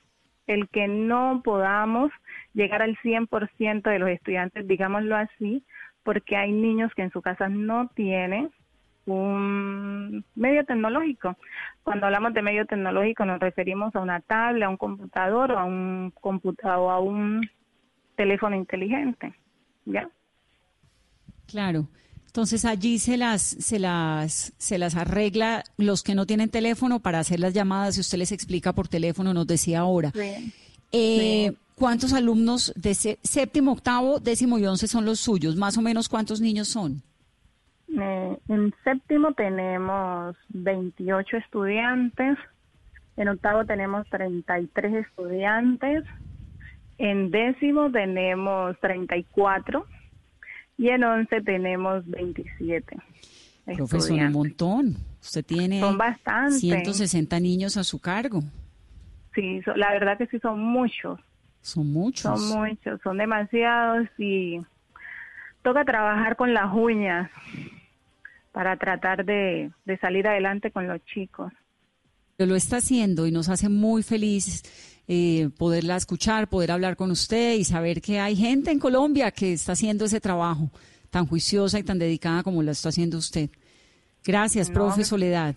el 0.45 0.69
que 0.69 0.87
no 0.87 1.41
podamos 1.43 2.11
llegar 2.53 2.81
al 2.81 2.97
100% 2.97 3.89
de 3.89 3.99
los 3.99 4.09
estudiantes, 4.09 4.65
digámoslo 4.67 5.17
así, 5.17 5.63
porque 6.03 6.37
hay 6.37 6.53
niños 6.53 6.93
que 6.95 7.01
en 7.01 7.11
su 7.11 7.21
casa 7.21 7.49
no 7.49 7.89
tienen 7.89 8.49
un 9.13 10.23
medio 10.35 10.65
tecnológico. 10.65 11.35
Cuando 11.83 12.05
hablamos 12.05 12.33
de 12.33 12.41
medio 12.41 12.65
tecnológico 12.65 13.25
nos 13.25 13.39
referimos 13.39 13.95
a 13.95 13.99
una 13.99 14.19
tablet, 14.21 14.63
a 14.63 14.69
un 14.69 14.77
computador 14.77 15.51
o 15.51 15.59
a 15.59 15.65
un 15.65 16.11
computador 16.19 16.79
o 16.79 16.91
a 16.91 16.99
un 16.99 17.49
teléfono 18.15 18.55
inteligente. 18.55 19.33
¿ya? 19.85 20.09
Claro. 21.47 21.87
Entonces 22.25 22.65
allí 22.65 22.99
se 22.99 23.17
las, 23.17 23.41
se 23.41 23.79
las, 23.79 24.53
se 24.57 24.77
las 24.77 24.95
arregla 24.95 25.63
los 25.77 26.03
que 26.03 26.13
no 26.13 26.25
tienen 26.25 26.49
teléfono 26.49 26.99
para 26.99 27.19
hacer 27.19 27.39
las 27.39 27.53
llamadas 27.53 27.97
y 27.97 28.01
usted 28.01 28.17
les 28.19 28.31
explica 28.31 28.73
por 28.73 28.87
teléfono, 28.87 29.33
nos 29.33 29.47
decía 29.47 29.79
ahora. 29.79 30.13
Eh, 30.91 31.53
¿Cuántos 31.75 32.13
alumnos 32.13 32.73
de 32.75 32.93
séptimo, 32.93 33.71
octavo, 33.71 34.19
décimo 34.19 34.59
y 34.59 34.65
once 34.65 34.87
son 34.87 35.05
los 35.05 35.19
suyos? 35.19 35.55
Más 35.55 35.77
o 35.77 35.81
menos 35.81 36.09
cuántos 36.09 36.41
niños 36.41 36.67
son. 36.67 37.01
Eh, 37.99 38.37
en 38.49 38.73
séptimo 38.83 39.33
tenemos 39.33 40.35
28 40.49 41.37
estudiantes, 41.37 42.37
en 43.15 43.27
octavo 43.29 43.65
tenemos 43.65 44.07
33 44.09 45.05
estudiantes, 45.07 46.03
en 46.99 47.31
décimo 47.31 47.91
tenemos 47.91 48.79
34 48.81 49.85
y 50.77 50.89
en 50.89 51.03
once 51.03 51.41
tenemos 51.41 52.05
27. 52.05 52.97
Profesor, 53.75 54.19
un 54.19 54.31
montón. 54.31 54.95
Usted 55.19 55.43
tiene 55.43 55.79
son 55.79 55.97
160 56.51 57.39
niños 57.39 57.77
a 57.77 57.83
su 57.83 57.99
cargo. 57.99 58.41
Sí, 59.33 59.61
la 59.75 59.91
verdad 59.91 60.17
que 60.19 60.27
sí 60.27 60.39
son 60.39 60.59
muchos. 60.59 61.19
Son 61.61 61.91
muchos. 61.91 62.39
Son 62.39 62.59
muchos, 62.59 63.01
son 63.01 63.17
demasiados 63.17 64.07
y 64.19 64.61
toca 65.63 65.83
trabajar 65.83 66.35
con 66.35 66.53
las 66.53 66.71
uñas 66.73 67.29
para 68.57 68.75
tratar 68.75 69.23
de, 69.23 69.69
de 69.85 69.97
salir 69.99 70.27
adelante 70.27 70.71
con 70.71 70.87
los 70.87 70.99
chicos. 71.05 71.53
Lo 72.39 72.55
está 72.55 72.77
haciendo 72.77 73.27
y 73.27 73.31
nos 73.31 73.49
hace 73.49 73.69
muy 73.69 74.01
felices 74.01 74.63
eh, 75.07 75.49
poderla 75.59 75.95
escuchar, 75.95 76.49
poder 76.49 76.71
hablar 76.71 76.95
con 76.95 77.11
usted 77.11 77.53
y 77.53 77.63
saber 77.63 78.01
que 78.01 78.19
hay 78.19 78.35
gente 78.35 78.71
en 78.71 78.79
Colombia 78.79 79.29
que 79.29 79.53
está 79.53 79.73
haciendo 79.73 80.05
ese 80.05 80.19
trabajo 80.19 80.71
tan 81.11 81.27
juiciosa 81.27 81.77
y 81.77 81.83
tan 81.83 81.99
dedicada 81.99 82.41
como 82.41 82.63
lo 82.63 82.71
está 82.71 82.89
haciendo 82.89 83.19
usted. 83.19 83.51
Gracias, 84.25 84.71
profe 84.71 85.03
Soledad. 85.03 85.53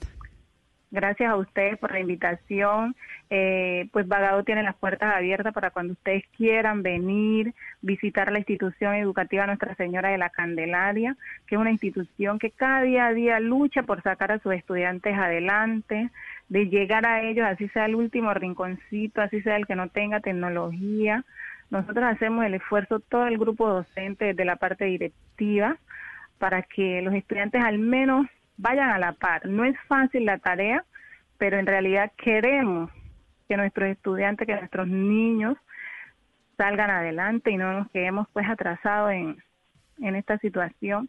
Gracias 0.92 1.30
a 1.30 1.36
ustedes 1.36 1.78
por 1.78 1.92
la 1.92 2.00
invitación. 2.00 2.96
Eh, 3.30 3.88
pues 3.92 4.08
Bagado 4.08 4.42
tiene 4.42 4.64
las 4.64 4.74
puertas 4.74 5.14
abiertas 5.14 5.54
para 5.54 5.70
cuando 5.70 5.92
ustedes 5.92 6.24
quieran 6.36 6.82
venir, 6.82 7.54
visitar 7.80 8.32
la 8.32 8.40
institución 8.40 8.94
educativa 8.96 9.46
Nuestra 9.46 9.76
Señora 9.76 10.08
de 10.08 10.18
la 10.18 10.30
Candelaria, 10.30 11.16
que 11.46 11.54
es 11.54 11.60
una 11.60 11.70
institución 11.70 12.40
que 12.40 12.50
cada 12.50 12.82
día 12.82 13.06
a 13.06 13.14
día 13.14 13.38
lucha 13.38 13.84
por 13.84 14.02
sacar 14.02 14.32
a 14.32 14.40
sus 14.40 14.52
estudiantes 14.52 15.16
adelante, 15.16 16.10
de 16.48 16.68
llegar 16.68 17.06
a 17.06 17.22
ellos, 17.22 17.46
así 17.46 17.68
sea 17.68 17.86
el 17.86 17.94
último 17.94 18.34
rinconcito, 18.34 19.22
así 19.22 19.40
sea 19.42 19.56
el 19.56 19.68
que 19.68 19.76
no 19.76 19.88
tenga 19.90 20.18
tecnología. 20.18 21.24
Nosotros 21.70 22.04
hacemos 22.04 22.44
el 22.44 22.54
esfuerzo, 22.54 22.98
todo 22.98 23.28
el 23.28 23.38
grupo 23.38 23.68
docente 23.68 24.34
de 24.34 24.44
la 24.44 24.56
parte 24.56 24.86
directiva, 24.86 25.76
para 26.38 26.62
que 26.62 27.00
los 27.02 27.14
estudiantes 27.14 27.62
al 27.62 27.78
menos 27.78 28.26
vayan 28.60 28.90
a 28.90 28.98
la 28.98 29.12
par. 29.12 29.46
No 29.46 29.64
es 29.64 29.76
fácil 29.88 30.26
la 30.26 30.38
tarea, 30.38 30.84
pero 31.38 31.58
en 31.58 31.66
realidad 31.66 32.12
queremos 32.16 32.90
que 33.48 33.56
nuestros 33.56 33.88
estudiantes, 33.88 34.46
que 34.46 34.54
nuestros 34.54 34.86
niños 34.86 35.56
salgan 36.56 36.90
adelante 36.90 37.50
y 37.50 37.56
no 37.56 37.72
nos 37.72 37.90
quedemos 37.90 38.28
pues 38.32 38.48
atrasados 38.48 39.12
en, 39.12 39.42
en 40.00 40.14
esta 40.14 40.38
situación. 40.38 41.08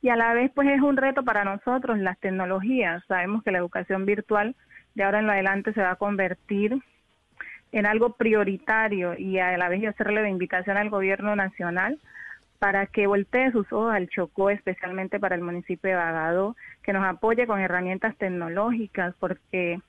Y 0.00 0.08
a 0.08 0.16
la 0.16 0.32
vez 0.34 0.52
pues 0.54 0.68
es 0.68 0.80
un 0.80 0.96
reto 0.96 1.24
para 1.24 1.44
nosotros 1.44 1.98
las 1.98 2.18
tecnologías. 2.20 3.02
Sabemos 3.06 3.42
que 3.42 3.50
la 3.50 3.58
educación 3.58 4.06
virtual 4.06 4.54
de 4.94 5.02
ahora 5.02 5.18
en 5.18 5.28
adelante 5.28 5.72
se 5.72 5.82
va 5.82 5.92
a 5.92 5.96
convertir 5.96 6.80
en 7.72 7.86
algo 7.86 8.14
prioritario 8.14 9.18
y 9.18 9.40
a 9.40 9.58
la 9.58 9.68
vez 9.68 9.84
hacerle 9.84 10.22
la 10.22 10.28
invitación 10.28 10.76
al 10.76 10.90
gobierno 10.90 11.34
nacional 11.34 11.98
para 12.58 12.86
que 12.86 13.06
voltee 13.06 13.52
sus 13.52 13.70
ojos 13.72 13.92
al 13.92 14.08
Chocó, 14.08 14.50
especialmente 14.50 15.20
para 15.20 15.34
el 15.34 15.42
municipio 15.42 15.90
de 15.90 15.96
Bagado, 15.96 16.56
que 16.82 16.92
nos 16.92 17.04
apoye 17.04 17.46
con 17.46 17.60
herramientas 17.60 18.16
tecnológicas, 18.16 19.14
porque 19.18 19.80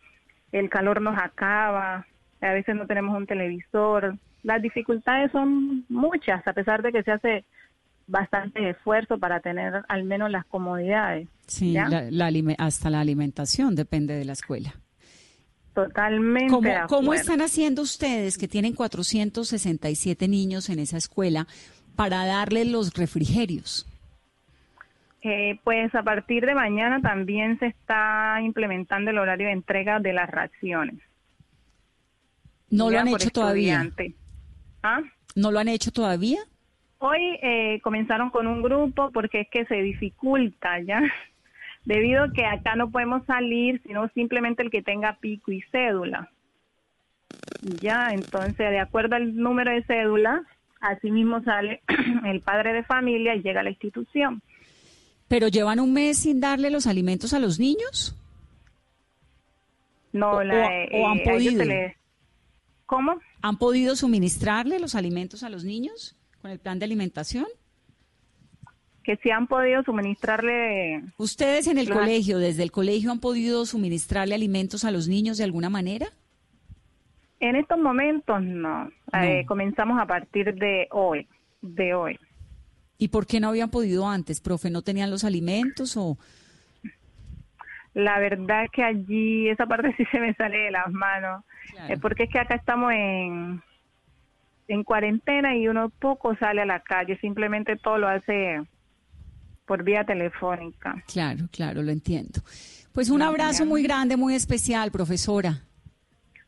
el 0.51 0.70
calor 0.70 1.01
nos 1.01 1.18
acaba, 1.18 2.05
a 2.41 2.53
veces 2.53 2.76
no 2.76 2.88
tenemos 2.88 3.16
un 3.16 3.28
televisor. 3.28 4.18
Las 4.43 4.61
dificultades 4.61 5.32
son 5.32 5.86
muchas, 5.89 6.45
a 6.47 6.53
pesar 6.53 6.82
de 6.82 6.91
que 6.91 7.03
se 7.03 7.11
hace 7.11 7.45
bastante 8.07 8.70
esfuerzo 8.70 9.18
para 9.18 9.39
tener 9.39 9.84
al 9.88 10.03
menos 10.03 10.30
las 10.30 10.45
comodidades. 10.45 11.28
Sí, 11.47 11.76
hasta 11.78 12.89
la 12.89 12.99
alimentación 12.99 13.76
depende 13.76 14.16
de 14.16 14.26
la 14.26 14.34
escuela. 14.34 14.76
Totalmente. 15.74 16.51
¿Cómo, 16.51 16.70
¿Cómo, 16.88 17.13
están 17.13 17.41
haciendo 17.41 17.82
ustedes, 17.82 18.38
que 18.38 18.47
tienen 18.47 18.74
467 18.74 20.28
niños 20.30 20.70
en 20.70 20.80
esa 20.80 20.95
escuela, 20.95 21.47
para 21.95 22.25
darles 22.25 22.67
los 22.67 22.93
refrigerios? 22.93 23.85
Eh, 25.21 25.59
pues 25.63 25.93
a 25.95 26.03
partir 26.03 26.45
de 26.45 26.53
mañana 26.53 27.01
también 27.01 27.57
se 27.57 27.65
está 27.65 28.39
implementando 28.43 29.09
el 29.09 29.17
horario 29.17 29.47
de 29.47 29.53
entrega 29.53 29.99
de 29.99 30.13
las 30.13 30.29
raciones. 30.29 30.99
¿No 32.69 32.91
lo 32.91 32.99
han 32.99 33.07
hecho 33.07 33.31
todavía? 33.31 33.89
¿Ah? 34.83 35.01
¿No 35.35 35.51
lo 35.51 35.59
han 35.59 35.67
hecho 35.67 35.91
todavía? 35.91 36.39
Hoy 36.99 37.39
eh, 37.41 37.79
comenzaron 37.81 38.29
con 38.29 38.47
un 38.47 38.61
grupo 38.61 39.11
porque 39.11 39.41
es 39.41 39.49
que 39.49 39.65
se 39.65 39.81
dificulta 39.81 40.79
ya, 40.81 41.01
debido 41.85 42.25
a 42.25 42.31
que 42.31 42.45
acá 42.45 42.75
no 42.75 42.91
podemos 42.91 43.25
salir, 43.25 43.81
sino 43.83 44.07
simplemente 44.09 44.61
el 44.61 44.69
que 44.69 44.83
tenga 44.83 45.17
pico 45.19 45.51
y 45.51 45.61
cédula. 45.71 46.29
Ya, 47.81 48.09
entonces, 48.11 48.57
de 48.57 48.79
acuerdo 48.79 49.15
al 49.15 49.35
número 49.35 49.71
de 49.71 49.83
cédula, 49.83 50.43
así 50.88 51.11
mismo 51.11 51.43
sale 51.43 51.81
el 52.25 52.41
padre 52.41 52.73
de 52.73 52.83
familia 52.83 53.36
y 53.36 53.41
llega 53.41 53.61
a 53.61 53.63
la 53.63 53.69
institución. 53.69 54.41
¿Pero 55.27 55.47
llevan 55.47 55.79
un 55.79 55.93
mes 55.93 56.19
sin 56.19 56.39
darle 56.39 56.69
los 56.69 56.88
alimentos 56.88 57.33
a 57.33 57.39
los 57.39 57.59
niños? 57.59 58.15
No, 60.13 60.43
la, 60.43 60.67
o, 60.93 61.07
han 61.07 61.17
eh, 61.17 61.23
podido. 61.25 61.63
¿Cómo? 62.86 63.19
¿Han 63.41 63.57
podido 63.57 63.95
suministrarle 63.95 64.79
los 64.79 64.95
alimentos 64.95 65.43
a 65.43 65.49
los 65.49 65.63
niños 65.63 66.15
con 66.41 66.51
el 66.51 66.59
plan 66.59 66.79
de 66.79 66.86
alimentación? 66.86 67.47
Que 69.03 69.17
sí 69.17 69.29
han 69.29 69.47
podido 69.47 69.83
suministrarle. 69.83 71.03
¿Ustedes 71.17 71.67
en 71.67 71.77
el 71.77 71.89
colegio, 71.89 72.38
desde 72.38 72.63
el 72.63 72.71
colegio, 72.71 73.11
han 73.11 73.19
podido 73.19 73.65
suministrarle 73.65 74.36
alimentos 74.36 74.86
a 74.86 74.91
los 74.91 75.07
niños 75.07 75.38
de 75.38 75.43
alguna 75.43 75.69
manera? 75.69 76.07
En 77.49 77.55
estos 77.55 77.77
momentos 77.77 78.41
no. 78.41 78.89
Eh, 79.13 79.45
comenzamos 79.47 80.01
a 80.01 80.05
partir 80.05 80.53
de 80.55 80.87
hoy, 80.91 81.27
de 81.61 81.93
hoy. 81.93 82.19
¿Y 82.97 83.09
por 83.09 83.27
qué 83.27 83.39
no 83.39 83.49
habían 83.49 83.69
podido 83.69 84.07
antes, 84.07 84.41
profe? 84.41 84.69
¿No 84.69 84.81
tenían 84.81 85.11
los 85.11 85.23
alimentos 85.23 85.95
o...? 85.97 86.17
La 87.93 88.19
verdad 88.19 88.65
que 88.73 88.83
allí 88.83 89.47
esa 89.47 89.67
parte 89.67 89.93
sí 89.95 90.03
se 90.11 90.19
me 90.19 90.33
sale 90.33 90.57
de 90.57 90.71
las 90.71 90.91
manos. 90.91 91.43
Eh, 91.87 91.97
porque 92.01 92.23
es 92.23 92.29
que 92.29 92.39
acá 92.39 92.55
estamos 92.55 92.91
en, 92.91 93.61
en 94.67 94.83
cuarentena 94.83 95.55
y 95.55 95.67
uno 95.67 95.89
poco 95.89 96.35
sale 96.35 96.61
a 96.61 96.65
la 96.65 96.81
calle, 96.81 97.17
simplemente 97.19 97.77
todo 97.77 97.97
lo 97.97 98.07
hace 98.07 98.61
por 99.65 99.83
vía 99.83 100.03
telefónica. 100.03 101.03
Claro, 101.07 101.47
claro, 101.51 101.83
lo 101.83 101.91
entiendo. 101.91 102.41
Pues 102.91 103.09
un 103.09 103.21
abrazo 103.21 103.65
muy 103.65 103.83
grande, 103.83 104.17
muy 104.17 104.35
especial, 104.35 104.91
profesora. 104.91 105.61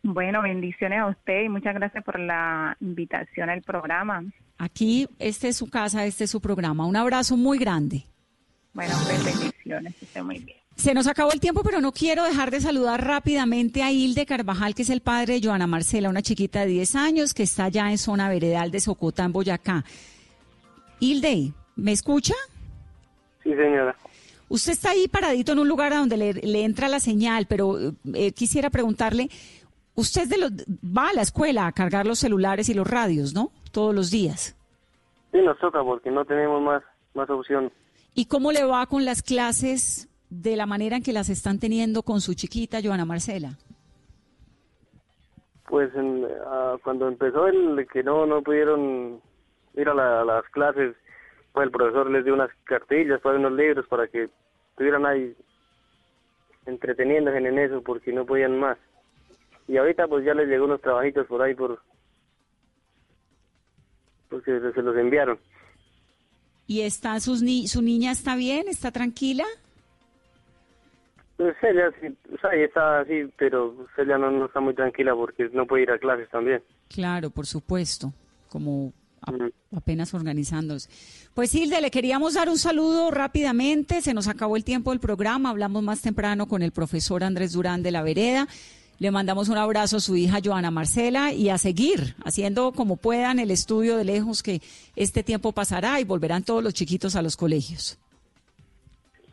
Bueno, 0.04 0.42
bendiciones 0.42 1.00
a 1.00 1.08
usted 1.08 1.44
y 1.44 1.50
muchas 1.50 1.74
gracias 1.74 2.04
por 2.04 2.20
la 2.20 2.78
invitación 2.80 3.50
al 3.50 3.62
programa. 3.62 4.24
Aquí, 4.58 5.08
este 5.20 5.50
es 5.50 5.58
su 5.58 5.70
casa, 5.70 6.06
este 6.06 6.24
es 6.24 6.32
su 6.32 6.42
programa. 6.42 6.86
Un 6.86 6.96
abrazo 6.96 7.38
muy 7.38 7.58
grande. 7.58 8.06
Bueno, 8.74 8.94
pues 9.06 9.26
bendiciones, 9.26 9.96
que 9.96 10.06
esté 10.06 10.22
muy 10.22 10.40
bien. 10.40 10.58
Se 10.76 10.94
nos 10.94 11.08
acabó 11.08 11.32
el 11.32 11.40
tiempo, 11.40 11.64
pero 11.64 11.82
no 11.82 11.92
quiero 11.92 12.24
dejar 12.24 12.52
de 12.52 12.62
saludar 12.62 13.04
rápidamente 13.04 13.82
a 13.82 13.92
Hilde 13.92 14.28
Carvajal, 14.28 14.76
que 14.76 14.84
es 14.84 14.92
el 14.92 15.02
padre 15.02 15.34
de 15.40 15.48
Joana 15.48 15.66
Marcela, 15.66 16.10
una 16.10 16.22
chiquita 16.22 16.62
de 16.62 16.68
10 16.68 16.96
años 16.96 17.34
que 17.34 17.42
está 17.44 17.68
ya 17.70 17.90
en 17.90 17.98
zona 17.98 18.30
veredal 18.30 18.70
de 18.70 18.80
Socotá, 18.80 19.24
en 19.24 19.32
Boyacá. 19.32 19.84
Hilde, 21.00 21.52
¿me 21.76 21.92
escucha? 21.92 22.36
Sí, 23.44 23.56
señora. 23.56 23.96
Usted 24.50 24.72
está 24.72 24.92
ahí 24.92 25.08
paradito 25.08 25.52
en 25.52 25.60
un 25.60 25.68
lugar 25.68 25.94
donde 25.94 26.16
le, 26.16 26.64
entra 26.64 26.88
la 26.88 27.00
señal, 27.00 27.48
pero 27.48 27.94
eh, 28.14 28.32
quisiera 28.32 28.70
preguntarle, 28.70 29.30
Usted 29.98 30.28
de 30.28 30.38
va 30.96 31.10
a 31.10 31.14
la 31.14 31.24
escuela 31.24 31.66
a 31.66 31.72
cargar 31.72 32.06
los 32.06 32.20
celulares 32.20 32.70
y 32.70 32.76
los 32.76 32.88
radios, 32.88 33.34
¿no? 33.34 33.50
Todos 33.72 33.96
los 33.96 34.12
días. 34.12 34.56
Sí, 35.32 35.42
nos 35.42 35.58
toca 35.58 35.84
porque 35.84 36.12
no 36.12 36.24
tenemos 36.24 36.62
más, 36.62 36.84
más 37.16 37.28
opción. 37.32 37.72
¿Y 38.14 38.28
cómo 38.28 38.52
le 38.52 38.64
va 38.64 38.86
con 38.86 39.06
las 39.06 39.24
clases 39.24 40.08
de 40.30 40.56
la 40.56 40.68
manera 40.68 40.98
en 40.98 41.04
que 41.04 41.14
las 41.14 41.30
están 41.30 41.60
teniendo 41.60 42.04
con 42.04 42.22
su 42.22 42.36
chiquita, 42.36 42.80
Joana 42.84 43.06
Marcela? 43.06 43.58
Pues 45.66 45.90
ah, 46.46 46.76
cuando 46.84 47.08
empezó 47.08 47.48
el 47.48 47.88
que 47.92 48.04
no, 48.04 48.28
no 48.28 48.44
pudieron 48.44 49.20
ir 49.76 49.90
a, 49.90 49.96
las 50.24 50.44
clases, 50.52 50.96
pues 51.54 51.66
el 51.66 51.72
profesor 51.72 52.12
les 52.12 52.24
dio 52.24 52.36
unas 52.36 52.52
cartillas, 52.66 53.20
pues 53.24 53.36
unos 53.36 53.54
libros 53.54 53.88
para 53.88 54.08
que 54.08 54.30
estuvieran 54.70 55.08
ahí 55.08 55.36
entreteniéndose 56.68 57.38
en 57.40 57.58
eso 57.58 57.82
porque 57.82 58.14
no 58.14 58.28
podían 58.28 58.60
más. 58.60 58.78
Y 59.68 59.78
ahorita 59.78 60.08
pues 60.08 60.26
ya 60.26 60.34
les 60.34 60.48
llegó 60.48 60.66
unos 60.66 60.82
trabajitos 60.82 61.28
por 61.28 61.42
ahí 61.42 61.54
por 61.54 61.82
porque 64.30 64.60
se 64.74 64.82
los 64.82 64.96
enviaron. 64.98 65.40
¿Y 66.68 66.82
está 66.82 67.20
sus 67.20 67.42
ni 67.42 67.68
su 67.68 67.82
niña 67.82 68.12
está 68.12 68.36
bien? 68.36 68.68
¿Está 68.68 68.92
tranquila? 68.92 69.46
Pues 71.38 71.56
ella 71.62 71.92
sí, 72.02 72.08
o 72.34 72.38
sea, 72.40 72.52
ella 72.54 72.66
está 72.66 73.00
así, 73.02 73.32
pero 73.38 73.88
ella 73.98 74.18
no, 74.18 74.46
está 74.46 74.60
muy 74.60 74.74
tranquila 74.74 75.16
porque 75.16 75.50
no 75.54 75.66
puede 75.66 75.84
ir 75.84 75.92
a 75.92 76.00
clases 76.00 76.30
también. 76.30 76.62
Claro, 76.90 77.30
por 77.30 77.46
supuesto, 77.46 78.12
como 78.50 78.92
apenas 79.76 80.14
organizándose. 80.14 80.90
Pues 81.34 81.54
Hilde, 81.54 81.80
le 81.82 81.92
queríamos 81.92 82.34
dar 82.34 82.50
un 82.50 82.58
saludo 82.58 83.12
rápidamente, 83.12 84.02
se 84.02 84.14
nos 84.14 84.28
acabó 84.28 84.58
el 84.58 84.64
tiempo 84.64 84.92
del 84.92 85.00
programa, 85.00 85.50
hablamos 85.50 85.84
más 85.84 86.02
temprano 86.02 86.48
con 86.48 86.64
el 86.64 86.72
profesor 86.72 87.24
Andrés 87.24 87.54
Durán 87.54 87.84
de 87.84 87.92
la 87.92 88.02
Vereda. 88.02 88.48
Le 89.00 89.12
mandamos 89.12 89.48
un 89.50 89.58
abrazo 89.58 89.98
a 89.98 90.00
su 90.00 90.16
hija 90.16 90.40
Joana 90.44 90.72
Marcela 90.72 91.32
y 91.32 91.50
a 91.50 91.58
seguir 91.58 92.16
haciendo 92.26 92.72
como 92.72 92.98
puedan 92.98 93.38
el 93.40 93.52
estudio 93.52 93.96
de 93.98 94.04
lejos 94.04 94.42
que 94.42 94.62
este 94.96 95.22
tiempo 95.22 95.52
pasará 95.52 96.00
y 96.00 96.04
volverán 96.04 96.44
todos 96.44 96.64
los 96.64 96.74
chiquitos 96.74 97.16
a 97.16 97.22
los 97.22 97.38
colegios. 97.38 98.00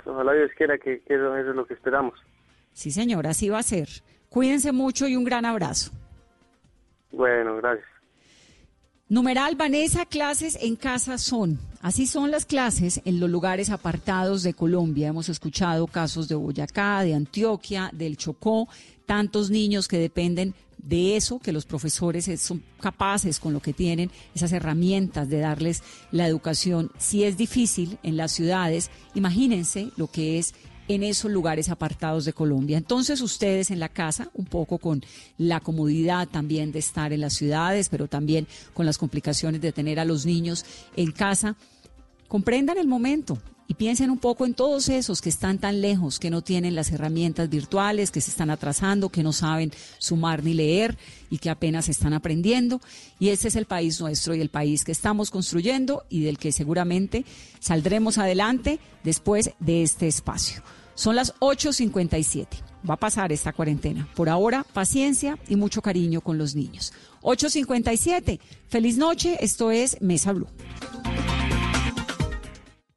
Ojalá 0.04 0.34
Dios 0.34 0.50
quiera 0.56 0.76
que, 0.76 1.02
eso 1.06 1.36
es 1.36 1.46
lo 1.46 1.66
que 1.66 1.74
esperamos. 1.74 2.18
Sí, 2.74 2.90
señor, 2.90 3.26
así 3.26 3.48
va 3.48 3.58
a 3.58 3.62
ser. 3.62 3.88
Cuídense 4.28 4.72
mucho 4.72 5.08
y 5.08 5.16
un 5.16 5.24
gran 5.24 5.46
abrazo. 5.46 5.92
Bueno, 7.10 7.56
gracias. 7.56 7.86
Numeral 9.08 9.56
Vanessa, 9.56 10.04
clases 10.04 10.58
en 10.60 10.76
casa 10.76 11.16
son. 11.18 11.58
Así 11.84 12.06
son 12.06 12.30
las 12.30 12.46
clases 12.46 13.02
en 13.04 13.20
los 13.20 13.28
lugares 13.28 13.68
apartados 13.68 14.42
de 14.42 14.54
Colombia. 14.54 15.08
Hemos 15.08 15.28
escuchado 15.28 15.86
casos 15.86 16.28
de 16.28 16.34
Boyacá, 16.34 17.02
de 17.02 17.12
Antioquia, 17.12 17.90
del 17.92 18.16
Chocó, 18.16 18.68
tantos 19.04 19.50
niños 19.50 19.86
que 19.86 19.98
dependen 19.98 20.54
de 20.78 21.14
eso, 21.14 21.40
que 21.40 21.52
los 21.52 21.66
profesores 21.66 22.40
son 22.40 22.62
capaces 22.80 23.38
con 23.38 23.52
lo 23.52 23.60
que 23.60 23.74
tienen, 23.74 24.10
esas 24.34 24.52
herramientas 24.52 25.28
de 25.28 25.40
darles 25.40 25.82
la 26.10 26.26
educación. 26.26 26.90
Si 26.96 27.22
es 27.22 27.36
difícil 27.36 27.98
en 28.02 28.16
las 28.16 28.32
ciudades, 28.32 28.90
imagínense 29.14 29.90
lo 29.98 30.06
que 30.06 30.38
es 30.38 30.54
en 30.88 31.02
esos 31.02 31.30
lugares 31.30 31.68
apartados 31.68 32.24
de 32.24 32.32
Colombia. 32.32 32.78
Entonces 32.78 33.20
ustedes 33.20 33.70
en 33.70 33.78
la 33.78 33.90
casa, 33.90 34.30
un 34.32 34.46
poco 34.46 34.78
con 34.78 35.04
la 35.36 35.60
comodidad 35.60 36.28
también 36.28 36.72
de 36.72 36.78
estar 36.78 37.12
en 37.12 37.20
las 37.20 37.34
ciudades, 37.34 37.90
pero 37.90 38.08
también 38.08 38.46
con 38.72 38.86
las 38.86 38.96
complicaciones 38.96 39.60
de 39.60 39.72
tener 39.72 40.00
a 40.00 40.06
los 40.06 40.24
niños 40.24 40.64
en 40.96 41.12
casa, 41.12 41.56
comprendan 42.28 42.78
el 42.78 42.88
momento, 42.88 43.38
y 43.66 43.74
piensen 43.74 44.10
un 44.10 44.18
poco 44.18 44.44
en 44.44 44.54
todos 44.54 44.88
esos 44.88 45.20
que 45.20 45.28
están 45.28 45.58
tan 45.58 45.80
lejos, 45.80 46.18
que 46.18 46.30
no 46.30 46.42
tienen 46.42 46.74
las 46.74 46.90
herramientas 46.92 47.48
virtuales, 47.48 48.10
que 48.10 48.20
se 48.20 48.30
están 48.30 48.50
atrasando, 48.50 49.08
que 49.08 49.22
no 49.22 49.32
saben 49.32 49.72
sumar 49.98 50.44
ni 50.44 50.54
leer 50.54 50.98
y 51.30 51.38
que 51.38 51.50
apenas 51.50 51.88
están 51.88 52.12
aprendiendo. 52.12 52.80
Y 53.18 53.30
ese 53.30 53.48
es 53.48 53.56
el 53.56 53.64
país 53.64 54.00
nuestro 54.00 54.34
y 54.34 54.40
el 54.40 54.50
país 54.50 54.84
que 54.84 54.92
estamos 54.92 55.30
construyendo 55.30 56.04
y 56.10 56.22
del 56.22 56.38
que 56.38 56.52
seguramente 56.52 57.24
saldremos 57.58 58.18
adelante 58.18 58.80
después 59.02 59.50
de 59.60 59.82
este 59.82 60.08
espacio. 60.08 60.62
Son 60.94 61.16
las 61.16 61.34
8.57. 61.36 62.46
Va 62.88 62.94
a 62.94 62.98
pasar 62.98 63.32
esta 63.32 63.54
cuarentena. 63.54 64.06
Por 64.14 64.28
ahora, 64.28 64.64
paciencia 64.74 65.38
y 65.48 65.56
mucho 65.56 65.80
cariño 65.80 66.20
con 66.20 66.36
los 66.36 66.54
niños. 66.54 66.92
8.57. 67.22 68.38
Feliz 68.68 68.98
noche. 68.98 69.38
Esto 69.40 69.70
es 69.70 70.00
Mesa 70.02 70.32
Blue. 70.32 70.48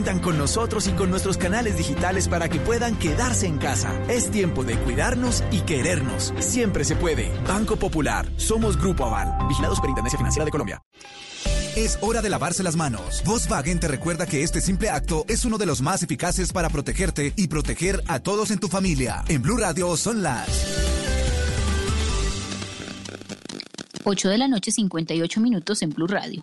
cuentan 0.00 0.20
con 0.20 0.38
nosotros 0.38 0.88
y 0.88 0.92
con 0.92 1.10
nuestros 1.10 1.36
canales 1.36 1.76
digitales 1.76 2.26
para 2.26 2.48
que 2.48 2.58
puedan 2.58 2.98
quedarse 2.98 3.46
en 3.46 3.58
casa. 3.58 4.02
Es 4.08 4.30
tiempo 4.30 4.64
de 4.64 4.74
cuidarnos 4.78 5.44
y 5.50 5.60
querernos. 5.60 6.32
Siempre 6.38 6.84
se 6.84 6.96
puede. 6.96 7.30
Banco 7.46 7.76
Popular. 7.76 8.26
Somos 8.38 8.78
Grupo 8.78 9.04
Aval. 9.04 9.46
Vigilados 9.46 9.76
Superintendencia 9.76 10.16
Financiera 10.16 10.46
de 10.46 10.50
Colombia. 10.50 10.82
Es 11.76 11.98
hora 12.00 12.22
de 12.22 12.30
lavarse 12.30 12.62
las 12.62 12.76
manos. 12.76 13.22
Volkswagen 13.26 13.78
te 13.78 13.88
recuerda 13.88 14.24
que 14.24 14.42
este 14.42 14.62
simple 14.62 14.88
acto 14.88 15.26
es 15.28 15.44
uno 15.44 15.58
de 15.58 15.66
los 15.66 15.82
más 15.82 16.02
eficaces 16.02 16.50
para 16.50 16.70
protegerte 16.70 17.34
y 17.36 17.48
proteger 17.48 18.02
a 18.08 18.20
todos 18.20 18.50
en 18.52 18.58
tu 18.58 18.68
familia. 18.68 19.22
En 19.28 19.42
Blue 19.42 19.58
Radio 19.58 19.98
son 19.98 20.22
las 20.22 20.48
8 24.04 24.28
de 24.30 24.38
la 24.38 24.48
noche, 24.48 24.70
58 24.70 25.40
minutos 25.42 25.82
en 25.82 25.90
Blue 25.90 26.06
Radio. 26.06 26.42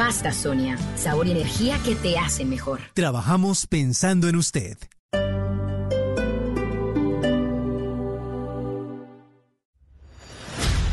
Pasta 0.00 0.32
Sonia, 0.32 0.76
sabor 0.96 1.26
y 1.26 1.32
energía 1.32 1.78
que 1.84 1.94
te 1.94 2.18
hacen 2.18 2.48
mejor. 2.48 2.80
Trabajamos 2.94 3.66
pensando 3.66 4.28
en 4.28 4.36
usted. 4.36 4.78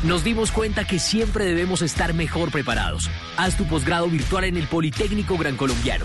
Nos 0.03 0.25
dimos 0.25 0.51
cuenta 0.51 0.85
que 0.85 0.99
siempre 0.99 1.45
debemos 1.45 1.81
estar 1.81 2.13
mejor 2.13 2.51
preparados. 2.51 3.09
Haz 3.37 3.55
tu 3.55 3.63
posgrado 3.63 4.09
virtual 4.09 4.43
en 4.43 4.57
el 4.57 4.67
Politécnico 4.67 5.37
Gran 5.37 5.55
Colombiano. 5.55 6.03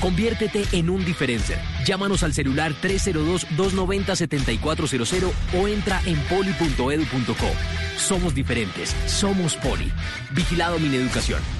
Conviértete 0.00 0.64
en 0.72 0.90
un 0.90 1.04
diferencer. 1.04 1.60
Llámanos 1.86 2.24
al 2.24 2.34
celular 2.34 2.72
302-290-7400 2.82 5.30
o 5.56 5.68
entra 5.68 6.02
en 6.04 6.18
poli.edu.co. 6.24 7.50
Somos 7.96 8.34
diferentes, 8.34 8.92
somos 9.06 9.54
Poli. 9.54 9.92
Vigilado 10.32 10.80
Mineducación. 10.80 11.59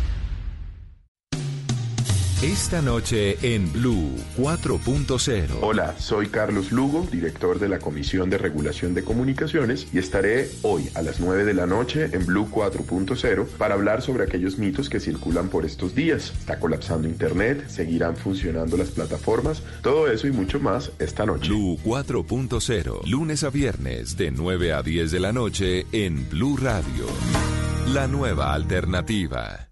Esta 2.43 2.81
noche 2.81 3.37
en 3.43 3.71
Blue 3.71 4.15
4.0. 4.39 5.59
Hola, 5.61 5.95
soy 5.99 6.29
Carlos 6.29 6.73
Lugo, 6.73 7.07
director 7.13 7.59
de 7.59 7.69
la 7.69 7.79
Comisión 7.79 8.31
de 8.31 8.39
Regulación 8.39 8.95
de 8.95 9.05
Comunicaciones 9.05 9.87
y 9.93 9.99
estaré 9.99 10.49
hoy 10.63 10.89
a 10.95 11.03
las 11.03 11.21
9 11.21 11.45
de 11.45 11.53
la 11.53 11.67
noche 11.67 12.09
en 12.15 12.25
Blue 12.25 12.49
4.0 12.51 13.47
para 13.59 13.75
hablar 13.75 14.01
sobre 14.01 14.25
aquellos 14.25 14.57
mitos 14.57 14.89
que 14.89 15.01
circulan 15.01 15.51
por 15.51 15.67
estos 15.67 15.95
días. 15.95 16.33
Está 16.39 16.59
colapsando 16.59 17.07
Internet, 17.07 17.69
seguirán 17.69 18.17
funcionando 18.17 18.79
las 18.79 18.89
plataformas, 18.89 19.63
todo 19.83 20.11
eso 20.11 20.27
y 20.27 20.33
mucho 20.33 20.61
más 20.61 20.93
esta 20.99 21.27
noche. 21.27 21.51
Blue 21.51 21.79
4.0, 21.85 23.07
lunes 23.07 23.45
a 23.45 23.51
viernes 23.51 24.17
de 24.17 24.31
9 24.31 24.73
a 24.73 24.83
10 24.83 25.11
de 25.11 25.21
la 25.21 25.35
noche 25.35 25.85
en 25.93 26.27
Blue 26.31 26.57
Radio. 26.57 27.05
La 27.89 28.07
nueva 28.07 28.55
alternativa. 28.55 29.70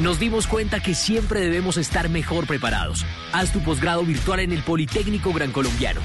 Nos 0.00 0.18
dimos 0.18 0.46
cuenta 0.46 0.80
que 0.80 0.94
siempre 0.94 1.40
debemos 1.40 1.76
estar 1.76 2.08
mejor 2.08 2.46
preparados. 2.46 3.04
Haz 3.32 3.52
tu 3.52 3.60
posgrado 3.60 4.02
virtual 4.02 4.40
en 4.40 4.52
el 4.52 4.62
Politécnico 4.62 5.30
Gran 5.30 5.52
Colombiano. 5.52 6.00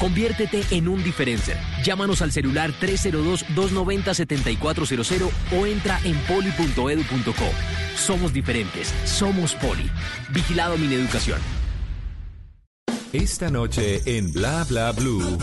Conviértete 0.00 0.64
en 0.72 0.88
un 0.88 1.04
diferencer. 1.04 1.56
Llámanos 1.84 2.22
al 2.22 2.32
celular 2.32 2.72
302-290-7400 2.80 5.30
o 5.56 5.64
entra 5.64 6.00
en 6.02 6.16
poli.edu.co. 6.22 7.46
Somos 7.94 8.32
diferentes, 8.32 8.92
somos 9.04 9.54
Poli. 9.54 9.88
Vigilado 10.30 10.76
Mineducación. 10.76 11.38
Esta 13.12 13.48
noche 13.48 14.02
en 14.06 14.32
Bla 14.32 14.64
Bla 14.64 14.90
Blue. 14.90 15.38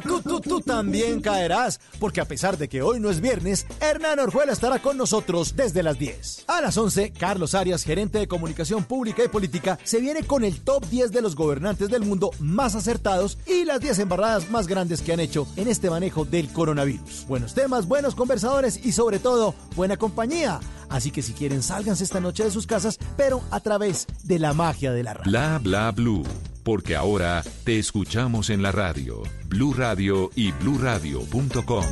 Tú, 0.00 0.60
también 0.60 1.20
caerás, 1.20 1.80
porque 1.98 2.20
a 2.20 2.24
pesar 2.26 2.58
de 2.58 2.68
que 2.68 2.82
hoy 2.82 3.00
no 3.00 3.10
es 3.10 3.20
viernes, 3.20 3.66
Hernán 3.80 4.18
Orjuela 4.18 4.52
estará 4.52 4.80
con 4.80 4.96
nosotros 4.96 5.54
desde 5.56 5.82
las 5.82 5.98
10. 5.98 6.44
A 6.48 6.60
las 6.60 6.76
11, 6.76 7.12
Carlos 7.12 7.54
Arias, 7.54 7.84
gerente 7.84 8.18
de 8.18 8.28
comunicación 8.28 8.84
pública 8.84 9.24
y 9.24 9.28
política, 9.28 9.78
se 9.84 10.00
viene 10.00 10.24
con 10.24 10.44
el 10.44 10.60
top 10.60 10.86
10 10.88 11.12
de 11.12 11.22
los 11.22 11.34
gobernantes 11.34 11.88
del 11.88 12.02
mundo 12.02 12.30
más 12.40 12.74
acertados 12.74 13.38
y 13.46 13.64
las 13.64 13.80
10 13.80 14.00
embarradas 14.00 14.50
más 14.50 14.66
grandes 14.66 15.02
que 15.02 15.12
han 15.12 15.20
hecho 15.20 15.46
en 15.56 15.68
este 15.68 15.90
manejo 15.90 16.24
del 16.24 16.48
coronavirus. 16.52 17.26
Buenos 17.26 17.54
temas, 17.54 17.86
buenos 17.86 18.14
conversadores 18.14 18.84
y 18.84 18.92
sobre 18.92 19.18
todo, 19.18 19.54
buena 19.74 19.96
compañía. 19.96 20.60
Así 20.88 21.10
que 21.10 21.22
si 21.22 21.32
quieren, 21.32 21.62
sálganse 21.62 22.04
esta 22.04 22.20
noche 22.20 22.44
de 22.44 22.50
sus 22.50 22.66
casas, 22.66 22.98
pero 23.16 23.42
a 23.50 23.60
través 23.60 24.06
de 24.24 24.38
la 24.38 24.52
magia 24.52 24.92
de 24.92 25.02
la 25.02 25.14
radio. 25.14 25.30
Bla 25.30 25.58
Bla 25.58 25.90
Blue. 25.90 26.24
Porque 26.66 26.94
ahora 26.96 27.42
te 27.62 27.78
escuchamos 27.78 28.50
en 28.50 28.60
la 28.60 28.72
radio, 28.72 29.22
Blue 29.44 29.72
Radio 29.72 30.30
y 30.34 30.50
bluradio.com. 30.50 31.84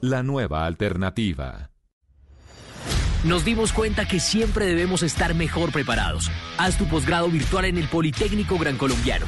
La 0.00 0.24
nueva 0.24 0.66
alternativa. 0.66 1.70
Nos 3.22 3.44
dimos 3.44 3.72
cuenta 3.72 4.08
que 4.08 4.18
siempre 4.18 4.66
debemos 4.66 5.04
estar 5.04 5.36
mejor 5.36 5.70
preparados. 5.70 6.32
Haz 6.56 6.76
tu 6.76 6.86
posgrado 6.86 7.28
virtual 7.28 7.66
en 7.66 7.78
el 7.78 7.86
Politécnico 7.86 8.58
Gran 8.58 8.76
Colombiano. 8.76 9.26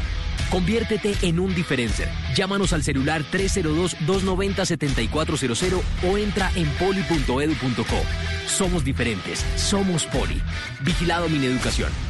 Conviértete 0.51 1.15
en 1.23 1.39
un 1.39 1.55
diferencer. 1.55 2.09
Llámanos 2.35 2.73
al 2.73 2.83
celular 2.83 3.23
302-290-7400 3.31 5.83
o 6.11 6.19
entra 6.19 6.51
en 6.57 6.69
poli.edu.co. 6.71 8.03
Somos 8.49 8.85
diferentes. 8.85 9.47
Somos 9.55 10.07
Poli. 10.07 10.43
Vigilado 10.81 11.29
Mineducación. 11.29 12.10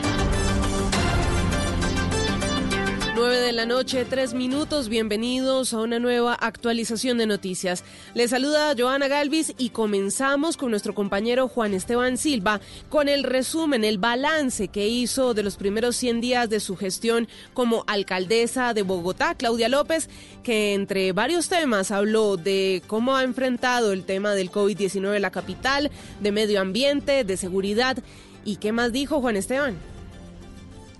De 3.51 3.57
la 3.57 3.65
noche, 3.65 4.05
tres 4.05 4.33
minutos. 4.33 4.87
Bienvenidos 4.87 5.73
a 5.73 5.81
una 5.81 5.99
nueva 5.99 6.33
actualización 6.35 7.17
de 7.17 7.25
noticias. 7.25 7.83
Les 8.13 8.29
saluda 8.29 8.73
Joana 8.77 9.09
Galvis 9.09 9.53
y 9.57 9.71
comenzamos 9.71 10.55
con 10.55 10.71
nuestro 10.71 10.95
compañero 10.95 11.49
Juan 11.49 11.73
Esteban 11.73 12.17
Silva 12.17 12.61
con 12.87 13.09
el 13.09 13.23
resumen, 13.23 13.83
el 13.83 13.97
balance 13.97 14.69
que 14.69 14.87
hizo 14.87 15.33
de 15.33 15.43
los 15.43 15.57
primeros 15.57 15.97
100 15.97 16.21
días 16.21 16.49
de 16.49 16.61
su 16.61 16.77
gestión 16.77 17.27
como 17.53 17.83
alcaldesa 17.87 18.73
de 18.73 18.83
Bogotá, 18.83 19.35
Claudia 19.35 19.67
López, 19.67 20.07
que 20.43 20.73
entre 20.73 21.11
varios 21.11 21.49
temas 21.49 21.91
habló 21.91 22.37
de 22.37 22.81
cómo 22.87 23.17
ha 23.17 23.23
enfrentado 23.25 23.91
el 23.91 24.05
tema 24.05 24.31
del 24.31 24.49
COVID-19 24.49 25.17
en 25.17 25.21
la 25.21 25.31
capital, 25.31 25.91
de 26.21 26.31
medio 26.31 26.61
ambiente, 26.61 27.25
de 27.25 27.35
seguridad. 27.35 27.97
¿Y 28.45 28.55
qué 28.55 28.71
más 28.71 28.93
dijo 28.93 29.19
Juan 29.19 29.35
Esteban? 29.35 29.75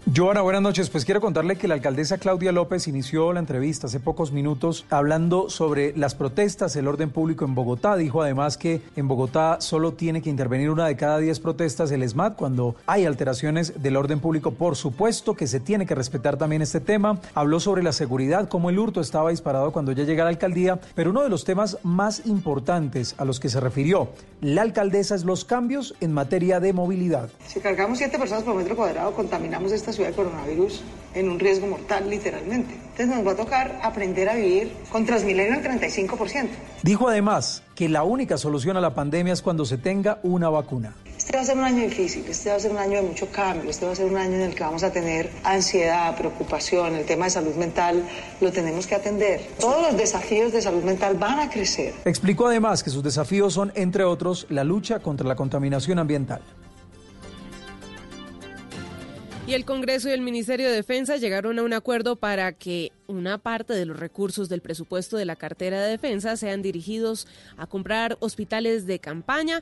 Joana, 0.04 0.42
buenas 0.42 0.64
noches. 0.64 0.90
Pues 0.90 1.06
quiero 1.06 1.22
contarle 1.22 1.58
que 1.58 1.68
la 1.68 1.76
alcaldesa 1.76 2.18
Claudia 2.18 2.52
López 2.52 2.88
inició 2.88 3.32
la 3.34 3.40
entrevista 3.40 3.86
hace 3.86 4.00
pocos 4.00 4.32
minutos 4.32 4.84
hablando 4.90 5.48
sobre 5.50 5.96
las 5.96 6.16
protestas, 6.16 6.76
el 6.76 6.88
orden 6.88 7.12
público 7.12 7.46
en 7.46 7.54
Bogotá. 7.54 7.96
Dijo 7.96 8.24
además 8.24 8.58
que 8.58 8.82
en 8.96 9.08
Bogotá 9.08 9.62
solo 9.62 9.94
tiene 9.94 10.24
que 10.24 10.32
intervenir 10.32 10.72
una 10.72 10.88
de 10.88 10.98
cada 10.98 11.20
diez 11.20 11.40
protestas 11.40 11.92
el 11.92 12.08
SMAT 12.08 12.36
cuando 12.36 12.76
hay 12.88 13.06
alteraciones 13.06 13.84
del 13.84 13.96
orden 13.96 14.20
público. 14.20 14.52
Por 14.52 14.76
supuesto 14.76 15.36
que 15.36 15.46
se 15.46 15.60
tiene 15.60 15.86
que 15.86 15.94
respetar 15.94 16.36
también 16.36 16.64
este 16.64 16.80
tema. 16.80 17.20
Habló 17.36 17.60
sobre 17.60 17.84
la 17.84 17.94
seguridad, 17.94 18.50
cómo 18.50 18.72
el 18.72 18.80
hurto 18.80 19.02
estaba 19.02 19.30
disparado 19.30 19.72
cuando 19.72 19.92
ya 19.92 20.04
llega 20.04 20.24
a 20.24 20.26
la 20.26 20.32
alcaldía. 20.32 20.80
Pero 20.96 21.12
uno 21.12 21.22
de 21.22 21.30
los 21.30 21.46
temas 21.46 21.78
más 21.84 22.26
importantes 22.26 23.14
a 23.20 23.24
los 23.24 23.40
que 23.40 23.50
se 23.50 23.60
refirió 23.60 24.10
la 24.42 24.64
alcaldesa 24.64 25.14
es 25.14 25.24
los 25.24 25.46
cambios 25.46 25.94
en 26.02 26.14
materia 26.14 26.60
de 26.60 26.74
movilidad. 26.74 27.30
Si 27.46 27.60
cargamos 27.60 28.00
siete 28.00 28.18
personas 28.18 28.44
por 28.44 28.56
metro 28.56 28.76
cuadrado, 28.76 29.14
contaminamos 29.14 29.72
esta 29.92 29.98
ciudad 29.98 30.10
de 30.10 30.16
coronavirus 30.16 30.82
en 31.14 31.30
un 31.30 31.40
riesgo 31.40 31.68
mortal, 31.68 32.10
literalmente. 32.10 32.74
Entonces 32.74 33.08
nos 33.08 33.28
va 33.28 33.32
a 33.32 33.36
tocar 33.36 33.80
aprender 33.84 34.30
a 34.30 34.36
vivir 34.36 34.72
con 34.90 35.06
Transmilenio 35.06 35.54
al 35.54 35.64
35%. 35.64 36.48
Dijo 36.84 37.10
además 37.10 37.64
que 37.76 37.90
la 37.90 38.04
única 38.04 38.38
solución 38.38 38.78
a 38.78 38.82
la 38.82 38.94
pandemia 38.94 39.34
es 39.34 39.42
cuando 39.42 39.66
se 39.66 39.78
tenga 39.78 40.20
una 40.24 40.50
vacuna. 40.50 40.96
Este 41.18 41.36
va 41.36 41.44
a 41.44 41.46
ser 41.46 41.58
un 41.58 41.64
año 41.64 41.84
difícil, 41.84 42.26
este 42.28 42.50
va 42.50 42.56
a 42.56 42.60
ser 42.60 42.72
un 42.72 42.78
año 42.78 43.02
de 43.02 43.04
mucho 43.04 43.28
cambio, 43.32 43.70
este 43.70 43.86
va 43.86 43.92
a 43.92 43.96
ser 43.96 44.08
un 44.08 44.18
año 44.18 44.36
en 44.36 44.42
el 44.42 44.56
que 44.56 44.64
vamos 44.64 44.84
a 44.84 44.92
tener 44.92 45.30
ansiedad, 45.44 46.18
preocupación, 46.18 46.96
el 46.96 47.06
tema 47.06 47.26
de 47.26 47.32
salud 47.32 47.56
mental 47.56 48.04
lo 48.40 48.52
tenemos 48.52 48.88
que 48.88 48.96
atender. 48.96 49.42
Todos 49.60 49.82
los 49.84 49.98
desafíos 49.98 50.52
de 50.52 50.62
salud 50.62 50.84
mental 50.84 51.18
van 51.18 51.40
a 51.40 51.50
crecer. 51.50 51.94
Explicó 52.06 52.48
además 52.48 52.84
que 52.84 52.90
sus 52.90 53.04
desafíos 53.04 53.54
son, 53.54 53.72
entre 53.76 54.04
otros, 54.04 54.48
la 54.50 54.64
lucha 54.64 55.00
contra 55.00 55.28
la 55.28 55.36
contaminación 55.36 56.00
ambiental. 56.00 56.42
Y 59.52 59.54
el 59.54 59.66
Congreso 59.66 60.08
y 60.08 60.14
el 60.14 60.22
Ministerio 60.22 60.70
de 60.70 60.76
Defensa 60.76 61.18
llegaron 61.18 61.60
a 61.60 61.64
un 61.64 61.74
acuerdo 61.74 62.16
para 62.16 62.54
que 62.54 62.94
una 63.08 63.38
parte 63.38 63.74
de 63.74 63.86
los 63.86 64.00
recursos 64.00 64.48
del 64.48 64.62
presupuesto 64.62 65.18
de 65.18 65.26
la 65.26 65.36
cartera 65.36 65.82
de 65.82 65.90
defensa 65.90 66.38
sean 66.38 66.62
dirigidos 66.62 67.28
a 67.58 67.68
comprar 67.68 68.16
hospitales 68.22 68.86
de 68.86 69.00
campaña 69.00 69.60